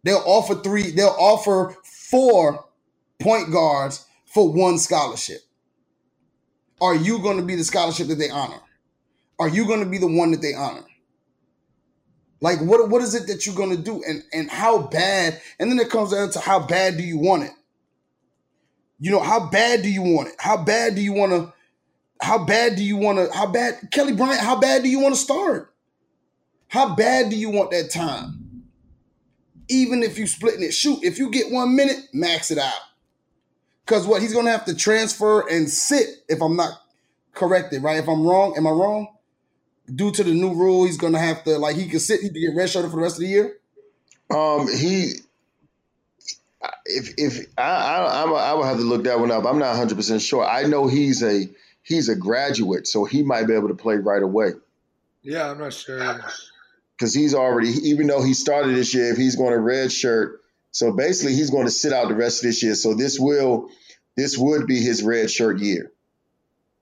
They'll 0.03 0.23
offer 0.25 0.57
three, 0.57 0.91
they'll 0.91 1.17
offer 1.19 1.77
four 1.85 2.65
point 3.19 3.53
guards 3.53 4.07
for 4.27 4.51
one 4.53 4.79
scholarship. 4.79 5.41
Are 6.81 6.95
you 6.95 7.21
going 7.21 7.39
to 7.39 7.43
be 7.43 7.57
the 7.57 7.65
scholarship 7.65 8.09
that 8.09 8.19
they 8.19 8.31
honor? 8.31 8.61
Are 9.39 9.49
you 9.49 9.67
going 9.67 9.81
to 9.81 9.87
be 9.87 9.99
the 9.99 10.07
one 10.07 10.31
that 10.31 10.43
they 10.43 10.55
honor? 10.55 10.85
Like 12.41 12.61
what 12.61 12.89
what 12.89 13.03
is 13.03 13.15
it 13.15 13.27
that 13.27 13.47
you're 13.47 13.55
going 13.55 13.77
to 13.77 13.83
do 13.83 14.03
and 14.07 14.23
and 14.33 14.51
how 14.51 14.83
bad 14.83 15.41
and 15.59 15.71
then 15.71 15.79
it 15.79 15.91
comes 15.91 16.13
down 16.13 16.31
to 16.31 16.41
how 16.41 16.61
bad 16.61 16.97
do 16.97 17.03
you 17.03 17.19
want 17.19 17.45
it? 17.45 17.53
You 19.01 19.11
know, 19.11 19.21
how 19.21 19.51
bad 19.51 19.83
do 19.83 19.91
you 19.91 20.03
want 20.03 20.29
it? 20.29 20.35
How 20.39 20.57
bad 20.57 20.95
do 20.95 21.03
you 21.03 21.13
want 21.13 21.33
to 21.33 21.53
how 22.21 22.45
bad 22.45 22.77
do 22.77 22.83
you 22.83 22.97
want 22.97 23.19
to? 23.19 23.37
How 23.37 23.47
bad, 23.47 23.91
Kelly 23.91 24.13
Bryant? 24.13 24.41
How 24.41 24.59
bad 24.59 24.83
do 24.83 24.89
you 24.89 25.01
want 25.01 25.15
to 25.15 25.21
start? 25.21 25.73
How 26.69 26.95
bad 26.95 27.31
do 27.31 27.37
you 27.37 27.51
want 27.51 27.71
that 27.71 27.91
time? 27.91 28.65
Even 29.69 30.03
if 30.03 30.19
you 30.19 30.27
splitting 30.27 30.63
it, 30.63 30.73
shoot. 30.73 31.03
If 31.03 31.19
you 31.19 31.31
get 31.31 31.53
one 31.53 31.77
minute, 31.77 31.99
max 32.13 32.51
it 32.51 32.59
out. 32.59 32.81
Cause 33.87 34.07
what 34.07 34.21
he's 34.21 34.35
gonna 34.35 34.51
have 34.51 34.67
to 34.67 34.75
transfer 34.75 35.49
and 35.49 35.69
sit. 35.69 36.09
If 36.29 36.43
I'm 36.43 36.57
not 36.57 36.73
corrected, 37.33 37.83
right? 37.83 37.99
If 37.99 38.09
I'm 38.09 38.27
wrong, 38.27 38.55
am 38.57 38.67
I 38.67 38.71
wrong? 38.71 39.09
Due 39.95 40.13
to 40.13 40.23
the 40.23 40.33
new 40.33 40.53
rule, 40.53 40.85
he's 40.85 40.99
gonna 40.99 41.19
have 41.19 41.43
to 41.45 41.59
like 41.59 41.77
he 41.77 41.89
can 41.89 41.99
sit. 41.99 42.21
He 42.21 42.29
can 42.29 42.41
get 42.41 42.55
redshirted 42.55 42.91
for 42.91 42.97
the 42.97 43.03
rest 43.03 43.17
of 43.17 43.21
the 43.21 43.29
year. 43.29 43.57
Um, 44.31 44.69
he 44.69 45.15
if 46.85 47.15
if 47.17 47.47
I 47.57 47.63
I, 47.63 48.25
I 48.25 48.55
would 48.55 48.67
have 48.67 48.77
to 48.77 48.83
look 48.83 49.05
that 49.05 49.21
one 49.21 49.31
up. 49.31 49.47
I'm 49.47 49.59
not 49.59 49.71
100 49.71 49.95
percent 49.95 50.21
sure. 50.21 50.45
I 50.45 50.65
know 50.65 50.87
he's 50.87 51.23
a 51.23 51.49
he's 51.89 52.09
a 52.09 52.15
graduate, 52.17 52.87
so 52.87 53.05
he 53.05 53.23
might 53.23 53.47
be 53.47 53.55
able 53.55 53.69
to 53.69 53.75
play 53.75 53.97
right 53.97 54.23
away 54.23 54.53
Yeah, 55.23 55.51
I'm 55.51 55.59
not 55.59 55.73
sure. 55.73 56.21
because 56.97 57.15
he's 57.15 57.35
already 57.35 57.71
even 57.91 58.07
though 58.07 58.23
he 58.23 58.35
started 58.35 58.77
this 58.77 58.95
year, 58.95 59.11
if 59.11 59.17
he's 59.17 59.37
going 59.37 59.53
to 59.53 59.59
red 59.59 59.91
shirt, 59.91 60.41
so 60.71 60.93
basically 60.93 61.35
he's 61.35 61.51
going 61.51 61.65
to 61.67 61.73
sit 61.73 61.93
out 61.93 62.09
the 62.09 62.15
rest 62.15 62.45
of 62.45 62.49
this 62.49 62.63
year. 62.63 62.75
So 62.75 62.95
this 62.95 63.19
will 63.19 63.69
this 64.17 64.37
would 64.37 64.67
be 64.67 64.81
his 64.81 65.03
red 65.03 65.31
shirt 65.31 65.59
year. 65.61 65.91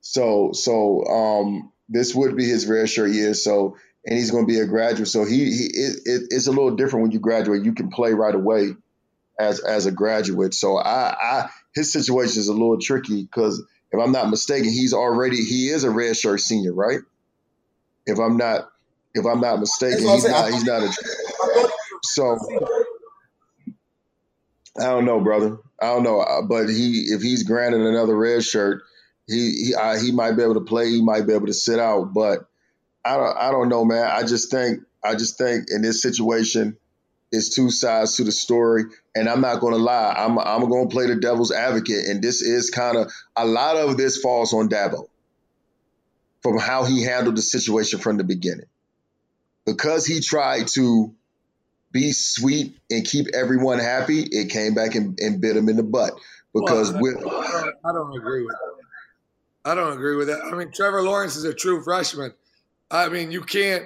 So 0.01 0.51
so 0.53 1.05
um 1.05 1.73
this 1.89 2.15
would 2.15 2.37
be 2.37 2.45
his 2.45 2.67
red 2.67 2.89
shirt 2.91 3.11
year. 3.13 3.35
So 3.35 3.77
and 4.05 4.17
he's 4.17 4.31
going 4.31 4.47
to 4.47 4.53
be 4.53 4.61
a 4.61 4.67
graduate. 4.67 5.09
So 5.09 5.25
he, 5.25 5.47
he 5.47 5.65
it, 5.65 5.97
it, 6.05 6.23
it's 6.31 6.47
a 6.47 6.51
little 6.53 6.77
different 6.77 7.03
when 7.05 7.11
you 7.13 7.19
graduate. 7.21 7.65
You 7.65 7.73
can 7.75 7.91
play 7.91 8.13
right 8.13 8.35
away 8.35 8.75
as 9.39 9.61
as 9.61 9.87
a 9.87 9.93
graduate. 9.93 10.55
So 10.55 10.77
I, 10.79 11.15
I 11.21 11.51
his 11.75 11.93
situation 11.93 12.41
is 12.41 12.49
a 12.49 12.53
little 12.53 12.79
tricky 12.79 13.23
because 13.23 13.63
if 13.97 14.05
I'm 14.05 14.13
not 14.13 14.31
mistaken, 14.31 14.71
he's 14.71 14.93
already 14.93 15.43
he 15.45 15.69
is 15.69 15.85
a 15.85 15.91
red 15.91 16.17
shirt 16.17 16.41
senior, 16.41 16.73
right? 16.73 17.01
If 18.07 18.19
I'm 18.19 18.37
not 18.37 18.69
if 19.15 19.25
I'm 19.27 19.41
not 19.41 19.61
mistaken, 19.61 19.97
That's 19.97 20.05
what 20.07 20.13
I'm 20.13 20.17
he's 20.17 20.25
saying. 20.25 20.35
not 20.35 20.53
he's 20.53 20.65
not 20.65 20.83
a 20.83 21.69
so 22.03 22.39
I 24.79 24.85
don't 24.85 25.05
know, 25.05 25.21
brother. 25.21 25.59
I 25.81 25.87
don't 25.87 26.03
know, 26.03 26.21
Uh, 26.21 26.43
but 26.43 26.69
he 26.69 27.07
if 27.11 27.23
he's 27.23 27.43
granted 27.43 27.81
another 27.81 28.17
red 28.17 28.45
shirt, 28.45 28.83
he 29.27 29.65
he 29.67 29.75
uh, 29.75 29.99
he 29.99 30.13
might 30.13 30.33
be 30.33 30.43
able 30.43 30.55
to 30.55 30.61
play. 30.61 30.91
He 30.91 31.03
might 31.03 31.27
be 31.27 31.33
able 31.33 31.47
to 31.47 31.55
sit 31.55 31.79
out, 31.79 32.13
but 32.15 32.47
I 33.05 33.17
don't 33.17 33.37
I 33.37 33.51
don't 33.51 33.69
know, 33.69 33.85
man. 33.85 34.07
I 34.07 34.23
just 34.23 34.51
think 34.51 34.81
I 35.03 35.15
just 35.15 35.39
think 35.39 35.67
in 35.71 35.83
this 35.83 36.03
situation, 36.03 36.77
it's 37.33 37.49
two 37.49 37.71
sides 37.71 38.17
to 38.17 38.25
the 38.25 38.33
story, 38.33 38.85
and 39.15 39.29
I'm 39.29 39.41
not 39.41 39.61
going 39.61 39.75
to 39.75 39.81
lie. 39.81 40.15
I'm 40.17 40.39
I'm 40.39 40.69
going 40.69 40.89
to 40.89 40.93
play 40.93 41.07
the 41.07 41.17
devil's 41.17 41.53
advocate, 41.53 42.07
and 42.07 42.23
this 42.23 42.43
is 42.43 42.71
kind 42.71 42.97
of 42.97 43.13
a 43.35 43.47
lot 43.47 43.77
of 43.77 43.97
this 43.97 44.19
falls 44.19 44.53
on 44.53 44.69
Dabo 44.69 45.09
from 46.43 46.59
how 46.59 46.85
he 46.85 47.03
handled 47.03 47.37
the 47.37 47.43
situation 47.43 47.99
from 47.99 48.17
the 48.17 48.25
beginning, 48.25 48.67
because 49.65 50.07
he 50.07 50.21
tried 50.21 50.69
to 50.69 51.13
be 51.93 52.13
sweet 52.13 52.77
and 52.91 53.05
keep 53.05 53.27
everyone 53.35 53.79
happy. 53.79 54.21
It 54.23 54.51
came 54.51 54.75
back 54.75 54.95
and, 54.95 55.19
and 55.19 55.41
bit 55.41 55.57
him 55.57 55.69
in 55.69 55.77
the 55.77 55.83
butt 55.83 56.13
because 56.55 56.93
Well, 56.93 57.03
with 57.03 57.17
I 57.19 57.21
don't, 57.63 57.75
I 57.85 57.93
don't 57.93 58.17
agree 58.17 58.45
with 58.45 58.55
that. 58.55 59.71
I 59.71 59.75
don't 59.75 59.93
agree 59.95 60.15
with 60.15 60.29
that. 60.29 60.43
I 60.43 60.53
mean, 60.53 60.71
Trevor 60.73 61.03
Lawrence 61.03 61.35
is 61.35 61.45
a 61.45 61.53
true 61.53 61.83
freshman. 61.83 62.33
I 62.91 63.09
mean, 63.09 63.33
you 63.33 63.43
can't 63.43 63.85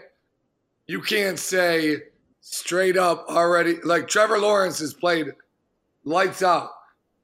you 0.86 1.00
can't 1.00 1.38
say 1.38 2.02
straight 2.40 2.96
up 2.96 3.26
already 3.28 3.76
like 3.84 4.08
Trevor 4.08 4.38
Lawrence 4.38 4.78
has 4.80 4.94
played 4.94 5.26
lights 6.04 6.42
out, 6.42 6.70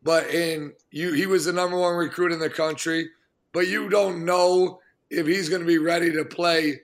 but 0.02 0.28
in 0.30 0.72
you 0.90 1.12
he 1.12 1.26
was 1.26 1.44
the 1.46 1.52
number 1.52 1.76
one 1.78 1.94
recruit 1.96 2.32
in 2.32 2.38
the 2.38 2.50
country, 2.50 3.08
but 3.52 3.66
you 3.68 3.88
don't 3.88 4.24
know 4.24 4.80
if 5.10 5.26
he's 5.26 5.48
going 5.48 5.62
to 5.62 5.66
be 5.66 5.78
ready 5.78 6.12
to 6.12 6.24
play 6.24 6.80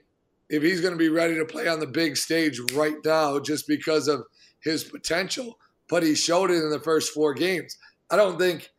if 0.49 0.61
he's 0.61 0.81
going 0.81 0.93
to 0.93 0.97
be 0.97 1.09
ready 1.09 1.35
to 1.35 1.45
play 1.45 1.67
on 1.67 1.79
the 1.79 1.87
big 1.87 2.15
stage 2.17 2.59
right 2.73 2.95
now 3.05 3.39
just 3.39 3.67
because 3.67 4.07
of 4.07 4.23
his 4.59 4.83
potential. 4.83 5.57
But 5.89 6.03
he 6.03 6.15
showed 6.15 6.51
it 6.51 6.55
in 6.63 6.69
the 6.69 6.79
first 6.79 7.13
four 7.13 7.33
games. 7.33 7.77
I 8.09 8.15
don't 8.15 8.37
think 8.39 8.69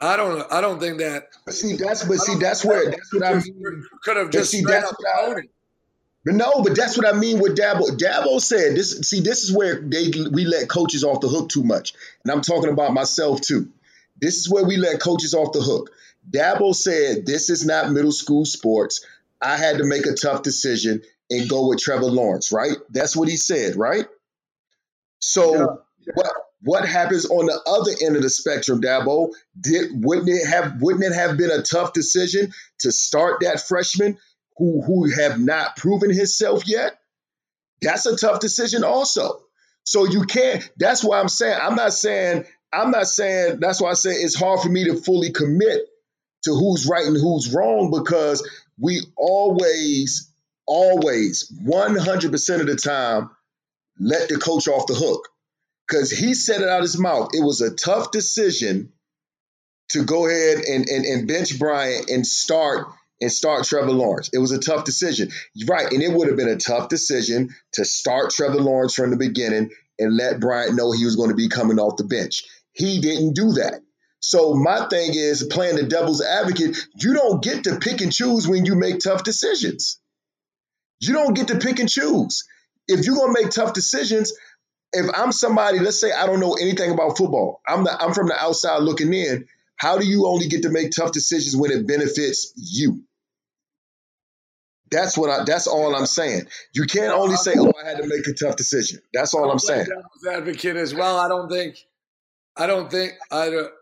I 0.00 0.16
don't 0.16 0.50
I 0.52 0.60
don't 0.60 0.78
think 0.80 0.98
that 0.98 1.24
see 1.50 1.76
that's 1.76 2.04
but 2.04 2.18
see 2.18 2.38
that's 2.38 2.64
where 2.64 2.90
that's 2.90 3.12
what 3.14 3.22
I 3.24 3.34
mean. 3.34 3.84
could 4.04 4.16
have 4.16 4.30
just 4.30 4.50
see, 4.50 4.60
straight 4.60 4.72
that's 4.80 4.90
up 4.92 4.96
what 4.98 5.08
I- 5.08 5.26
known 5.28 5.38
it. 5.40 5.44
But 5.46 5.55
no, 6.34 6.62
but 6.62 6.74
that's 6.74 6.98
what 6.98 7.06
I 7.06 7.16
mean 7.16 7.38
with 7.38 7.56
Dabo. 7.56 7.96
Dabo 7.96 8.40
said 8.40 8.74
this. 8.74 8.98
See, 9.02 9.20
this 9.20 9.44
is 9.44 9.56
where 9.56 9.80
they 9.80 10.10
we 10.32 10.44
let 10.44 10.68
coaches 10.68 11.04
off 11.04 11.20
the 11.20 11.28
hook 11.28 11.48
too 11.48 11.62
much, 11.62 11.94
and 12.24 12.32
I'm 12.32 12.40
talking 12.40 12.70
about 12.70 12.92
myself 12.92 13.40
too. 13.40 13.68
This 14.20 14.36
is 14.36 14.50
where 14.50 14.64
we 14.64 14.76
let 14.76 15.00
coaches 15.00 15.34
off 15.34 15.52
the 15.52 15.60
hook. 15.60 15.92
Dabo 16.28 16.74
said 16.74 17.26
this 17.26 17.48
is 17.48 17.64
not 17.64 17.92
middle 17.92 18.10
school 18.10 18.44
sports. 18.44 19.06
I 19.40 19.56
had 19.56 19.78
to 19.78 19.84
make 19.84 20.06
a 20.06 20.14
tough 20.14 20.42
decision 20.42 21.02
and 21.30 21.48
go 21.48 21.68
with 21.68 21.78
Trevor 21.78 22.06
Lawrence. 22.06 22.50
Right? 22.50 22.76
That's 22.90 23.16
what 23.16 23.28
he 23.28 23.36
said. 23.36 23.76
Right? 23.76 24.06
So 25.20 25.82
what 26.14 26.26
what 26.62 26.88
happens 26.88 27.26
on 27.26 27.46
the 27.46 27.60
other 27.66 27.92
end 28.04 28.16
of 28.16 28.22
the 28.22 28.30
spectrum, 28.30 28.80
Dabo? 28.80 29.32
Did 29.60 29.90
wouldn't 29.94 30.28
it 30.28 30.46
have 30.48 30.82
wouldn't 30.82 31.04
it 31.04 31.14
have 31.14 31.36
been 31.36 31.52
a 31.52 31.62
tough 31.62 31.92
decision 31.92 32.52
to 32.80 32.90
start 32.90 33.42
that 33.42 33.60
freshman 33.60 34.18
who 34.56 34.82
who 34.82 35.10
have 35.10 35.38
not 35.38 35.76
proven 35.76 36.12
himself 36.12 36.66
yet? 36.66 36.98
That's 37.82 38.06
a 38.06 38.16
tough 38.16 38.40
decision 38.40 38.84
also. 38.84 39.40
So 39.84 40.04
you 40.04 40.24
can't. 40.24 40.68
That's 40.76 41.04
why 41.04 41.20
I'm 41.20 41.28
saying 41.28 41.58
I'm 41.60 41.76
not 41.76 41.92
saying 41.92 42.44
I'm 42.72 42.90
not 42.90 43.06
saying. 43.06 43.58
That's 43.60 43.80
why 43.80 43.90
I 43.90 43.94
say 43.94 44.10
it's 44.10 44.38
hard 44.38 44.60
for 44.60 44.68
me 44.68 44.84
to 44.84 44.96
fully 44.96 45.32
commit 45.32 45.86
to 46.44 46.54
who's 46.54 46.86
right 46.86 47.06
and 47.06 47.16
who's 47.16 47.52
wrong 47.52 47.90
because 47.90 48.48
we 48.78 49.00
always, 49.16 50.32
always, 50.66 51.52
100% 51.64 52.60
of 52.60 52.66
the 52.66 52.76
time 52.76 53.30
let 53.98 54.28
the 54.28 54.36
coach 54.36 54.68
off 54.68 54.86
the 54.86 54.94
hook 54.94 55.28
because 55.86 56.10
he 56.10 56.34
said 56.34 56.60
it 56.60 56.68
out 56.68 56.82
his 56.82 56.98
mouth. 56.98 57.30
It 57.32 57.44
was 57.44 57.60
a 57.60 57.74
tough 57.74 58.10
decision 58.10 58.92
to 59.90 60.04
go 60.04 60.26
ahead 60.26 60.58
and, 60.58 60.88
and, 60.88 61.04
and 61.04 61.28
bench 61.28 61.58
Bryant 61.58 62.10
and 62.10 62.26
start 62.26 62.86
and 63.20 63.32
start 63.32 63.64
Trevor 63.64 63.92
Lawrence. 63.92 64.30
It 64.32 64.38
was 64.38 64.52
a 64.52 64.58
tough 64.58 64.84
decision. 64.84 65.30
Right. 65.66 65.90
And 65.90 66.02
it 66.02 66.12
would 66.12 66.28
have 66.28 66.36
been 66.36 66.48
a 66.48 66.56
tough 66.56 66.88
decision 66.88 67.50
to 67.74 67.84
start 67.84 68.30
Trevor 68.30 68.60
Lawrence 68.60 68.94
from 68.94 69.10
the 69.10 69.16
beginning 69.16 69.70
and 69.98 70.16
let 70.16 70.40
Bryant 70.40 70.76
know 70.76 70.92
he 70.92 71.04
was 71.04 71.16
going 71.16 71.30
to 71.30 71.36
be 71.36 71.48
coming 71.48 71.78
off 71.78 71.96
the 71.96 72.04
bench. 72.04 72.44
He 72.72 73.00
didn't 73.00 73.34
do 73.34 73.52
that. 73.54 73.80
So 74.20 74.54
my 74.54 74.88
thing 74.88 75.14
is 75.14 75.44
playing 75.44 75.76
the 75.76 75.84
devil's 75.84 76.22
advocate, 76.22 76.76
you 77.00 77.14
don't 77.14 77.42
get 77.42 77.64
to 77.64 77.78
pick 77.78 78.00
and 78.00 78.12
choose 78.12 78.48
when 78.48 78.64
you 78.66 78.74
make 78.74 78.98
tough 78.98 79.24
decisions. 79.24 80.00
You 81.00 81.12
don't 81.14 81.34
get 81.34 81.48
to 81.48 81.58
pick 81.58 81.78
and 81.78 81.88
choose. 81.88 82.44
If 82.88 83.04
you're 83.04 83.16
going 83.16 83.34
to 83.34 83.42
make 83.42 83.50
tough 83.50 83.72
decisions, 83.72 84.32
if 84.92 85.06
I'm 85.14 85.32
somebody, 85.32 85.78
let's 85.78 86.00
say 86.00 86.12
I 86.12 86.26
don't 86.26 86.40
know 86.40 86.54
anything 86.54 86.90
about 86.90 87.16
football, 87.16 87.60
I'm 87.66 87.84
the, 87.84 88.02
I'm 88.02 88.14
from 88.14 88.28
the 88.28 88.36
outside 88.36 88.82
looking 88.82 89.12
in. 89.12 89.46
How 89.76 89.98
do 89.98 90.06
you 90.06 90.26
only 90.26 90.48
get 90.48 90.62
to 90.62 90.70
make 90.70 90.90
tough 90.90 91.12
decisions 91.12 91.54
when 91.54 91.70
it 91.70 91.86
benefits 91.86 92.52
you? 92.56 93.04
That's 94.90 95.18
what 95.18 95.30
I. 95.30 95.44
That's 95.44 95.66
all 95.66 95.94
I'm 95.94 96.06
saying. 96.06 96.46
You 96.72 96.84
can't 96.84 97.12
only 97.12 97.36
say, 97.36 97.54
"Oh, 97.56 97.72
I 97.82 97.88
had 97.88 97.98
to 97.98 98.06
make 98.06 98.26
a 98.26 98.32
tough 98.32 98.56
decision." 98.56 99.00
That's 99.12 99.34
all 99.34 99.50
I'm 99.50 99.58
saying. 99.58 99.86
Advocate 100.30 100.76
as 100.76 100.94
well. 100.94 101.18
I 101.18 101.28
don't 101.28 101.48
think, 101.48 101.86
I 102.56 102.66
don't 102.66 102.90
think, 102.90 103.14
I 103.30 103.50
don't, 103.50 103.72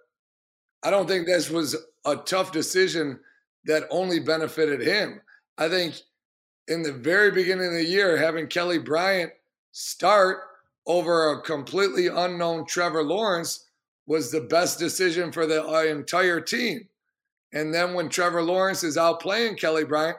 I 0.83 0.91
don't 0.91 1.07
think 1.07 1.27
this 1.27 1.51
was 1.51 1.77
a 2.05 2.17
tough 2.17 2.53
decision 2.53 3.21
that 3.67 3.85
only 3.91 4.21
benefited 4.21 4.81
him. 4.81 5.21
I 5.59 5.69
think 5.69 5.95
in 6.69 6.83
the 6.83 6.93
very 6.93 7.31
beginning 7.31 7.67
of 7.67 7.73
the 7.75 7.85
year, 7.85 8.17
having 8.17 8.47
Kelly 8.47 8.79
Bryant 8.79 9.33
start 9.73 10.39
over 10.87 11.33
a 11.33 11.43
completely 11.43 12.09
unknown 12.09 12.67
Trevor 12.67 13.03
Lawrence 13.03 13.67
was 14.07 14.31
the 14.31 14.41
best 14.41 14.79
decision 14.79 15.33
for 15.33 15.47
the 15.47 15.65
uh, 15.67 15.83
entire 15.85 16.41
team. 16.41 16.89
And 17.53 17.73
then 17.73 17.95
when 17.95 18.09
Trevor 18.09 18.43
Lawrence 18.43 18.83
is 18.83 18.99
out 18.99 19.21
playing 19.21 19.57
Kelly 19.57 19.85
Bryant, 19.85 20.19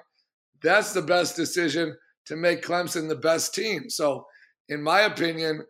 that's 0.66 0.93
the 0.93 1.01
best 1.01 1.36
decision 1.36 1.95
to 2.26 2.36
make 2.36 2.63
Clemson 2.63 3.07
the 3.07 3.16
best 3.16 3.53
team. 3.53 3.89
So, 3.89 4.26
in 4.70 4.82
my 4.82 5.01
opinion, 5.01 5.63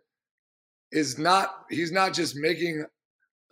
is 0.92 1.18
not 1.18 1.64
he's 1.70 1.92
not 1.92 2.14
just 2.14 2.36
making 2.36 2.84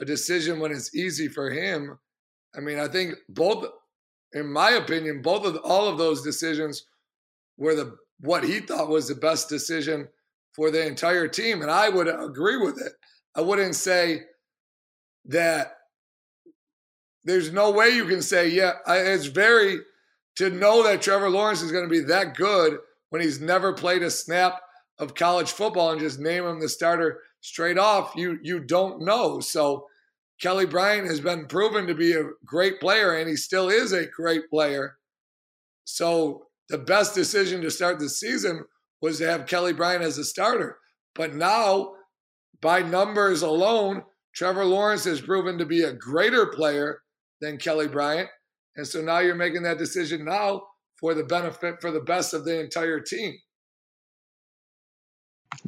a 0.01 0.05
decision 0.05 0.59
when 0.59 0.72
it's 0.72 0.95
easy 0.95 1.28
for 1.28 1.51
him. 1.51 1.99
I 2.57 2.61
mean, 2.61 2.78
I 2.78 2.88
think 2.88 3.14
both, 3.28 3.66
in 4.32 4.51
my 4.51 4.70
opinion, 4.70 5.22
both 5.22 5.45
of 5.45 5.57
all 5.64 5.88
of 5.88 5.99
those 5.99 6.22
decisions 6.22 6.86
were 7.59 7.74
the 7.74 7.97
what 8.20 8.45
he 8.45 8.61
thought 8.61 8.88
was 8.88 9.09
the 9.09 9.14
best 9.14 9.49
decision 9.49 10.09
for 10.53 10.70
the 10.70 10.86
entire 10.86 11.28
team, 11.28 11.62
and 11.62 11.70
I 11.70 11.88
would 11.88 12.09
agree 12.09 12.57
with 12.57 12.80
it. 12.80 12.92
I 13.36 13.40
wouldn't 13.40 13.74
say 13.74 14.22
that 15.26 15.78
there's 17.24 17.53
no 17.53 17.70
way 17.70 17.90
you 17.90 18.05
can 18.07 18.22
say, 18.22 18.49
yeah, 18.49 18.74
I, 18.86 18.99
it's 18.99 19.26
very 19.26 19.80
to 20.37 20.51
know 20.51 20.82
that 20.82 21.03
Trevor 21.03 21.30
Lawrence 21.30 21.62
is 21.62 21.72
going 21.72 21.85
to 21.85 21.91
be 21.91 22.01
that 22.01 22.35
good 22.35 22.78
when 23.11 23.22
he's 23.22 23.41
never 23.41 23.72
played 23.72 24.03
a 24.03 24.11
snap 24.11 24.61
of 24.99 25.14
college 25.14 25.53
football 25.53 25.91
and 25.91 26.01
just 26.01 26.20
name 26.20 26.45
him 26.45 26.61
the 26.61 26.68
starter 26.68 27.20
straight 27.41 27.78
off. 27.78 28.12
You 28.16 28.39
you 28.43 28.61
don't 28.61 29.03
know. 29.03 29.41
So 29.41 29.87
Kelly 30.41 30.66
Bryant 30.66 31.07
has 31.07 31.20
been 31.20 31.47
proven 31.47 31.87
to 31.87 31.95
be 31.95 32.12
a 32.12 32.30
great 32.45 32.80
player, 32.80 33.14
and 33.14 33.28
he 33.28 33.37
still 33.37 33.68
is 33.68 33.93
a 33.93 34.07
great 34.07 34.49
player. 34.51 34.97
So 35.85 36.47
the 36.68 36.78
best 36.78 37.14
decision 37.14 37.61
to 37.62 37.70
start 37.70 37.99
the 37.99 38.09
season 38.09 38.64
was 39.01 39.18
to 39.18 39.30
have 39.30 39.47
Kelly 39.47 39.72
Bryant 39.72 40.03
as 40.03 40.18
a 40.18 40.24
starter. 40.24 40.78
But 41.14 41.35
now, 41.35 41.93
by 42.61 42.82
numbers 42.82 43.43
alone, 43.43 44.03
Trevor 44.35 44.64
Lawrence 44.64 45.05
has 45.05 45.20
proven 45.20 45.59
to 45.59 45.66
be 45.66 45.82
a 45.82 45.93
greater 45.93 46.47
player 46.47 47.03
than 47.41 47.59
Kelly 47.59 47.87
Bryant. 47.87 48.28
And 48.77 48.87
so 48.87 49.01
now 49.01 49.20
you're 49.20 49.35
making 49.35 49.62
that 49.62 49.79
decision 49.79 50.25
now 50.25 50.62
for 50.97 51.14
the 51.14 51.25
benefit, 51.25 51.81
for 51.81 51.91
the 51.91 52.01
best 52.01 52.35
of 52.35 52.45
the 52.45 52.61
entire 52.61 53.01
team. 53.01 53.35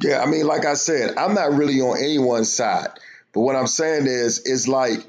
Yeah, 0.01 0.21
I 0.21 0.25
mean, 0.25 0.45
like 0.45 0.65
I 0.65 0.75
said, 0.75 1.17
I'm 1.17 1.33
not 1.33 1.53
really 1.53 1.81
on 1.81 1.97
anyone's 1.97 2.51
side. 2.53 2.89
But 3.33 3.41
what 3.41 3.55
I'm 3.55 3.67
saying 3.67 4.07
is, 4.07 4.45
it's 4.45 4.67
like 4.67 4.99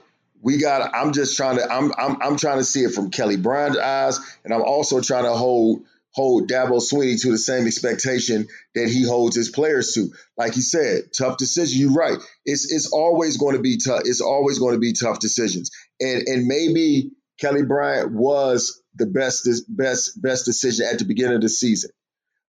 we 0.41 0.59
got. 0.59 0.95
I'm 0.95 1.13
just 1.13 1.37
trying 1.37 1.57
to. 1.57 1.71
I'm 1.71 1.93
I'm 1.99 2.17
I'm 2.23 2.37
trying 2.37 2.59
to 2.59 2.65
see 2.65 2.81
it 2.85 2.93
from 2.95 3.11
Kelly 3.11 3.37
Bryant's 3.37 3.79
eyes, 3.79 4.21
and 4.45 4.55
I'm 4.55 4.63
also 4.63 5.01
trying 5.01 5.25
to 5.25 5.33
hold 5.33 5.83
hold 6.13 6.49
Dabo 6.49 6.81
Swinney 6.81 7.21
to 7.23 7.31
the 7.31 7.39
same 7.39 7.67
expectation 7.67 8.49
that 8.75 8.89
he 8.89 9.07
holds 9.07 9.37
his 9.37 9.51
players 9.51 9.93
to. 9.93 10.11
Like 10.37 10.55
he 10.55 10.61
said, 10.61 11.13
tough 11.13 11.37
decision. 11.37 11.81
You're 11.81 11.93
right. 11.93 12.19
It's 12.45 12.73
it's 12.73 12.91
always 12.93 13.37
going 13.37 13.57
to 13.57 13.63
be 13.63 13.77
tough. 13.77 14.03
It's 14.05 14.21
always 14.21 14.59
going 14.59 14.75
to 14.75 14.81
be 14.81 14.93
tough 14.93 15.19
decisions. 15.21 15.71
And 16.01 16.23
and 16.27 16.47
maybe 16.47 17.11
Kelly 17.39 17.63
Bryant 17.63 18.13
was 18.13 18.83
the 18.95 19.07
best 19.07 19.49
best 19.69 20.21
best 20.21 20.45
decision 20.45 20.87
at 20.91 20.99
the 20.99 21.05
beginning 21.05 21.37
of 21.37 21.43
the 21.43 21.49
season. 21.49 21.91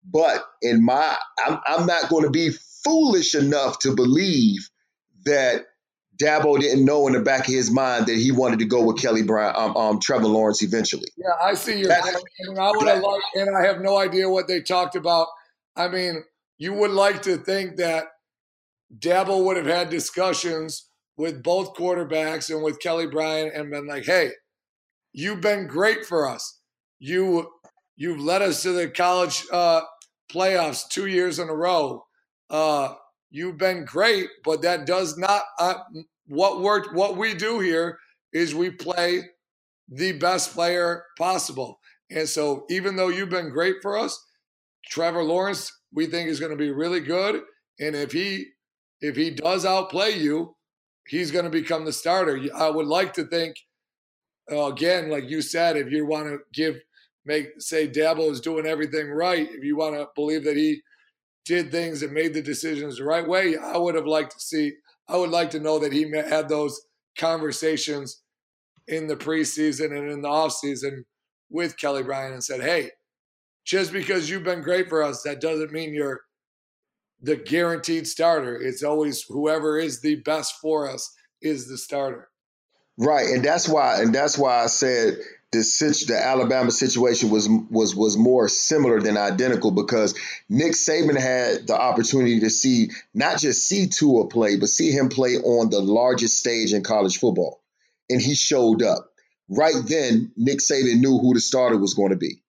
But 0.05 0.45
in 0.63 0.85
my 0.85 1.17
I'm 1.45 1.59
I'm 1.67 1.87
not 1.87 2.09
going 2.09 2.25
to 2.25 2.31
be 2.31 2.51
foolish 2.85 3.35
enough 3.35 3.79
to 3.81 3.95
believe 3.95 4.69
that 5.25 5.65
Dabo 6.21 6.61
didn't 6.61 6.85
know 6.85 7.07
in 7.09 7.15
the 7.15 7.21
back 7.21 7.49
of 7.49 7.55
his 7.55 7.71
mind 7.71 8.07
that 8.07 8.17
he 8.17 8.31
wanted 8.31 8.61
to 8.61 8.67
go 8.67 8.85
with 8.85 9.01
Kelly 9.01 9.23
Bryant, 9.23 9.57
um, 9.57 9.77
um 9.77 10.01
Trevor 10.01 10.29
Lawrence 10.29 10.63
eventually. 10.63 11.09
Yeah, 11.17 11.33
I 11.43 11.55
see 11.55 11.79
your 11.79 11.89
point. 11.89 12.17
And 12.41 12.59
I 12.59 12.71
would 12.71 12.87
have 12.87 13.03
liked, 13.03 13.25
and 13.35 13.57
I 13.57 13.63
have 13.67 13.81
no 13.81 13.97
idea 13.97 14.29
what 14.29 14.47
they 14.47 14.61
talked 14.61 14.95
about. 14.95 15.27
I 15.75 15.89
mean, 15.89 16.23
you 16.59 16.73
would 16.75 16.93
like 16.93 17.23
to 17.23 17.37
think 17.37 17.77
that 17.77 18.05
Dabo 18.97 19.45
would 19.45 19.57
have 19.57 19.67
had 19.67 19.91
discussions 19.91 20.89
with 21.17 21.43
both 21.43 21.75
quarterbacks 21.75 22.53
and 22.53 22.63
with 22.63 22.81
Kelly 22.81 23.07
Bryant 23.07 23.55
and 23.55 23.71
been 23.71 23.87
like, 23.87 24.05
"Hey, 24.05 24.33
you've 25.15 25.41
been 25.41 25.67
great 25.67 26.05
for 26.05 26.29
us. 26.29 26.61
You 26.99 27.51
you've 27.97 28.21
led 28.21 28.43
us 28.43 28.63
to 28.63 28.73
the 28.73 28.89
college 28.89 29.45
uh, 29.51 29.83
playoffs 30.31 30.89
two 30.89 31.07
years 31.07 31.39
in 31.39 31.49
a 31.49 31.55
row. 31.55 32.05
Uh, 32.51 32.95
you've 33.31 33.57
been 33.57 33.85
great, 33.85 34.29
but 34.45 34.61
that 34.63 34.87
does 34.87 35.17
not 35.17 35.43
uh, 35.59 35.75
what 36.27 36.61
we're 36.61 36.93
what 36.93 37.17
we 37.17 37.35
do 37.35 37.61
here 37.61 37.99
is 38.33 38.55
we 38.55 38.71
play 38.71 39.23
the 39.89 40.13
best 40.13 40.53
player 40.53 41.05
possible. 41.17 41.79
And 42.11 42.29
so 42.29 42.67
even 42.69 42.97
though 42.97 43.09
you've 43.09 43.31
been 43.31 43.51
great 43.51 43.77
for 43.81 43.97
us, 43.97 44.23
Trevor 44.87 45.25
Lawrence 45.25 45.73
we 45.93 46.07
think 46.07 46.29
is 46.29 46.41
going 46.41 46.51
to 46.51 46.59
be 46.59 46.71
really 46.71 47.01
good 47.01 47.43
and 47.79 47.97
if 47.97 48.13
he 48.13 48.47
if 49.01 49.17
he 49.17 49.31
does 49.31 49.67
outplay 49.67 50.17
you, 50.17 50.57
he's 51.07 51.31
going 51.31 51.45
to 51.45 51.51
become 51.51 51.85
the 51.85 51.93
starter. 51.93 52.41
I 52.55 52.71
would 52.71 52.87
like 52.87 53.13
to 53.15 53.25
think 53.25 53.57
again 54.51 55.11
like 55.11 55.29
you 55.29 55.41
said 55.41 55.77
if 55.77 55.91
you 55.91 56.07
want 56.07 56.27
to 56.27 56.39
give 56.53 56.81
make 57.25 57.49
say 57.59 57.89
Dabo 57.89 58.31
is 58.31 58.41
doing 58.41 58.67
everything 58.67 59.11
right, 59.11 59.49
if 59.51 59.65
you 59.65 59.77
want 59.77 59.95
to 59.95 60.09
believe 60.15 60.45
that 60.45 60.57
he 60.57 60.83
did 61.45 61.71
things 61.71 62.03
and 62.03 62.13
made 62.13 62.35
the 62.35 62.43
decisions 62.43 62.97
the 62.97 63.05
right 63.05 63.27
way. 63.27 63.57
I 63.57 63.77
would 63.77 63.95
have 63.95 64.07
liked 64.07 64.33
to 64.33 64.41
see, 64.41 64.73
I 65.09 65.17
would 65.17 65.31
like 65.31 65.51
to 65.51 65.61
know 65.61 65.79
that 65.79 65.93
he 65.93 66.11
had 66.11 66.49
those 66.49 66.81
conversations 67.19 68.23
in 68.89 69.07
the 69.07 69.17
preseason 69.17 69.97
and 69.97 70.11
in 70.11 70.23
the 70.23 70.29
offseason 70.29 71.05
with 71.51 71.79
Kelly 71.79 72.03
Bryant 72.03 72.35
and 72.35 72.45
said, 72.45 72.61
hey, 72.61 72.91
just 73.65 73.93
because 73.93 74.29
you've 74.29 74.45
been 74.45 74.63
great 74.63 74.89
for 74.89 75.03
us, 75.03 75.23
that 75.23 75.41
doesn't 75.41 75.73
mean 75.73 75.95
you're 75.95 76.23
the 77.21 77.37
guaranteed 77.37 78.07
starter. 78.07 78.61
It's 78.61 78.83
always 78.83 79.23
whoever 79.23 79.79
is 79.79 80.01
the 80.01 80.17
best 80.17 80.55
for 80.61 80.91
us 80.91 81.15
is 81.41 81.69
the 81.69 81.79
starter. 81.79 82.29
Right, 82.97 83.31
and 83.31 83.45
that's 83.45 83.69
why, 83.69 84.01
and 84.01 84.15
that's 84.15 84.39
why 84.39 84.63
I 84.63 84.67
said 84.67 85.19
the 85.55 86.05
the 86.09 86.21
Alabama 86.21 86.71
situation 86.71 87.31
was 87.31 87.49
was 87.49 87.95
was 87.95 88.17
more 88.17 88.49
similar 88.49 89.01
than 89.01 89.17
identical 89.17 89.71
because 89.71 90.15
Nick 90.49 90.73
Saban 90.73 91.19
had 91.19 91.67
the 91.67 91.75
opportunity 91.75 92.41
to 92.41 92.51
see 92.51 92.91
not 93.13 93.39
just 93.39 93.69
see 93.69 93.87
Tua 93.87 94.29
play, 94.29 94.57
but 94.57 94.69
see 94.69 94.91
him 94.91 95.09
play 95.09 95.37
on 95.37 95.71
the 95.71 95.81
largest 95.81 96.39
stage 96.39 96.73
in 96.73 96.83
college 96.83 97.19
football, 97.19 97.63
and 98.11 98.21
he 98.21 98.35
showed 98.35 98.83
up. 98.83 99.11
Right 99.49 99.75
then, 99.87 100.33
Nick 100.37 100.59
Saban 100.59 100.99
knew 101.01 101.19
who 101.19 101.35
the 101.35 101.41
starter 101.41 101.77
was 101.77 101.95
going 101.95 102.11
to 102.11 102.17
be, 102.17 102.43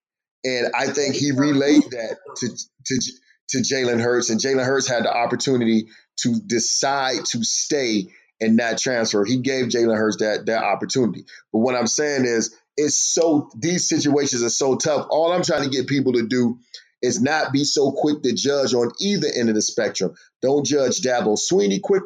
and 0.44 0.68
I 0.76 0.88
think 0.88 1.16
he 1.16 1.32
relayed 1.32 1.84
that 1.92 2.18
to 2.38 2.48
to 2.48 3.02
to 3.50 3.58
Jalen 3.60 4.02
Hurts, 4.02 4.30
and 4.30 4.40
Jalen 4.40 4.66
Hurts 4.66 4.88
had 4.88 5.04
the 5.04 5.16
opportunity 5.16 5.88
to 6.22 6.40
decide 6.40 7.26
to 7.26 7.44
stay 7.44 8.08
and 8.42 8.60
that 8.60 8.78
transfer. 8.78 9.26
He 9.26 9.38
gave 9.38 9.68
Jalen 9.68 9.98
Hurts 9.98 10.18
that 10.18 10.46
that 10.48 10.64
opportunity. 10.64 11.26
But 11.52 11.60
what 11.60 11.76
I'm 11.76 11.88
saying 11.88 12.26
is 12.26 12.56
it's 12.78 12.98
so 12.98 13.50
these 13.58 13.88
situations 13.88 14.44
are 14.44 14.50
so 14.50 14.76
tough. 14.76 15.08
All 15.10 15.32
I'm 15.32 15.44
trying 15.44 15.64
to 15.64 15.70
get 15.70 15.88
people 15.88 16.14
to 16.14 16.28
do 16.28 16.60
is 17.02 17.22
not 17.22 17.54
be 17.54 17.64
so 17.64 17.92
quick 17.92 18.24
to 18.24 18.34
judge 18.34 18.74
on 18.74 18.92
either 19.00 19.28
end 19.34 19.50
of 19.50 19.56
the 19.56 19.62
spectrum. 19.62 20.16
Don't 20.42 20.66
judge 20.66 21.02
Dabo 21.02 21.38
Swinney 21.38 21.82
quick 21.82 22.04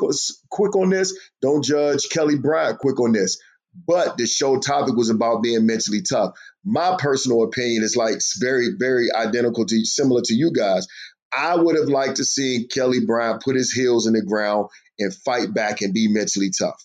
quick 0.50 0.76
on 0.76 0.90
this. 0.90 1.18
Don't 1.42 1.64
judge 1.64 2.10
Kelly 2.10 2.38
Bryant 2.38 2.80
quick 2.80 3.00
on 3.00 3.14
this. 3.14 3.40
But 3.88 4.18
the 4.18 4.26
show 4.26 4.60
topic 4.60 4.96
was 4.96 5.10
about 5.10 5.44
being 5.44 5.66
mentally 5.66 6.02
tough. 6.02 6.34
My 6.66 6.98
personal 7.00 7.44
opinion 7.44 7.84
is 7.84 7.96
like 7.96 8.16
very, 8.40 8.70
very 8.78 9.08
identical 9.16 9.66
to 9.66 9.86
similar 9.86 10.22
to 10.26 10.34
you 10.34 10.52
guys. 10.52 10.88
I 11.36 11.56
would 11.56 11.76
have 11.76 11.88
liked 11.88 12.18
to 12.18 12.26
see 12.26 12.68
Kelly 12.68 13.06
Bryant 13.06 13.44
put 13.44 13.56
his 13.56 13.72
heels 13.72 14.08
in 14.08 14.14
the 14.14 14.22
ground 14.22 14.70
and 14.98 15.14
fight 15.14 15.54
back 15.54 15.82
and 15.82 15.94
be 15.94 16.08
mentally 16.08 16.50
tough. 16.58 16.84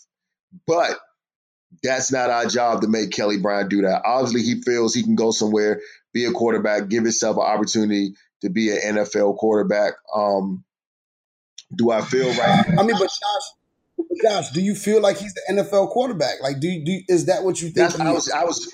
But 0.67 0.99
that's 1.83 2.13
not 2.13 2.31
our 2.31 2.47
job 2.47 2.83
to 2.83 2.89
make 2.89 3.11
Kelly 3.11 3.39
Bryant 3.39 3.71
do 3.71 3.83
that. 3.83 4.03
Obviously, 4.05 4.43
he 4.43 4.63
feels 4.63 4.95
he 4.95 5.03
can 5.03 5.17
go 5.17 5.31
somewhere, 5.31 5.81
be 6.13 6.25
a 6.25 6.33
quarterback, 6.33 6.89
give 6.89 7.05
himself 7.05 7.37
an 7.37 7.43
opportunity 7.43 8.15
to 8.43 8.51
be 8.51 8.71
an 8.71 8.97
NFL 8.97 9.37
quarterback. 9.37 9.95
Um, 10.15 10.65
do 11.75 11.91
I 11.91 12.03
feel 12.03 12.29
right? 12.29 12.65
I 12.79 12.83
mean, 12.83 12.97
but 12.99 13.09
Josh, 13.09 14.07
Josh, 14.23 14.51
do 14.53 14.61
you 14.61 14.75
feel 14.75 15.01
like 15.01 15.19
he's 15.19 15.35
the 15.35 15.55
NFL 15.55 15.91
quarterback? 15.91 16.43
Like, 16.43 16.61
do, 16.61 16.85
do 16.85 17.01
is 17.09 17.27
that 17.27 17.43
what 17.43 17.61
you 17.61 17.71
think? 17.71 17.99
I 17.99 18.13
was, 18.13 18.31
I 18.31 18.45
was, 18.45 18.73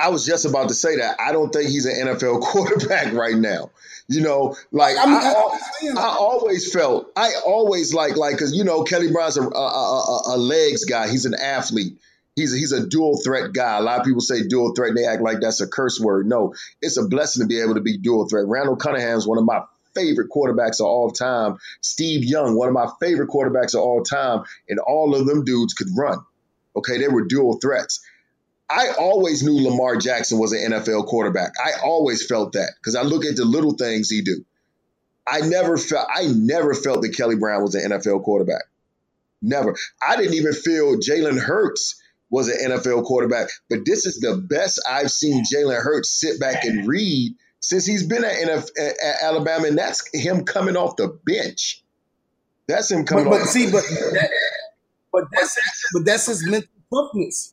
I 0.00 0.08
was 0.08 0.24
just 0.24 0.44
about 0.44 0.68
to 0.68 0.74
say 0.74 0.96
that. 0.96 1.20
I 1.20 1.32
don't 1.32 1.52
think 1.52 1.68
he's 1.68 1.86
an 1.86 2.06
NFL 2.06 2.40
quarterback 2.42 3.12
right 3.12 3.36
now. 3.36 3.70
You 4.08 4.22
know, 4.22 4.56
like 4.72 4.96
I, 4.98 5.06
mean, 5.06 5.14
I, 5.14 5.98
I, 6.02 6.02
I 6.02 6.16
always 6.18 6.72
felt, 6.72 7.12
I 7.14 7.32
always 7.46 7.94
like, 7.94 8.16
like, 8.16 8.34
because 8.34 8.52
you 8.56 8.64
know, 8.64 8.82
Kelly 8.82 9.12
Bryant's 9.12 9.36
a, 9.36 9.42
a, 9.42 9.46
a, 9.46 10.22
a, 10.34 10.36
legs 10.36 10.84
guy. 10.84 11.08
He's 11.08 11.26
an 11.26 11.34
athlete. 11.34 11.98
He's 12.34 12.52
a, 12.52 12.56
he's 12.56 12.72
a 12.72 12.86
dual 12.86 13.20
threat 13.22 13.52
guy. 13.52 13.78
A 13.78 13.82
lot 13.82 14.00
of 14.00 14.04
people 14.04 14.20
say 14.20 14.42
dual 14.48 14.74
threat, 14.74 14.88
and 14.90 14.98
they 14.98 15.06
act 15.06 15.22
like 15.22 15.40
that's 15.40 15.60
a 15.60 15.68
curse 15.68 16.00
word. 16.00 16.26
No, 16.26 16.54
it's 16.82 16.96
a 16.96 17.06
blessing 17.06 17.42
to 17.42 17.46
be 17.46 17.60
able 17.60 17.74
to 17.74 17.80
be 17.80 17.98
dual 17.98 18.28
threat. 18.28 18.46
Randall 18.48 18.76
Cunningham's 18.76 19.28
one 19.28 19.38
of 19.38 19.44
my 19.44 19.62
favorite 19.94 20.30
quarterbacks 20.30 20.80
of 20.80 20.86
all 20.86 21.10
time. 21.10 21.58
Steve 21.80 22.24
Young, 22.24 22.56
one 22.56 22.68
of 22.68 22.74
my 22.74 22.88
favorite 23.00 23.28
quarterbacks 23.28 23.74
of 23.74 23.80
all 23.80 24.02
time, 24.02 24.44
and 24.68 24.78
all 24.80 25.14
of 25.14 25.26
them 25.26 25.44
dudes 25.44 25.74
could 25.74 25.88
run. 25.96 26.18
Okay, 26.74 26.98
they 26.98 27.08
were 27.08 27.26
dual 27.26 27.58
threats. 27.58 28.00
I 28.70 28.92
always 28.98 29.42
knew 29.42 29.68
Lamar 29.68 29.96
Jackson 29.96 30.38
was 30.38 30.52
an 30.52 30.70
NFL 30.70 31.06
quarterback. 31.06 31.52
I 31.58 31.72
always 31.84 32.24
felt 32.24 32.52
that 32.52 32.72
because 32.80 32.94
I 32.94 33.02
look 33.02 33.24
at 33.24 33.36
the 33.36 33.44
little 33.44 33.72
things 33.72 34.08
he 34.08 34.22
do. 34.22 34.44
I 35.26 35.40
never 35.40 35.76
felt 35.76 36.08
I 36.14 36.26
never 36.26 36.74
felt 36.74 37.02
that 37.02 37.16
Kelly 37.16 37.36
Brown 37.36 37.62
was 37.62 37.74
an 37.74 37.90
NFL 37.90 38.22
quarterback. 38.22 38.62
Never. 39.42 39.76
I 40.06 40.16
didn't 40.16 40.34
even 40.34 40.52
feel 40.52 40.96
Jalen 40.96 41.38
Hurts 41.38 42.00
was 42.30 42.48
an 42.48 42.70
NFL 42.70 43.04
quarterback. 43.04 43.48
But 43.68 43.80
this 43.84 44.06
is 44.06 44.20
the 44.20 44.36
best 44.36 44.80
I've 44.88 45.10
seen 45.10 45.44
Jalen 45.44 45.82
Hurts 45.82 46.10
sit 46.10 46.38
back 46.38 46.64
and 46.64 46.86
read 46.86 47.34
since 47.58 47.84
he's 47.84 48.06
been 48.06 48.24
at, 48.24 48.36
NFL, 48.36 48.70
at 48.78 49.22
Alabama, 49.22 49.66
and 49.66 49.78
that's 49.78 50.08
him 50.14 50.44
coming 50.44 50.76
off 50.76 50.96
the 50.96 51.18
bench. 51.26 51.82
That's 52.68 52.90
him 52.90 53.04
coming. 53.04 53.24
But, 53.24 53.40
but 53.40 53.46
see, 53.48 53.70
but 53.70 53.82
that, 53.82 54.30
but 55.12 55.24
that's 55.32 55.58
but 55.92 56.04
that's 56.04 56.26
his 56.26 56.46
mental 56.46 56.68
toughness. 56.92 57.52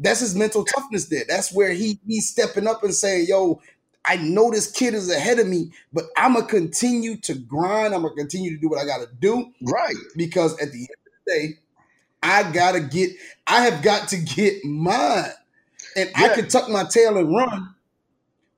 That's 0.00 0.20
his 0.20 0.34
mental 0.34 0.64
toughness 0.64 1.06
there. 1.06 1.24
That's 1.28 1.52
where 1.52 1.72
he 1.72 2.00
he's 2.06 2.30
stepping 2.30 2.66
up 2.66 2.82
and 2.82 2.94
saying, 2.94 3.26
yo, 3.28 3.60
I 4.04 4.16
know 4.16 4.50
this 4.50 4.70
kid 4.70 4.94
is 4.94 5.10
ahead 5.10 5.38
of 5.38 5.46
me, 5.46 5.72
but 5.92 6.06
I'm 6.16 6.34
gonna 6.34 6.46
continue 6.46 7.16
to 7.18 7.34
grind. 7.34 7.94
I'm 7.94 8.02
gonna 8.02 8.14
continue 8.14 8.50
to 8.50 8.60
do 8.60 8.68
what 8.68 8.78
I 8.78 8.86
gotta 8.86 9.06
do. 9.20 9.52
Right. 9.62 9.94
Because 10.16 10.54
at 10.54 10.72
the 10.72 10.78
end 10.78 10.88
of 11.06 11.12
the 11.26 11.32
day, 11.32 11.58
I 12.22 12.50
gotta 12.50 12.80
get, 12.80 13.10
I 13.46 13.62
have 13.62 13.82
got 13.82 14.08
to 14.08 14.16
get 14.16 14.64
mine. 14.64 15.30
And 15.96 16.10
yeah. 16.10 16.26
I 16.26 16.28
could 16.34 16.48
tuck 16.48 16.68
my 16.68 16.84
tail 16.84 17.18
and 17.18 17.34
run, 17.34 17.74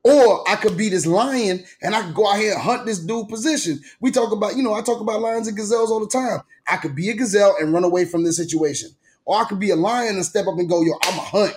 or 0.05 0.49
I 0.49 0.57
could 0.57 0.77
be 0.77 0.91
this 0.91 1.07
lion 1.07 1.65
and 1.81 1.95
I 1.95 2.03
could 2.03 2.15
go 2.15 2.31
out 2.31 2.39
here 2.39 2.53
and 2.53 2.61
hunt 2.61 2.87
this 2.87 2.99
dude 2.99 3.29
position. 3.29 3.81
We 4.01 4.11
talk 4.11 4.33
about, 4.33 4.57
you 4.57 4.63
know, 4.63 4.75
I 4.75 4.83
talk 4.83 5.01
about 5.01 5.21
lions 5.21 5.49
and 5.49 5.57
gazelles 5.57 5.91
all 5.91 6.01
the 6.01 6.07
time. 6.07 6.41
I 6.69 6.77
could 6.77 6.95
be 6.95 7.09
a 7.11 7.15
gazelle 7.15 7.57
and 7.59 7.73
run 7.73 7.85
away 7.85 8.05
from 8.05 8.23
this 8.23 8.37
situation. 8.37 8.91
Or 9.25 9.41
I 9.41 9.45
could 9.45 9.61
be 9.61 9.71
a 9.71 9.77
lion 9.77 10.17
and 10.17 10.25
step 10.25 10.47
up 10.47 10.59
and 10.59 10.69
go, 10.69 10.83
yo, 10.83 10.93
I'm 11.03 11.19
a 11.19 11.23
hunt. 11.23 11.55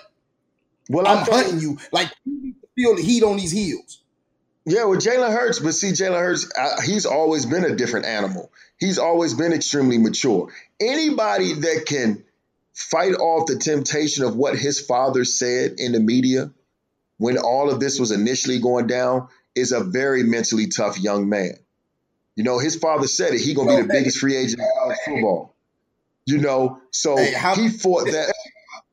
Well, 0.90 1.08
I'm 1.08 1.26
hunting 1.26 1.60
you. 1.60 1.78
Like 1.92 2.12
you 2.26 2.42
need 2.42 2.62
to 2.62 2.68
feel 2.76 2.96
the 2.96 3.02
heat 3.02 3.24
on 3.24 3.38
these 3.38 3.52
heels. 3.52 4.02
Yeah, 4.66 4.86
with 4.86 5.02
Jalen 5.02 5.32
Hurts, 5.32 5.60
but 5.60 5.74
see, 5.74 5.92
Jalen 5.92 6.20
Hurts, 6.20 6.52
uh, 6.58 6.82
he's 6.82 7.06
always 7.06 7.46
been 7.46 7.64
a 7.64 7.76
different 7.76 8.08
animal. 8.08 8.52
He's 8.80 8.98
always 8.98 9.36
been 9.36 9.54
extremely 9.54 10.00
mature. 10.00 10.52
Anybody 10.80 11.54
that 11.54 11.86
can 11.86 12.24
fight 12.74 13.14
off 13.14 13.46
the 13.46 13.58
temptation 13.58 14.24
of 14.24 14.36
what 14.36 14.58
his 14.58 14.80
father 14.80 15.24
said 15.24 15.76
in 15.78 15.92
the 15.92 16.00
media 16.00 16.52
when 17.18 17.38
all 17.38 17.70
of 17.70 17.80
this 17.80 18.00
was 18.00 18.12
initially 18.12 18.60
going 18.60 18.88
down 18.88 19.28
is 19.56 19.72
a 19.72 19.84
very 19.84 20.24
mentally 20.24 20.68
tough 20.68 21.00
young 21.00 21.30
man. 21.30 21.54
You 22.36 22.44
know, 22.44 22.60
his 22.60 22.76
father 22.76 23.08
said 23.08 23.34
it. 23.34 23.42
He 23.42 23.54
gonna 23.54 23.78
be 23.78 23.82
the 23.84 23.88
biggest 23.88 24.18
free 24.18 24.36
agent 24.36 24.62
in 24.62 24.68
college 24.78 24.98
football. 25.06 25.55
You 26.26 26.40
know, 26.40 26.80
so 26.92 27.18
Hey, 27.18 27.34
how- 27.34 27.56
he 27.56 27.70
fought 27.70 28.06
that 28.06 28.34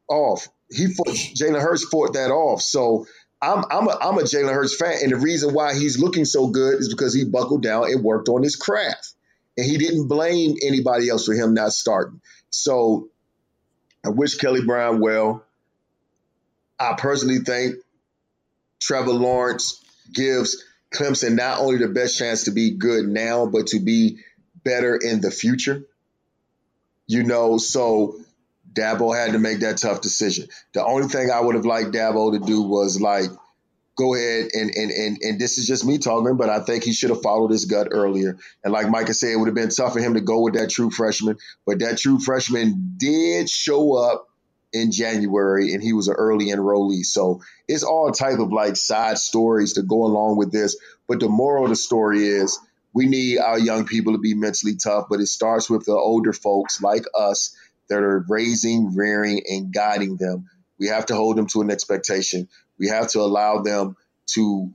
off. 0.09 0.49
He 0.71 0.87
fought 0.93 1.09
Jalen 1.09 1.61
Hurts 1.61 1.85
fought 1.85 2.15
that 2.15 2.31
off. 2.31 2.63
So 2.63 3.07
I'm 3.41 3.65
I'm 3.71 3.89
a 3.89 3.99
I'm 4.01 4.19
a 4.19 4.23
Jalen 4.23 4.53
Hurts 4.53 4.77
fan, 4.77 4.99
and 5.03 5.13
the 5.13 5.17
reason 5.17 5.53
why 5.55 5.75
he's 5.75 5.99
looking 5.99 6.25
so 6.25 6.49
good 6.49 6.81
is 6.81 6.89
because 6.89 7.15
he 7.15 7.25
buckled 7.25 7.63
down 7.63 7.85
and 7.91 8.03
worked 8.05 8.29
on 8.29 8.43
his 8.43 8.57
craft, 8.57 9.15
and 9.57 9.67
he 9.67 9.79
didn't 9.79 10.09
blame 10.09 10.57
anybody 10.65 11.09
else 11.09 11.27
for 11.27 11.35
him 11.35 11.55
not 11.55 11.73
starting. 11.73 12.21
So 12.51 13.09
I 14.05 14.11
wish 14.11 14.37
Kelly 14.37 14.65
Brown 14.65 15.01
well. 15.01 15.45
I 16.79 16.95
personally 16.99 17.39
think 17.39 17.77
Trevor 18.81 19.13
Lawrence 19.13 19.83
gives 20.13 20.63
Clemson 20.95 21.35
not 21.37 21.61
only 21.61 21.79
the 21.79 21.89
best 21.89 22.19
chance 22.19 22.45
to 22.45 22.51
be 22.51 22.71
good 22.73 23.07
now, 23.07 23.47
but 23.47 23.69
to 23.69 23.81
be 23.81 24.19
better 24.65 24.97
in 24.97 25.21
the 25.21 25.31
future. 25.31 25.85
You 27.07 27.25
know, 27.25 27.59
so 27.59 28.17
Dabo 28.73 29.17
had 29.17 29.33
to 29.33 29.39
make 29.39 29.61
that 29.61 29.79
tough 29.79 30.01
decision. 30.01 30.49
The 30.73 30.85
only 30.85 31.09
thing 31.09 31.31
I 31.31 31.41
would 31.41 31.55
have 31.55 31.67
liked 31.67 31.93
Dabo 31.93 32.33
to 32.33 32.45
do 32.45 32.63
was 32.63 33.01
like 33.01 33.31
go 33.97 34.15
ahead 34.15 34.49
and 34.55 34.71
and 34.75 34.91
and 34.91 35.19
and 35.23 35.41
this 35.41 35.59
is 35.59 35.67
just 35.67 35.85
me 35.85 35.99
talking, 35.99 36.37
but 36.37 36.49
I 36.49 36.61
think 36.61 36.85
he 36.85 36.93
should 36.93 37.11
have 37.11 37.23
followed 37.23 37.51
his 37.51 37.67
gut 37.67 37.89
earlier. 37.91 38.39
And 38.65 38.73
like 38.73 38.89
Micah 38.89 39.15
said, 39.15 39.31
it 39.31 39.37
would 39.37 39.49
have 39.49 39.55
been 39.55 39.69
tough 39.69 39.93
for 39.93 40.01
him 40.01 40.15
to 40.15 40.21
go 40.21 40.41
with 40.41 40.55
that 40.55 40.71
true 40.71 40.91
freshman, 40.91 41.37
but 41.67 41.81
that 41.81 41.99
true 41.99 42.19
freshman 42.19 42.95
did 42.97 43.49
show 43.49 43.95
up 43.97 44.29
in 44.73 44.91
January 44.91 45.75
and 45.75 45.83
he 45.83 45.93
was 45.93 46.09
an 46.09 46.15
early 46.15 46.47
enrollee. 46.47 47.05
So 47.05 47.43
it's 47.69 47.83
all 47.85 48.11
type 48.11 48.39
of 48.39 48.53
like 48.53 48.77
side 48.77 49.19
stories 49.19 49.75
to 49.75 49.83
go 49.83 50.05
along 50.05 50.39
with 50.39 50.51
this. 50.51 50.77
But 51.07 51.21
the 51.21 51.29
moral 51.29 51.65
of 51.65 51.71
the 51.71 51.77
story 51.77 52.27
is 52.27 52.59
we 52.95 53.07
need 53.07 53.39
our 53.39 53.59
young 53.59 53.87
people 53.87 54.13
to 54.13 54.19
be 54.19 54.35
mentally 54.35 54.77
tough, 54.77 55.07
but 55.09 55.21
it 55.21 55.27
starts 55.27 55.71
with 55.71 55.85
the 55.85 55.93
older 55.93 56.33
folks 56.33 56.83
like 56.83 57.05
us 57.15 57.57
that 57.89 58.03
are 58.03 58.25
raising, 58.29 58.95
rearing, 58.95 59.43
and 59.49 59.73
guiding 59.73 60.17
them. 60.17 60.49
We 60.79 60.89
have 60.89 61.07
to 61.07 61.15
hold 61.15 61.37
them 61.37 61.47
to 61.49 61.63
an 61.63 61.71
expectation. 61.71 62.49
We 62.79 62.89
have 62.89 63.09
to 63.09 63.21
allow 63.21 63.63
them 63.63 63.97
to 64.35 64.73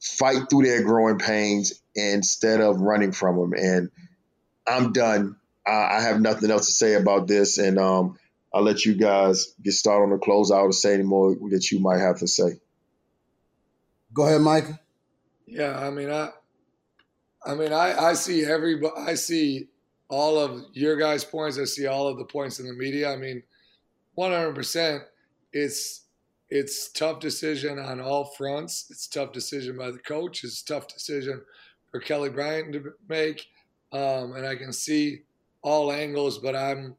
fight 0.00 0.48
through 0.48 0.64
their 0.64 0.82
growing 0.82 1.18
pains 1.18 1.72
instead 1.94 2.60
of 2.60 2.80
running 2.80 3.12
from 3.12 3.36
them. 3.36 3.52
And 3.54 3.90
I'm 4.66 4.92
done. 4.92 5.36
I, 5.66 5.96
I 5.96 6.00
have 6.02 6.20
nothing 6.20 6.50
else 6.50 6.66
to 6.66 6.72
say 6.72 6.94
about 6.94 7.26
this. 7.26 7.58
And 7.58 7.78
um, 7.78 8.18
I'll 8.52 8.62
let 8.62 8.84
you 8.84 8.94
guys 8.94 9.54
get 9.62 9.72
started 9.72 10.04
on 10.04 10.10
the 10.10 10.18
close. 10.18 10.50
closeout 10.50 10.64
or 10.64 10.72
say 10.72 10.94
any 10.94 11.02
more 11.02 11.34
that 11.50 11.70
you 11.70 11.80
might 11.80 11.98
have 11.98 12.18
to 12.18 12.28
say. 12.28 12.60
Go 14.12 14.26
ahead, 14.26 14.40
Micah. 14.40 14.80
Yeah, 15.46 15.78
I 15.78 15.90
mean, 15.90 16.10
I, 16.10 16.30
I 17.48 17.54
mean, 17.54 17.72
I, 17.72 18.10
I 18.10 18.12
see 18.12 18.44
every, 18.44 18.78
I 18.94 19.14
see 19.14 19.68
all 20.08 20.38
of 20.38 20.66
your 20.74 20.96
guys' 20.96 21.24
points. 21.24 21.58
I 21.58 21.64
see 21.64 21.86
all 21.86 22.06
of 22.06 22.18
the 22.18 22.24
points 22.26 22.60
in 22.60 22.66
the 22.66 22.74
media. 22.74 23.10
I 23.10 23.16
mean, 23.16 23.42
one 24.14 24.32
hundred 24.32 24.54
percent. 24.54 25.02
It's 25.52 26.02
it's 26.50 26.90
tough 26.90 27.20
decision 27.20 27.78
on 27.78 28.00
all 28.00 28.26
fronts. 28.36 28.88
It's 28.90 29.06
tough 29.06 29.32
decision 29.32 29.78
by 29.78 29.90
the 29.90 29.98
coach. 29.98 30.44
It's 30.44 30.62
tough 30.62 30.88
decision 30.88 31.40
for 31.90 32.00
Kelly 32.00 32.28
Bryant 32.28 32.72
to 32.74 32.92
make, 33.08 33.46
um, 33.92 34.34
and 34.36 34.46
I 34.46 34.54
can 34.54 34.72
see 34.72 35.22
all 35.62 35.90
angles. 35.90 36.38
But 36.38 36.54
I'm 36.54 36.96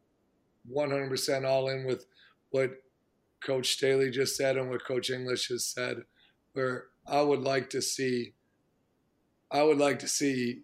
one 0.67 0.89
hundred 0.89 1.09
percent 1.09 1.45
all 1.45 1.69
in 1.69 1.85
with 1.85 2.07
what 2.49 2.71
Coach 3.41 3.73
Staley 3.73 4.09
just 4.09 4.35
said 4.35 4.57
and 4.57 4.69
what 4.69 4.83
Coach 4.83 5.11
English 5.11 5.49
has 5.49 5.63
said. 5.63 5.97
Where 6.53 6.85
I 7.07 7.21
would 7.21 7.41
like 7.41 7.69
to 7.71 7.81
see 7.83 8.33
I 9.51 9.63
would 9.63 9.77
like 9.77 9.99
to 9.99 10.07
see 10.07 10.61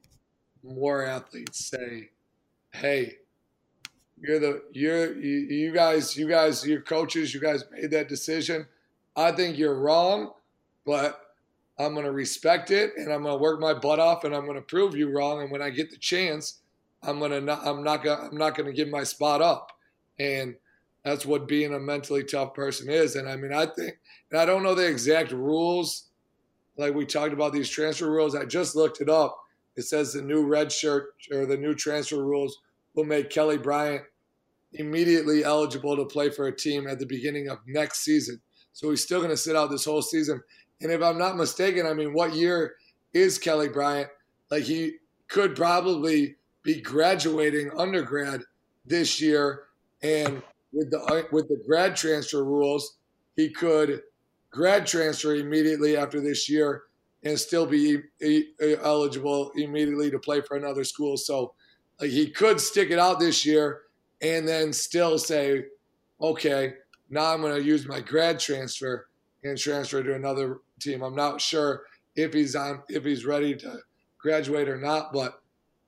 more 0.64 1.06
athletes 1.06 1.66
say, 1.66 2.10
"Hey, 2.72 3.18
you're 4.20 4.40
the 4.40 4.64
you're 4.72 5.16
you, 5.20 5.40
you 5.50 5.74
guys 5.74 6.16
you 6.16 6.28
guys 6.28 6.66
your 6.66 6.82
coaches 6.82 7.34
you 7.34 7.40
guys 7.40 7.64
made 7.72 7.92
that 7.92 8.10
decision. 8.10 8.68
I 9.16 9.32
think 9.32 9.58
you're 9.58 9.80
wrong, 9.80 10.34
but 10.86 11.26
I'm 11.78 11.94
going 11.94 12.06
to 12.06 12.12
respect 12.12 12.72
it 12.72 12.94
and 12.98 13.12
I'm 13.12 13.24
going 13.24 13.36
to 13.36 13.42
work 13.42 13.60
my 13.60 13.74
butt 13.74 14.00
off 14.00 14.24
and 14.24 14.34
I'm 14.34 14.46
going 14.46 14.58
to 14.58 14.62
prove 14.62 14.96
you 14.96 15.10
wrong. 15.10 15.42
And 15.42 15.52
when 15.52 15.62
I 15.62 15.70
get 15.70 15.90
the 15.90 15.98
chance, 15.98 16.60
I'm 17.04 17.20
going 17.20 17.32
to 17.32 17.42
not, 17.42 17.66
I'm 17.66 17.84
not 17.84 18.04
going 18.04 18.18
to, 18.18 18.26
I'm 18.26 18.38
not 18.38 18.56
going 18.56 18.68
to 18.68 18.74
give 18.74 18.88
my 18.88 19.04
spot 19.04 19.42
up. 19.42 19.72
And 20.20 20.56
that's 21.04 21.26
what 21.26 21.48
being 21.48 21.74
a 21.74 21.80
mentally 21.80 22.24
tough 22.24 22.54
person 22.54 22.90
is. 22.90 23.16
And 23.16 23.28
I 23.28 23.36
mean, 23.36 23.54
I 23.54 23.66
think 23.66 24.00
and 24.32 24.40
I 24.40 24.46
don't 24.46 24.64
know 24.64 24.76
the 24.76 24.88
exact 24.88 25.32
rules 25.32 26.05
like 26.78 26.94
we 26.94 27.06
talked 27.06 27.34
about 27.34 27.54
these 27.54 27.70
transfer 27.70 28.10
rules. 28.10 28.36
I 28.36 28.46
just 28.46 28.76
looked 28.76 29.02
it 29.02 29.10
up. 29.10 29.38
It 29.76 29.84
says 29.84 30.14
the 30.14 30.22
new 30.22 30.46
red 30.46 30.72
shirt 30.72 31.10
or 31.32 31.46
the 31.46 31.58
new 31.58 31.76
transfer 31.76 32.24
rules 32.24 32.58
will 32.96 33.04
make 33.04 33.30
Kelly 33.30 33.58
Bryant 33.58 34.04
immediately 34.74 35.44
eligible 35.44 35.96
to 35.96 36.06
play 36.06 36.30
for 36.30 36.48
a 36.48 36.56
team 36.56 36.88
at 36.88 37.00
the 37.00 37.06
beginning 37.06 37.50
of 37.50 37.60
next 37.68 38.04
season. 38.04 38.42
So 38.74 38.90
he's 38.90 39.04
still 39.04 39.20
going 39.20 39.32
to 39.32 39.38
sit 39.38 39.56
out 39.56 39.70
this 39.70 39.86
whole 39.86 40.02
season. 40.02 40.42
And 40.82 40.92
if 40.92 41.02
I'm 41.02 41.18
not 41.18 41.38
mistaken, 41.38 41.86
I 41.86 41.94
mean, 41.94 42.14
what 42.14 42.34
year 42.34 42.76
is 43.14 43.38
Kelly 43.38 43.70
Bryant? 43.70 44.10
Like 44.52 44.64
he 44.64 44.96
could 45.28 45.56
probably 45.56 46.36
be 46.64 46.82
graduating 46.82 47.72
undergrad 47.78 48.42
this 48.86 49.22
year, 49.22 49.64
and 50.02 50.42
with 50.74 50.92
the 50.92 51.28
with 51.32 51.48
the 51.48 51.62
grad 51.66 51.96
transfer 51.96 52.44
rules, 52.44 52.98
he 53.36 53.50
could 53.50 54.02
grad 54.56 54.88
transfer 54.88 55.36
immediately 55.36 55.98
after 55.98 56.22
this 56.22 56.50
year 56.50 56.84
and 57.24 57.38
still 57.38 57.66
be 57.66 57.98
e- 58.22 58.44
e- 58.62 58.76
eligible 58.82 59.52
immediately 59.56 60.10
to 60.10 60.18
play 60.18 60.40
for 60.40 60.56
another 60.56 60.86
school. 60.86 61.18
So 61.18 61.54
like 62.00 62.10
he 62.10 62.30
could 62.30 62.62
stick 62.62 62.90
it 62.90 62.98
out 62.98 63.20
this 63.20 63.46
year 63.46 63.82
and 64.22 64.48
then 64.48 64.72
still 64.72 65.18
say, 65.18 65.66
okay, 66.22 66.76
now 67.10 67.34
I'm 67.34 67.42
going 67.42 67.54
to 67.54 67.62
use 67.62 67.86
my 67.86 68.00
grad 68.00 68.40
transfer 68.40 69.10
and 69.44 69.58
transfer 69.58 70.02
to 70.02 70.16
another 70.16 70.60
team. 70.80 71.02
I'm 71.02 71.16
not 71.16 71.42
sure 71.42 71.84
if 72.16 72.34
he's 72.34 72.56
on 72.56 72.82
if 72.88 73.04
he's 73.04 73.26
ready 73.26 73.56
to 73.56 73.80
graduate 74.18 74.70
or 74.70 74.78
not, 74.78 75.12
but 75.12 75.42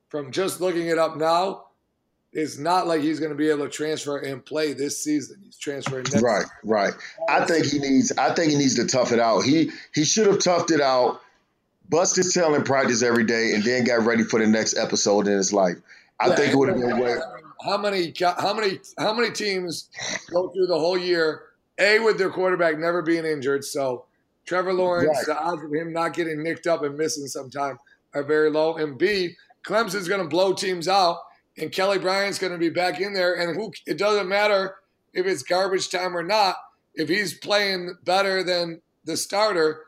from 0.09 0.30
just 0.30 0.59
looking 0.59 0.88
it 0.88 0.99
up 0.99 1.15
now, 1.15 1.66
it's 2.34 2.57
not 2.57 2.88
like 2.88 3.01
he's 3.01 3.19
going 3.19 3.32
to 3.32 3.38
be 3.38 3.49
able 3.49 3.65
to 3.65 3.69
transfer 3.71 4.17
and 4.17 4.45
play 4.45 4.73
this 4.73 5.01
season. 5.01 5.39
He's 5.43 5.57
transferring 5.57 6.03
next 6.11 6.21
Right, 6.21 6.45
right. 6.63 6.93
I 7.30 7.45
think 7.45 7.65
he 7.65 7.80
needs. 7.80 8.11
I 8.17 8.34
think 8.34 8.51
he 8.51 8.57
needs 8.57 8.75
to 8.75 8.86
tough 8.86 9.11
it 9.11 9.19
out. 9.19 9.41
He 9.41 9.71
he 9.93 10.03
should 10.03 10.28
have 10.28 10.38
toughed 10.39 10.71
it 10.71 10.82
out, 10.82 11.21
bust 11.89 12.15
his 12.15 12.34
tail 12.34 12.53
in 12.55 12.63
practice 12.63 13.01
every 13.01 13.23
day, 13.23 13.51
and 13.53 13.63
then 13.63 13.86
got 13.86 14.05
ready 14.05 14.23
for 14.23 14.39
the 14.39 14.47
next 14.47 14.78
episode 14.78 15.28
in 15.28 15.34
his 15.34 15.53
life. 15.53 15.78
I 16.19 16.36
think 16.36 16.53
it 16.53 16.55
would 16.57 16.69
have 16.69 16.78
been 16.80 16.99
way. 16.99 17.17
How 17.63 17.78
many? 17.78 18.13
How 18.19 18.53
many? 18.53 18.80
How 18.97 19.13
many 19.13 19.32
teams 19.32 19.89
go 20.30 20.49
through 20.49 20.67
the 20.67 20.78
whole 20.80 20.97
year? 20.97 21.43
A 21.80 21.99
with 21.99 22.17
their 22.17 22.30
quarterback 22.32 22.78
never 22.80 23.01
being 23.03 23.23
injured, 23.25 23.63
so 23.63 24.05
Trevor 24.45 24.73
Lawrence, 24.73 25.09
Right. 25.09 25.25
the 25.28 25.39
odds 25.39 25.63
of 25.63 25.71
him 25.71 25.93
not 25.93 26.13
getting 26.13 26.41
nicked 26.41 26.65
up 26.65 26.82
and 26.84 26.97
missing 26.97 27.28
sometime 27.28 27.78
are 28.15 28.23
very 28.23 28.49
low. 28.49 28.78
And 28.78 28.97
B, 28.97 29.36
Clemson's 29.63 30.07
going 30.07 30.21
to 30.23 30.28
blow 30.28 30.53
teams 30.53 30.88
out, 30.88 31.17
and 31.57 31.71
Kelly 31.71 31.97
Bryant's 31.97 32.39
going 32.39 32.53
to 32.53 32.59
be 32.59 32.69
back 32.69 33.01
in 33.01 33.13
there. 33.13 33.33
And 33.33 33.55
who? 33.55 33.71
It 33.85 33.97
doesn't 33.97 34.27
matter 34.27 34.75
if 35.13 35.25
it's 35.25 35.43
garbage 35.43 35.89
time 35.89 36.15
or 36.15 36.23
not. 36.23 36.55
If 36.93 37.09
he's 37.09 37.37
playing 37.37 37.95
better 38.03 38.43
than 38.43 38.81
the 39.05 39.17
starter, 39.17 39.85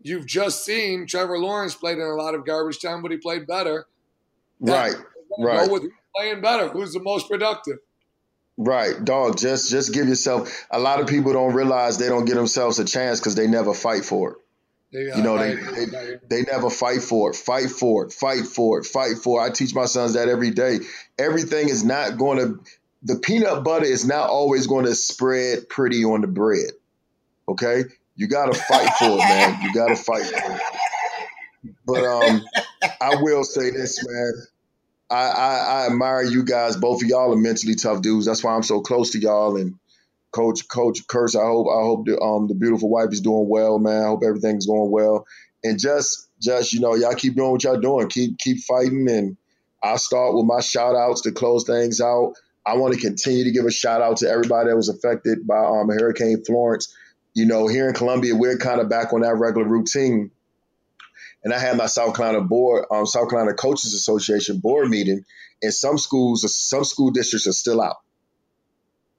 you've 0.00 0.26
just 0.26 0.64
seen 0.64 1.06
Trevor 1.06 1.38
Lawrence 1.38 1.74
played 1.74 1.98
in 1.98 2.04
a 2.04 2.14
lot 2.14 2.34
of 2.34 2.46
garbage 2.46 2.80
time, 2.80 3.02
but 3.02 3.10
he 3.10 3.16
played 3.16 3.46
better. 3.46 3.86
Right, 4.60 4.94
right. 5.38 5.66
Go 5.66 5.72
with 5.72 5.82
who's 5.82 5.92
playing 6.16 6.40
better. 6.40 6.68
Who's 6.68 6.92
the 6.92 7.00
most 7.00 7.28
productive? 7.28 7.78
right, 8.56 9.02
dog. 9.04 9.38
Just 9.38 9.70
just 9.70 9.94
give 9.94 10.08
yourself. 10.08 10.66
A 10.70 10.78
lot 10.78 11.00
of 11.00 11.06
people 11.06 11.32
don't 11.32 11.54
realize 11.54 11.98
they 11.98 12.08
don't 12.08 12.24
give 12.24 12.36
themselves 12.36 12.78
a 12.78 12.84
chance 12.84 13.20
because 13.20 13.34
they 13.34 13.46
never 13.46 13.72
fight 13.74 14.04
for 14.04 14.32
it. 14.32 14.38
You 14.90 15.22
know, 15.22 15.36
they, 15.36 15.54
they 15.54 16.16
they 16.28 16.42
never 16.42 16.70
fight 16.70 17.02
for 17.02 17.30
it. 17.30 17.36
Fight 17.36 17.70
for 17.70 18.06
it. 18.06 18.12
Fight 18.12 18.46
for 18.46 18.78
it. 18.78 18.86
Fight 18.86 19.18
for 19.18 19.40
it. 19.40 19.44
I 19.44 19.50
teach 19.50 19.74
my 19.74 19.84
sons 19.84 20.14
that 20.14 20.28
every 20.28 20.50
day. 20.50 20.78
Everything 21.18 21.68
is 21.68 21.84
not 21.84 22.16
going 22.16 22.38
to. 22.38 22.64
The 23.02 23.16
peanut 23.16 23.64
butter 23.64 23.84
is 23.84 24.06
not 24.06 24.30
always 24.30 24.66
going 24.66 24.86
to 24.86 24.94
spread 24.94 25.68
pretty 25.68 26.04
on 26.04 26.22
the 26.22 26.26
bread. 26.26 26.70
Okay, 27.48 27.84
you 28.16 28.28
got 28.28 28.52
to 28.52 28.58
fight 28.58 28.90
for 28.98 29.10
it, 29.10 29.18
man. 29.18 29.62
You 29.62 29.74
got 29.74 29.88
to 29.88 29.96
fight 29.96 30.24
for 30.24 30.52
it. 30.52 30.60
But 31.84 32.04
um, 32.04 32.44
I 33.00 33.16
will 33.20 33.44
say 33.44 33.70
this, 33.70 34.02
man. 34.06 34.32
I, 35.10 35.16
I 35.16 35.56
I 35.56 35.86
admire 35.86 36.22
you 36.22 36.44
guys. 36.44 36.76
Both 36.76 37.02
of 37.02 37.08
y'all 37.08 37.32
are 37.32 37.36
mentally 37.36 37.74
tough 37.74 38.00
dudes. 38.00 38.24
That's 38.24 38.42
why 38.42 38.54
I'm 38.54 38.62
so 38.62 38.80
close 38.80 39.10
to 39.10 39.18
y'all. 39.18 39.56
And 39.56 39.78
Coach 40.30 40.68
Coach 40.68 41.06
Kurtz, 41.06 41.34
I 41.34 41.44
hope 41.44 41.66
I 41.68 41.82
hope 41.82 42.06
the 42.06 42.20
um 42.20 42.46
the 42.48 42.54
beautiful 42.54 42.90
wife 42.90 43.08
is 43.12 43.20
doing 43.20 43.48
well, 43.48 43.78
man. 43.78 44.02
I 44.02 44.06
hope 44.06 44.22
everything's 44.24 44.66
going 44.66 44.90
well. 44.90 45.26
And 45.64 45.78
just 45.78 46.28
just 46.40 46.72
you 46.72 46.80
know, 46.80 46.94
y'all 46.94 47.14
keep 47.14 47.34
doing 47.34 47.52
what 47.52 47.64
y'all 47.64 47.80
doing. 47.80 48.08
Keep 48.08 48.38
keep 48.38 48.58
fighting. 48.58 49.08
And 49.08 49.36
I'll 49.82 49.98
start 49.98 50.34
with 50.34 50.44
my 50.44 50.60
shout 50.60 50.94
outs 50.94 51.22
to 51.22 51.32
close 51.32 51.64
things 51.64 52.00
out. 52.00 52.34
I 52.66 52.76
want 52.76 52.94
to 52.94 53.00
continue 53.00 53.44
to 53.44 53.50
give 53.50 53.64
a 53.64 53.70
shout 53.70 54.02
out 54.02 54.18
to 54.18 54.28
everybody 54.28 54.68
that 54.68 54.76
was 54.76 54.88
affected 54.88 55.46
by 55.46 55.58
um 55.58 55.88
Hurricane 55.88 56.44
Florence. 56.44 56.94
You 57.34 57.46
know, 57.46 57.66
here 57.68 57.88
in 57.88 57.94
Columbia, 57.94 58.34
we're 58.34 58.58
kind 58.58 58.80
of 58.80 58.88
back 58.88 59.12
on 59.12 59.20
that 59.20 59.36
regular 59.36 59.66
routine. 59.66 60.30
And 61.44 61.54
I 61.54 61.58
had 61.58 61.76
my 61.76 61.86
South 61.86 62.16
Carolina 62.16 62.44
board, 62.44 62.86
um, 62.90 63.06
South 63.06 63.30
Carolina 63.30 63.54
Coaches 63.54 63.94
Association 63.94 64.58
board 64.58 64.88
meeting, 64.88 65.24
and 65.62 65.72
some 65.72 65.96
schools, 65.96 66.44
some 66.54 66.84
school 66.84 67.10
districts 67.10 67.46
are 67.46 67.52
still 67.52 67.80
out. 67.80 67.98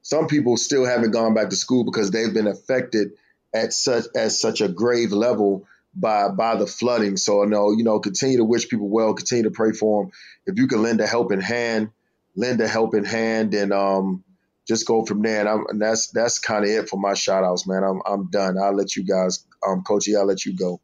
Some 0.09 0.25
people 0.25 0.57
still 0.57 0.85
haven't 0.85 1.11
gone 1.11 1.35
back 1.35 1.51
to 1.51 1.55
school 1.55 1.83
because 1.83 2.09
they've 2.09 2.33
been 2.33 2.47
affected 2.47 3.11
at 3.53 3.73
such 3.73 4.05
at 4.15 4.31
such 4.31 4.59
a 4.59 4.67
grave 4.67 5.11
level 5.11 5.67
by 5.93 6.29
by 6.29 6.55
the 6.55 6.65
flooding. 6.65 7.15
So 7.15 7.43
no, 7.43 7.69
you 7.73 7.83
know, 7.83 7.99
continue 7.99 8.37
to 8.37 8.43
wish 8.43 8.69
people 8.69 8.89
well, 8.89 9.13
continue 9.13 9.43
to 9.43 9.51
pray 9.51 9.71
for 9.71 10.01
them. 10.01 10.11
If 10.47 10.57
you 10.57 10.67
can 10.67 10.81
lend 10.81 10.99
a 10.99 11.05
helping 11.05 11.41
hand, 11.41 11.91
lend 12.35 12.59
a 12.59 12.67
helping 12.67 13.05
hand, 13.05 13.53
and 13.53 13.71
um, 13.71 14.23
just 14.67 14.87
go 14.87 15.05
from 15.05 15.21
there. 15.21 15.47
And, 15.47 15.67
and 15.69 15.79
that's 15.79 16.07
that's 16.07 16.39
kind 16.39 16.63
of 16.63 16.71
it 16.71 16.89
for 16.89 16.99
my 16.99 17.13
shout 17.13 17.43
outs, 17.43 17.67
man. 17.67 17.83
I'm 17.83 18.01
I'm 18.03 18.31
done. 18.31 18.57
I'll 18.57 18.75
let 18.75 18.95
you 18.95 19.03
guys, 19.03 19.45
um, 19.63 19.83
Coachy, 19.83 20.15
I'll 20.15 20.25
let 20.25 20.43
you 20.43 20.57
go. 20.57 20.81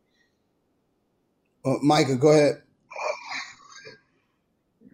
Uh, 1.65 1.77
Micah, 1.81 2.15
go 2.15 2.29
ahead. 2.29 2.61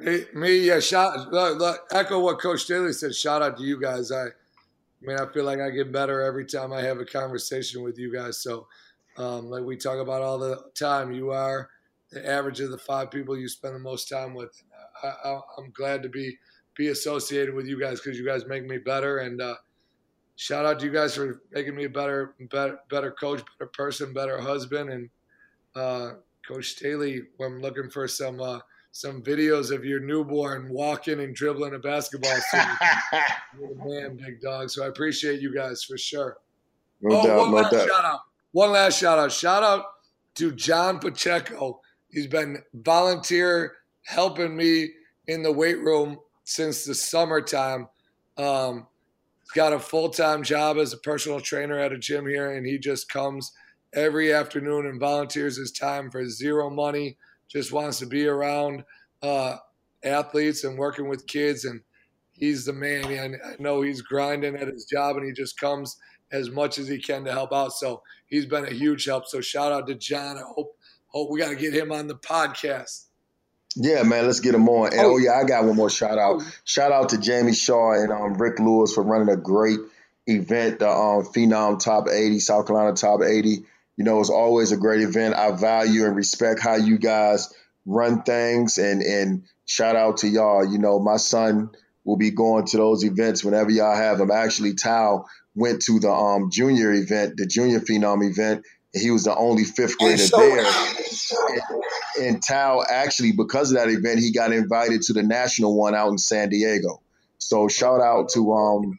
Me, 0.02 0.26
me 0.34 0.58
yeah, 0.58 0.80
shout, 0.80 1.32
look, 1.32 1.60
look, 1.60 1.86
echo 1.92 2.20
what 2.20 2.40
Coach 2.40 2.62
Staley 2.62 2.92
said. 2.92 3.14
Shout 3.14 3.44
out 3.44 3.58
to 3.58 3.64
you 3.64 3.80
guys. 3.80 4.12
I, 4.12 4.24
I 4.24 4.30
mean, 5.02 5.18
I 5.18 5.32
feel 5.32 5.46
like 5.46 5.60
I 5.60 5.70
get 5.70 5.92
better 5.92 6.22
every 6.22 6.46
time 6.46 6.74
I 6.74 6.82
have 6.82 7.00
a 7.00 7.06
conversation 7.06 7.84
with 7.84 8.00
you 8.00 8.12
guys. 8.12 8.38
So, 8.42 8.68
um, 9.18 9.50
like 9.52 9.64
we 9.64 9.78
talk 9.78 10.00
about 10.00 10.24
all 10.24 10.40
the 10.40 10.60
time, 10.74 11.12
you 11.12 11.30
are 11.32 11.70
the 12.12 12.28
average 12.28 12.60
of 12.62 12.72
the 12.72 12.80
five 12.80 13.12
people 13.12 13.38
you 13.38 13.48
spend 13.48 13.76
the 13.76 13.80
most 13.80 14.10
time 14.10 14.34
with. 14.34 14.64
I, 15.04 15.40
am 15.60 15.72
glad 15.74 16.02
to 16.04 16.10
be 16.10 16.36
be 16.76 16.88
associated 16.88 17.54
with 17.54 17.68
you 17.68 17.80
guys 17.80 18.00
because 18.00 18.18
you 18.18 18.26
guys 18.26 18.46
make 18.48 18.66
me 18.66 18.80
better. 18.80 19.20
And 19.20 19.40
uh, 19.40 19.56
shout 20.36 20.66
out 20.66 20.80
to 20.80 20.86
you 20.86 20.92
guys 20.92 21.16
for 21.16 21.42
making 21.52 21.76
me 21.76 21.86
a 21.86 21.90
better, 21.90 22.34
better, 22.50 22.80
better 22.90 23.12
coach, 23.12 23.44
better 23.60 23.70
person, 23.72 24.14
better 24.14 24.40
husband. 24.40 24.90
And 24.90 25.10
uh, 25.76 26.14
Coach 26.48 26.72
Staley, 26.72 27.22
I'm 27.40 27.62
looking 27.62 27.90
for 27.90 28.08
some 28.08 28.42
uh, 28.42 28.60
some 28.92 29.22
videos 29.22 29.74
of 29.74 29.86
your 29.86 30.00
newborn 30.00 30.70
walking 30.70 31.22
and 31.22 31.34
dribbling 31.34 31.74
a 31.76 31.80
basketball. 31.80 32.38
Man, 33.86 34.18
big 34.18 34.42
dog. 34.42 34.70
So 34.70 34.84
I 34.84 34.88
appreciate 34.88 35.42
you 35.42 35.54
guys 35.54 35.84
for 35.84 35.98
sure. 35.98 36.38
No 37.02 37.22
oh, 37.22 37.28
doubt, 37.28 37.38
one 37.38 37.52
no 37.52 37.58
last 37.58 37.72
doubt. 37.72 37.88
shout 37.88 38.06
out. 38.06 38.20
One 38.52 38.72
last 38.72 39.00
shout 39.00 39.20
out. 39.20 39.32
Shout 39.32 39.64
out 39.64 39.86
to 40.36 40.52
John 40.52 41.00
Pacheco. 41.00 41.80
He's 42.12 42.28
been 42.28 42.58
volunteer 42.74 43.74
helping 44.04 44.56
me 44.56 44.90
in 45.28 45.42
the 45.42 45.52
weight 45.52 45.80
room 45.80 46.20
since 46.44 46.84
the 46.84 46.94
summertime. 46.94 47.88
Um, 48.38 48.88
he's 49.40 49.52
got 49.52 49.74
a 49.74 49.80
full 49.80 50.10
time 50.10 50.44
job 50.44 50.78
as 50.78 50.94
a 50.94 50.98
personal 50.98 51.40
trainer 51.40 51.80
at 51.80 51.94
a 51.94 51.98
gym 51.98 52.28
here, 52.28 52.52
and 52.52 52.66
he 52.66 52.78
just 52.78 53.10
comes 53.10 53.54
every 53.94 54.34
afternoon 54.34 54.86
and 54.86 55.00
volunteers 55.00 55.58
his 55.58 55.72
time 55.72 56.12
for 56.12 56.28
zero 56.28 56.70
money. 56.70 57.18
Just 57.52 57.72
wants 57.72 58.00
to 58.00 58.06
be 58.06 58.28
around 58.28 58.84
uh, 59.22 59.58
athletes 60.04 60.64
and 60.64 60.78
working 60.78 61.10
with 61.10 61.28
kids, 61.28 61.66
and 61.66 61.82
he's 62.32 62.66
the 62.66 62.74
man. 62.74 63.36
I 63.44 63.62
know 63.62 63.82
he's 63.82 64.02
grinding 64.02 64.56
at 64.56 64.68
his 64.68 64.86
job, 64.86 65.18
and 65.18 65.26
he 65.26 65.34
just 65.34 65.60
comes 65.60 65.98
as 66.32 66.50
much 66.50 66.78
as 66.78 66.88
he 66.88 66.98
can 66.98 67.26
to 67.26 67.32
help 67.32 67.52
out. 67.52 67.74
So 67.74 68.02
he's 68.28 68.46
been 68.46 68.66
a 68.66 68.74
huge 68.74 69.06
help. 69.06 69.28
So 69.28 69.42
shout 69.42 69.72
out 69.72 69.88
to 69.88 69.96
John. 69.96 70.38
I 70.38 70.44
hope 70.44 70.78
hope 71.08 71.30
we 71.30 71.40
got 71.40 71.50
to 71.50 71.56
get 71.56 71.74
him 71.74 71.92
on 71.92 72.08
the 72.08 72.16
podcast. 72.16 73.06
Yeah, 73.76 74.04
man, 74.04 74.26
let's 74.26 74.42
get 74.42 74.56
him 74.56 74.68
on. 74.68 74.92
And 74.92 75.02
oh, 75.02 75.14
oh 75.14 75.18
yeah, 75.18 75.34
I 75.34 75.44
got 75.46 75.64
one 75.64 75.76
more 75.76 75.90
shout 75.90 76.18
out. 76.18 76.42
Shout 76.66 76.92
out 76.92 77.10
to 77.10 77.18
Jamie 77.18 77.54
Shaw 77.54 77.94
and 77.94 78.12
um, 78.12 78.34
Rick 78.34 78.60
Lewis 78.60 78.94
for 78.94 79.04
running 79.04 79.30
a 79.30 79.38
great 79.38 79.80
event, 80.28 80.80
the 80.80 80.90
um, 80.90 81.24
Phenom 81.24 81.80
Top 81.80 82.08
80, 82.10 82.40
South 82.40 82.68
Carolina 82.68 82.96
Top 82.96 83.22
80. 83.22 83.66
You 84.02 84.06
know, 84.06 84.20
it's 84.20 84.32
always 84.32 84.72
a 84.72 84.78
great 84.78 85.02
event. 85.02 85.36
I 85.36 85.52
value 85.52 86.08
and 86.08 86.16
respect 86.16 86.60
how 86.60 86.74
you 86.76 86.98
guys 86.98 87.54
run 87.86 88.24
things 88.24 88.80
and 88.80 89.04
and 89.04 89.44
shout 89.68 89.96
out 89.96 90.18
to 90.18 90.28
y'all. 90.28 90.66
You 90.66 90.80
know, 90.80 90.98
my 90.98 91.18
son 91.18 91.70
will 92.04 92.18
be 92.18 92.32
going 92.32 92.66
to 92.66 92.78
those 92.78 93.06
events 93.06 93.44
whenever 93.44 93.70
y'all 93.70 93.96
have 93.96 94.18
them. 94.18 94.32
Actually, 94.32 94.74
Tao 94.74 95.26
went 95.54 95.84
to 95.84 96.00
the 96.00 96.10
um, 96.10 96.50
junior 96.50 96.92
event, 96.92 97.38
the 97.38 97.46
junior 97.46 97.80
phenom 97.80 98.28
event, 98.28 98.66
and 98.96 99.04
he 99.04 99.12
was 99.12 99.26
the 99.26 99.36
only 99.36 99.66
fifth 99.66 100.00
grader 100.00 100.26
there. 100.36 100.66
And, 102.18 102.26
and 102.26 102.44
Tao 102.44 102.82
actually, 102.90 103.34
because 103.34 103.72
of 103.72 103.78
that 103.78 103.90
event, 103.90 104.20
he 104.20 104.32
got 104.32 104.52
invited 104.52 105.04
to 105.04 105.14
the 105.14 105.22
national 105.22 105.78
one 105.78 105.94
out 105.94 106.10
in 106.10 106.18
San 106.18 106.50
Diego. 106.50 107.02
So 107.38 107.68
shout 107.68 108.02
out 108.02 108.30
to 108.30 108.52
um 108.52 108.98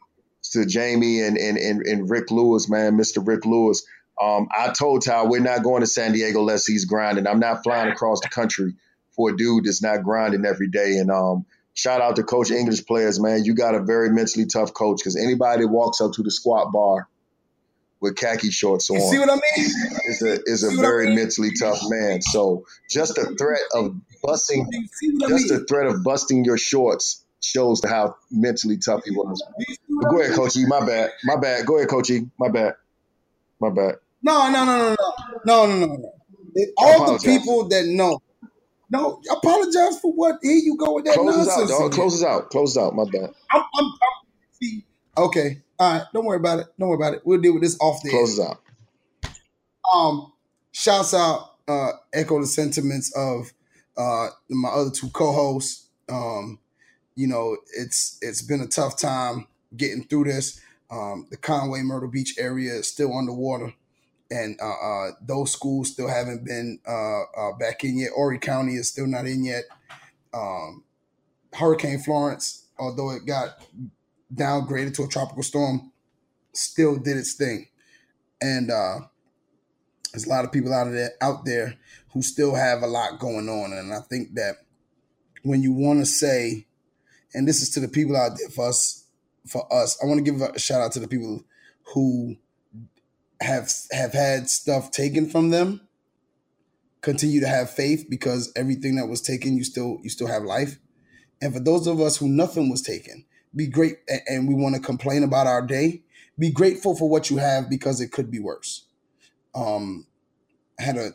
to 0.53 0.65
Jamie 0.65 1.19
and 1.19 1.37
and 1.37 1.57
and, 1.57 1.81
and 1.81 2.09
Rick 2.09 2.31
Lewis, 2.31 2.69
man, 2.69 2.97
Mr. 2.97 3.21
Rick 3.27 3.45
Lewis. 3.45 3.85
Um, 4.21 4.47
I 4.55 4.69
told 4.69 5.03
Ty 5.03 5.25
we're 5.25 5.41
not 5.41 5.63
going 5.63 5.81
to 5.81 5.87
San 5.87 6.13
Diego 6.13 6.39
unless 6.39 6.65
he's 6.65 6.85
grinding. 6.85 7.27
I'm 7.27 7.39
not 7.39 7.63
flying 7.63 7.91
across 7.91 8.21
the 8.21 8.29
country 8.29 8.75
for 9.15 9.31
a 9.31 9.37
dude 9.37 9.65
that's 9.65 9.81
not 9.81 10.03
grinding 10.03 10.45
every 10.45 10.69
day. 10.69 10.97
And 10.97 11.11
um, 11.11 11.45
shout 11.73 12.01
out 12.01 12.15
to 12.17 12.23
Coach 12.23 12.51
English 12.51 12.85
players, 12.85 13.19
man. 13.19 13.43
You 13.43 13.55
got 13.55 13.75
a 13.75 13.81
very 13.81 14.09
mentally 14.09 14.45
tough 14.45 14.73
coach 14.73 14.99
because 14.99 15.15
anybody 15.15 15.63
that 15.63 15.67
walks 15.67 16.01
up 16.01 16.13
to 16.13 16.23
the 16.23 16.31
squat 16.31 16.71
bar 16.71 17.07
with 18.03 18.17
khaki 18.17 18.51
shorts 18.51 18.89
on. 18.89 18.97
You 18.97 19.01
see 19.03 19.19
what 19.19 19.29
I 19.29 19.35
mean? 19.35 19.71
Is 20.05 20.21
a 20.21 20.39
is 20.45 20.63
a 20.63 20.75
very 20.75 21.05
I 21.05 21.07
mean? 21.07 21.15
mentally 21.15 21.51
tough 21.57 21.79
man. 21.87 22.21
So 22.21 22.65
just 22.89 23.15
the 23.15 23.33
threat 23.37 23.61
of 23.73 23.95
busting, 24.21 24.67
just 24.71 25.01
mean? 25.01 25.47
the 25.47 25.65
threat 25.67 25.87
of 25.87 26.03
busting 26.03 26.43
your 26.43 26.57
shorts 26.57 27.23
shows 27.39 27.81
how 27.83 28.15
mentally 28.29 28.77
tough 28.77 29.01
he 29.05 29.11
was. 29.11 29.41
Go 30.09 30.21
ahead, 30.21 30.35
Coachy. 30.35 30.65
My 30.65 30.85
bad. 30.85 31.11
My 31.23 31.37
bad. 31.37 31.65
Go 31.65 31.77
ahead, 31.77 31.89
Coachy. 31.89 32.29
My 32.37 32.49
bad. 32.49 32.75
My 33.59 33.69
bad. 33.69 33.95
No, 34.23 34.49
no, 34.49 34.65
no, 34.65 34.77
no, 34.77 34.95
no, 35.45 35.65
no, 35.65 35.85
no, 35.85 35.85
no. 35.85 36.13
All 36.77 37.13
the 37.13 37.19
people 37.19 37.67
that 37.69 37.85
know. 37.85 38.21
No, 38.89 39.21
apologize 39.31 39.99
for 39.99 40.13
what? 40.13 40.37
Here 40.43 40.51
you 40.51 40.77
go 40.77 40.95
with 40.95 41.05
that 41.05 41.15
Close 41.15 41.47
nonsense. 41.47 41.71
Out, 41.71 41.79
dog. 41.79 41.91
Close 41.91 42.23
out. 42.23 42.49
Close 42.51 42.77
out. 42.77 42.93
My 42.93 43.05
bad. 43.05 43.31
I'm, 43.51 43.61
I'm, 43.61 43.85
I'm, 43.85 43.91
see, 44.51 44.85
okay. 45.17 45.61
All 45.79 45.93
right. 45.93 46.03
Don't 46.13 46.25
worry 46.25 46.37
about 46.37 46.59
it. 46.59 46.67
Don't 46.79 46.89
worry 46.89 46.97
about 46.97 47.15
it. 47.15 47.21
We'll 47.25 47.41
deal 47.41 47.53
with 47.53 47.63
this 47.63 47.77
off 47.79 48.03
the 48.03 48.11
Close 48.11 48.39
out. 48.39 48.61
Um, 49.91 50.31
shouts 50.71 51.13
out, 51.13 51.55
uh, 51.67 51.91
echo 52.13 52.39
the 52.39 52.47
sentiments 52.47 53.11
of 53.15 53.51
uh 53.97 54.27
my 54.49 54.69
other 54.69 54.91
two 54.91 55.09
co-hosts. 55.09 55.87
Um, 56.07 56.59
you 57.15 57.27
know, 57.27 57.57
it's 57.75 58.17
it's 58.21 58.41
been 58.41 58.61
a 58.61 58.67
tough 58.67 58.99
time 58.99 59.47
getting 59.75 60.03
through 60.03 60.25
this. 60.25 60.61
Um, 60.91 61.27
the 61.31 61.37
Conway 61.37 61.81
Myrtle 61.81 62.09
Beach 62.09 62.35
area 62.37 62.73
is 62.73 62.87
still 62.87 63.17
underwater, 63.17 63.73
and 64.33 64.59
uh, 64.61 64.65
uh, 64.65 65.11
those 65.21 65.51
schools 65.51 65.91
still 65.91 66.07
haven't 66.07 66.43
been 66.43 66.79
uh, 66.87 67.23
uh, 67.37 67.53
back 67.53 67.83
in 67.83 67.97
yet. 67.97 68.11
Horry 68.15 68.39
County 68.39 68.73
is 68.73 68.89
still 68.89 69.07
not 69.07 69.25
in 69.25 69.45
yet. 69.45 69.65
Um, 70.33 70.83
Hurricane 71.53 71.99
Florence, 71.99 72.65
although 72.79 73.11
it 73.11 73.25
got 73.25 73.63
downgraded 74.33 74.95
to 74.95 75.03
a 75.03 75.07
tropical 75.07 75.43
storm, 75.43 75.91
still 76.53 76.97
did 76.97 77.17
its 77.17 77.33
thing, 77.33 77.67
and 78.41 78.71
uh, 78.71 78.99
there's 80.11 80.25
a 80.25 80.29
lot 80.29 80.45
of 80.45 80.51
people 80.51 80.73
out 80.73 80.87
of 80.87 80.93
there 80.93 81.11
out 81.21 81.45
there 81.45 81.75
who 82.13 82.21
still 82.21 82.55
have 82.55 82.81
a 82.81 82.87
lot 82.87 83.19
going 83.19 83.47
on, 83.47 83.73
and 83.73 83.93
I 83.93 83.99
think 83.99 84.33
that 84.35 84.65
when 85.43 85.61
you 85.61 85.73
want 85.73 85.99
to 85.99 86.05
say, 86.05 86.65
and 87.33 87.47
this 87.47 87.61
is 87.61 87.69
to 87.71 87.79
the 87.79 87.87
people 87.87 88.17
out 88.17 88.37
there 88.37 88.49
for 88.49 88.69
us 88.69 89.03
for 89.47 89.71
us. 89.73 89.97
I 90.01 90.07
want 90.07 90.23
to 90.23 90.31
give 90.31 90.41
a 90.41 90.57
shout 90.59 90.81
out 90.81 90.91
to 90.93 90.99
the 90.99 91.07
people 91.07 91.43
who 91.93 92.37
have 93.43 93.71
have 93.91 94.13
had 94.13 94.49
stuff 94.49 94.91
taken 94.91 95.29
from 95.29 95.49
them. 95.49 95.81
Continue 97.01 97.41
to 97.41 97.47
have 97.47 97.69
faith 97.69 98.05
because 98.09 98.51
everything 98.55 98.95
that 98.95 99.07
was 99.07 99.21
taken, 99.21 99.57
you 99.57 99.63
still 99.63 99.99
you 100.01 100.09
still 100.09 100.27
have 100.27 100.43
life. 100.43 100.79
And 101.41 101.53
for 101.53 101.59
those 101.59 101.87
of 101.87 101.99
us 101.99 102.17
who 102.17 102.27
nothing 102.27 102.69
was 102.69 102.81
taken, 102.81 103.25
be 103.55 103.67
great 103.67 103.97
and 104.27 104.47
we 104.47 104.53
want 104.53 104.75
to 104.75 104.81
complain 104.81 105.23
about 105.23 105.47
our 105.47 105.61
day. 105.61 106.03
Be 106.39 106.51
grateful 106.51 106.95
for 106.95 107.07
what 107.09 107.29
you 107.29 107.37
have 107.37 107.69
because 107.69 108.01
it 108.01 108.11
could 108.11 108.31
be 108.31 108.39
worse. 108.39 108.85
Um, 109.53 110.07
I 110.79 110.83
had 110.83 110.97
a 110.97 111.11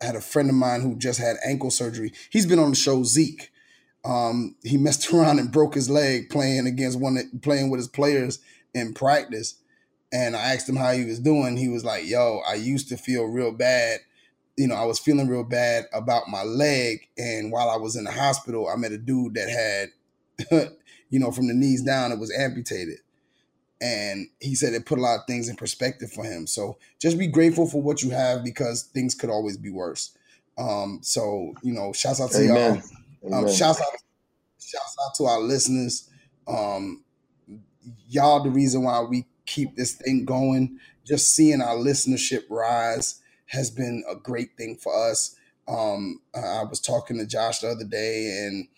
I 0.00 0.06
had 0.06 0.16
a 0.16 0.20
friend 0.20 0.48
of 0.48 0.54
mine 0.54 0.82
who 0.82 0.96
just 0.96 1.18
had 1.18 1.36
ankle 1.44 1.70
surgery. 1.70 2.12
He's 2.30 2.46
been 2.46 2.58
on 2.58 2.70
the 2.70 2.76
show 2.76 3.02
Zeke 3.02 3.50
um, 4.06 4.54
he 4.62 4.76
messed 4.78 5.12
around 5.12 5.38
and 5.38 5.52
broke 5.52 5.74
his 5.74 5.90
leg 5.90 6.30
playing 6.30 6.66
against 6.66 6.98
one 6.98 7.18
playing 7.42 7.70
with 7.70 7.78
his 7.78 7.88
players 7.88 8.38
in 8.74 8.94
practice. 8.94 9.56
And 10.12 10.36
I 10.36 10.54
asked 10.54 10.68
him 10.68 10.76
how 10.76 10.92
he 10.92 11.04
was 11.04 11.18
doing. 11.18 11.56
He 11.56 11.68
was 11.68 11.84
like, 11.84 12.06
"Yo, 12.06 12.40
I 12.48 12.54
used 12.54 12.88
to 12.88 12.96
feel 12.96 13.24
real 13.24 13.52
bad. 13.52 14.00
You 14.56 14.68
know, 14.68 14.74
I 14.74 14.84
was 14.84 14.98
feeling 14.98 15.28
real 15.28 15.44
bad 15.44 15.84
about 15.92 16.28
my 16.28 16.42
leg. 16.42 17.08
And 17.18 17.52
while 17.52 17.68
I 17.68 17.76
was 17.76 17.96
in 17.96 18.04
the 18.04 18.12
hospital, 18.12 18.68
I 18.68 18.76
met 18.76 18.92
a 18.92 18.98
dude 18.98 19.34
that 19.34 19.48
had, 19.50 20.70
you 21.10 21.18
know, 21.18 21.30
from 21.30 21.48
the 21.48 21.54
knees 21.54 21.82
down, 21.82 22.12
it 22.12 22.18
was 22.18 22.32
amputated." 22.36 22.98
And 23.78 24.28
he 24.40 24.54
said 24.54 24.72
it 24.72 24.86
put 24.86 24.98
a 24.98 25.02
lot 25.02 25.18
of 25.18 25.26
things 25.26 25.50
in 25.50 25.56
perspective 25.56 26.10
for 26.10 26.24
him. 26.24 26.46
So 26.46 26.78
just 26.98 27.18
be 27.18 27.26
grateful 27.26 27.66
for 27.66 27.82
what 27.82 28.02
you 28.02 28.08
have 28.10 28.42
because 28.42 28.84
things 28.84 29.14
could 29.14 29.28
always 29.28 29.58
be 29.58 29.68
worse. 29.68 30.16
Um, 30.56 31.00
so 31.02 31.52
you 31.62 31.74
know, 31.74 31.92
shouts 31.92 32.20
out 32.20 32.30
to 32.30 32.42
Amen. 32.42 32.76
y'all 32.76 32.82
um, 33.32 33.48
shouts 33.48 33.80
out, 33.80 33.88
shouts 34.60 34.96
out 35.04 35.14
to 35.16 35.24
our 35.24 35.40
listeners. 35.40 36.08
Um, 36.46 37.04
y'all, 38.08 38.42
the 38.42 38.50
reason 38.50 38.82
why 38.82 39.00
we 39.00 39.26
keep 39.46 39.76
this 39.76 39.94
thing 39.94 40.24
going. 40.24 40.78
Just 41.04 41.34
seeing 41.34 41.60
our 41.60 41.76
listenership 41.76 42.44
rise 42.50 43.20
has 43.46 43.70
been 43.70 44.04
a 44.10 44.16
great 44.16 44.56
thing 44.56 44.76
for 44.76 45.10
us. 45.10 45.36
Um, 45.68 46.20
I 46.34 46.64
was 46.64 46.80
talking 46.80 47.18
to 47.18 47.26
Josh 47.26 47.60
the 47.60 47.68
other 47.68 47.84
day, 47.84 48.46
and 48.46 48.68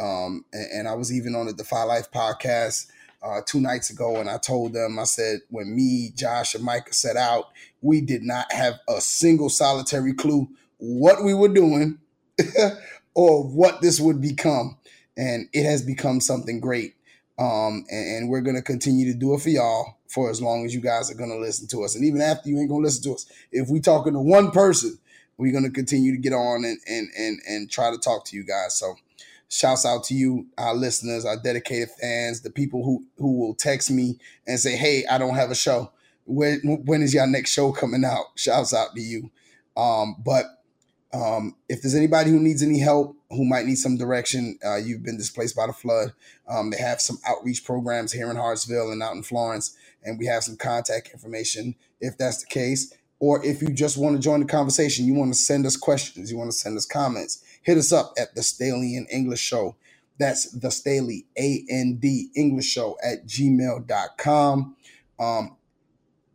um, 0.00 0.44
and, 0.52 0.88
I 0.88 0.94
was 0.94 1.12
even 1.12 1.36
on 1.36 1.46
the 1.46 1.52
Defy 1.52 1.84
Life 1.84 2.10
podcast 2.10 2.88
uh, 3.22 3.40
two 3.46 3.60
nights 3.60 3.90
ago, 3.90 4.16
and 4.16 4.28
I 4.28 4.38
told 4.38 4.72
them, 4.72 4.98
I 4.98 5.04
said, 5.04 5.40
when 5.50 5.74
me, 5.74 6.10
Josh, 6.14 6.54
and 6.54 6.64
Micah 6.64 6.92
set 6.92 7.16
out, 7.16 7.50
we 7.80 8.00
did 8.00 8.22
not 8.22 8.50
have 8.52 8.74
a 8.88 9.00
single 9.00 9.48
solitary 9.48 10.12
clue 10.12 10.48
what 10.78 11.24
we 11.24 11.32
were 11.32 11.48
doing 11.48 11.98
or 13.14 13.44
what 13.44 13.80
this 13.80 14.00
would 14.00 14.20
become. 14.20 14.76
And 15.16 15.48
it 15.52 15.64
has 15.64 15.82
become 15.82 16.20
something 16.20 16.60
great. 16.60 16.94
Um, 17.38 17.84
and, 17.90 18.16
and 18.16 18.28
we're 18.28 18.42
to 18.56 18.62
continue 18.62 19.12
to 19.12 19.18
do 19.18 19.34
it 19.34 19.40
for 19.40 19.48
y'all 19.48 19.98
for 20.08 20.30
as 20.30 20.40
long 20.40 20.64
as 20.64 20.74
you 20.74 20.80
guys 20.80 21.10
are 21.10 21.14
to 21.30 21.38
listen 21.38 21.66
to 21.68 21.82
us. 21.82 21.96
And 21.96 22.04
even 22.04 22.20
after 22.20 22.48
you 22.48 22.58
ain't 22.58 22.68
to 22.82 22.86
listen 22.86 23.02
to 23.04 23.14
us, 23.14 23.26
if 23.50 23.68
we 23.68 23.80
talking 23.80 24.12
to 24.12 24.20
one 24.20 24.52
person, 24.52 24.98
we're 25.36 25.52
to 25.64 25.70
continue 25.70 26.12
to 26.12 26.18
get 26.18 26.32
on 26.32 26.64
and, 26.64 26.78
and, 26.86 27.08
and, 27.18 27.40
and 27.48 27.70
try 27.70 27.90
to 27.90 27.98
talk 27.98 28.24
to 28.26 28.36
you 28.36 28.44
guys. 28.44 28.78
So, 28.78 28.94
Shouts 29.54 29.86
out 29.86 30.02
to 30.04 30.14
you, 30.14 30.48
our 30.58 30.74
listeners, 30.74 31.24
our 31.24 31.36
dedicated 31.36 31.90
fans, 32.00 32.40
the 32.40 32.50
people 32.50 32.82
who 32.82 33.04
who 33.18 33.38
will 33.38 33.54
text 33.54 33.88
me 33.88 34.18
and 34.48 34.58
say, 34.58 34.76
"Hey, 34.76 35.04
I 35.08 35.16
don't 35.16 35.36
have 35.36 35.52
a 35.52 35.54
show. 35.54 35.92
When 36.24 36.82
when 36.84 37.02
is 37.02 37.14
your 37.14 37.28
next 37.28 37.50
show 37.50 37.70
coming 37.70 38.04
out?" 38.04 38.24
Shouts 38.34 38.74
out 38.74 38.96
to 38.96 39.00
you. 39.00 39.30
Um, 39.76 40.16
but 40.24 40.46
um, 41.14 41.56
if 41.68 41.82
there's 41.82 41.96
anybody 41.96 42.30
who 42.32 42.40
needs 42.40 42.62
any 42.62 42.80
help, 42.80 43.16
who 43.30 43.46
might 43.46 43.66
need 43.66 43.76
some 43.78 43.96
direction, 43.98 44.58
uh, 44.66 44.76
you've 44.76 45.04
been 45.04 45.18
displaced 45.18 45.56
by 45.56 45.68
the 45.68 45.74
flood. 45.74 46.12
Um, 46.48 46.70
they 46.70 46.78
have 46.78 47.00
some 47.00 47.18
outreach 47.26 47.64
programs 47.64 48.12
here 48.12 48.30
in 48.30 48.36
Hartsville 48.36 48.92
and 48.92 49.02
out 49.02 49.14
in 49.16 49.24
Florence, 49.24 49.76
and 50.04 50.18
we 50.18 50.26
have 50.26 50.44
some 50.44 50.58
contact 50.58 51.10
information 51.12 51.76
if 52.00 52.18
that's 52.18 52.40
the 52.40 52.48
case. 52.48 52.94
Or 53.20 53.44
if 53.46 53.62
you 53.62 53.70
just 53.70 53.98
want 53.98 54.16
to 54.16 54.22
join 54.22 54.40
the 54.40 54.46
conversation, 54.46 55.06
you 55.06 55.14
want 55.14 55.32
to 55.32 55.38
send 55.38 55.66
us 55.66 55.76
questions, 55.76 56.32
you 56.32 56.38
want 56.38 56.50
to 56.50 56.58
send 56.58 56.76
us 56.76 56.86
comments, 56.86 57.44
hit 57.62 57.78
us 57.78 57.92
up 57.92 58.14
at 58.18 58.34
the 58.34 58.42
Staley 58.42 58.96
and 58.96 59.08
English 59.10 59.40
Show. 59.40 59.76
That's 60.18 60.50
the 60.52 60.70
Staley, 60.70 61.26
A 61.38 61.64
N 61.70 61.98
D 62.00 62.28
English 62.36 62.66
Show 62.66 62.98
at 63.04 63.26
gmail.com. 63.26 64.76
Um, 65.20 65.56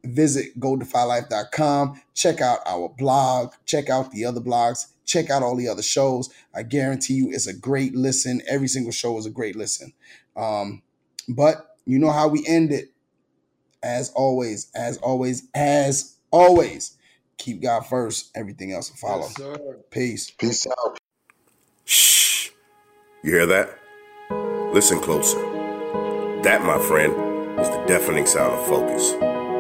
visit 0.04 0.60
godefylife.com. 0.60 2.02
Check 2.14 2.42
out 2.42 2.60
our 2.66 2.90
blog. 2.90 3.54
Check 3.66 3.90
out 3.90 4.12
the 4.12 4.26
other 4.26 4.42
blogs. 4.42 4.88
Check 5.06 5.30
out 5.30 5.44
all 5.44 5.56
the 5.56 5.68
other 5.68 5.82
shows. 5.82 6.30
I 6.54 6.64
guarantee 6.64 7.16
you 7.16 7.32
it's 7.32 7.48
a 7.48 7.54
great 7.54 7.96
listen. 7.96 8.42
Every 8.48 8.68
single 8.68 8.92
show 8.92 9.18
is 9.18 9.26
a 9.26 9.32
great 9.32 9.56
listen. 9.56 9.94
Um, 10.36 10.84
but 11.28 11.76
you 11.86 12.00
know 12.00 12.12
how 12.12 12.28
we 12.28 12.46
end 12.48 12.72
it. 12.72 12.92
As 13.82 14.12
always, 14.12 14.70
as 14.76 14.98
always, 14.98 15.48
as 15.56 16.18
always, 16.32 16.98
keep 17.38 17.62
God 17.62 17.88
first. 17.88 18.30
Everything 18.36 18.74
else 18.74 18.92
will 18.92 18.98
follow. 18.98 19.30
Yes. 19.40 19.78
Peace. 19.90 20.32
Peace 20.32 20.68
out. 20.68 20.98
Shh. 21.86 22.50
You 23.24 23.32
hear 23.32 23.46
that? 23.48 23.80
Listen 24.74 25.00
closer. 25.00 25.40
That, 26.44 26.64
my 26.64 26.78
friend, 26.78 27.60
is 27.60 27.70
the 27.70 27.84
deafening 27.88 28.26
sound 28.26 28.54
of 28.54 28.68
focus. 28.68 29.14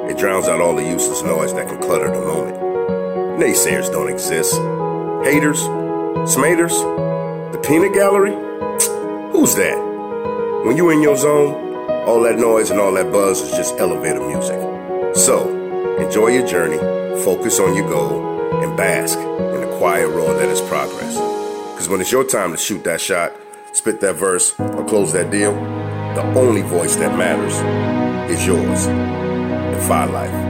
It 0.09 0.17
drowns 0.17 0.47
out 0.47 0.59
all 0.59 0.75
the 0.75 0.83
useless 0.83 1.21
noise 1.21 1.53
that 1.53 1.67
can 1.67 1.79
clutter 1.79 2.09
the 2.09 2.19
moment. 2.19 2.57
Naysayers 3.39 3.91
don't 3.91 4.09
exist. 4.09 4.55
Haters? 5.23 5.59
Smaters? 6.33 6.75
The 7.53 7.61
peanut 7.63 7.93
gallery? 7.93 8.31
Who's 9.31 9.53
that? 9.53 9.77
When 10.65 10.75
you're 10.75 10.93
in 10.93 11.03
your 11.03 11.15
zone, 11.15 11.53
all 12.07 12.23
that 12.23 12.39
noise 12.39 12.71
and 12.71 12.79
all 12.79 12.91
that 12.93 13.11
buzz 13.11 13.39
is 13.39 13.51
just 13.51 13.77
elevator 13.77 14.19
music. 14.27 14.59
So, 15.15 15.47
enjoy 15.99 16.29
your 16.29 16.47
journey, 16.47 16.79
focus 17.23 17.59
on 17.59 17.75
your 17.75 17.87
goal, 17.87 18.63
and 18.63 18.75
bask 18.75 19.19
in 19.19 19.61
the 19.61 19.77
quiet 19.77 20.07
roar 20.07 20.33
that 20.33 20.49
is 20.49 20.59
progress. 20.61 21.13
Because 21.73 21.87
when 21.87 22.01
it's 22.01 22.11
your 22.11 22.23
time 22.23 22.51
to 22.51 22.57
shoot 22.57 22.83
that 22.83 22.99
shot, 22.99 23.31
spit 23.73 24.01
that 24.01 24.15
verse, 24.15 24.59
or 24.59 24.83
close 24.85 25.13
that 25.13 25.29
deal, 25.29 25.53
the 26.15 26.23
only 26.35 26.63
voice 26.63 26.95
that 26.95 27.15
matters 27.15 27.53
is 28.31 28.43
yours. 28.47 29.18
Simplify 29.79 30.05
Life. 30.11 30.48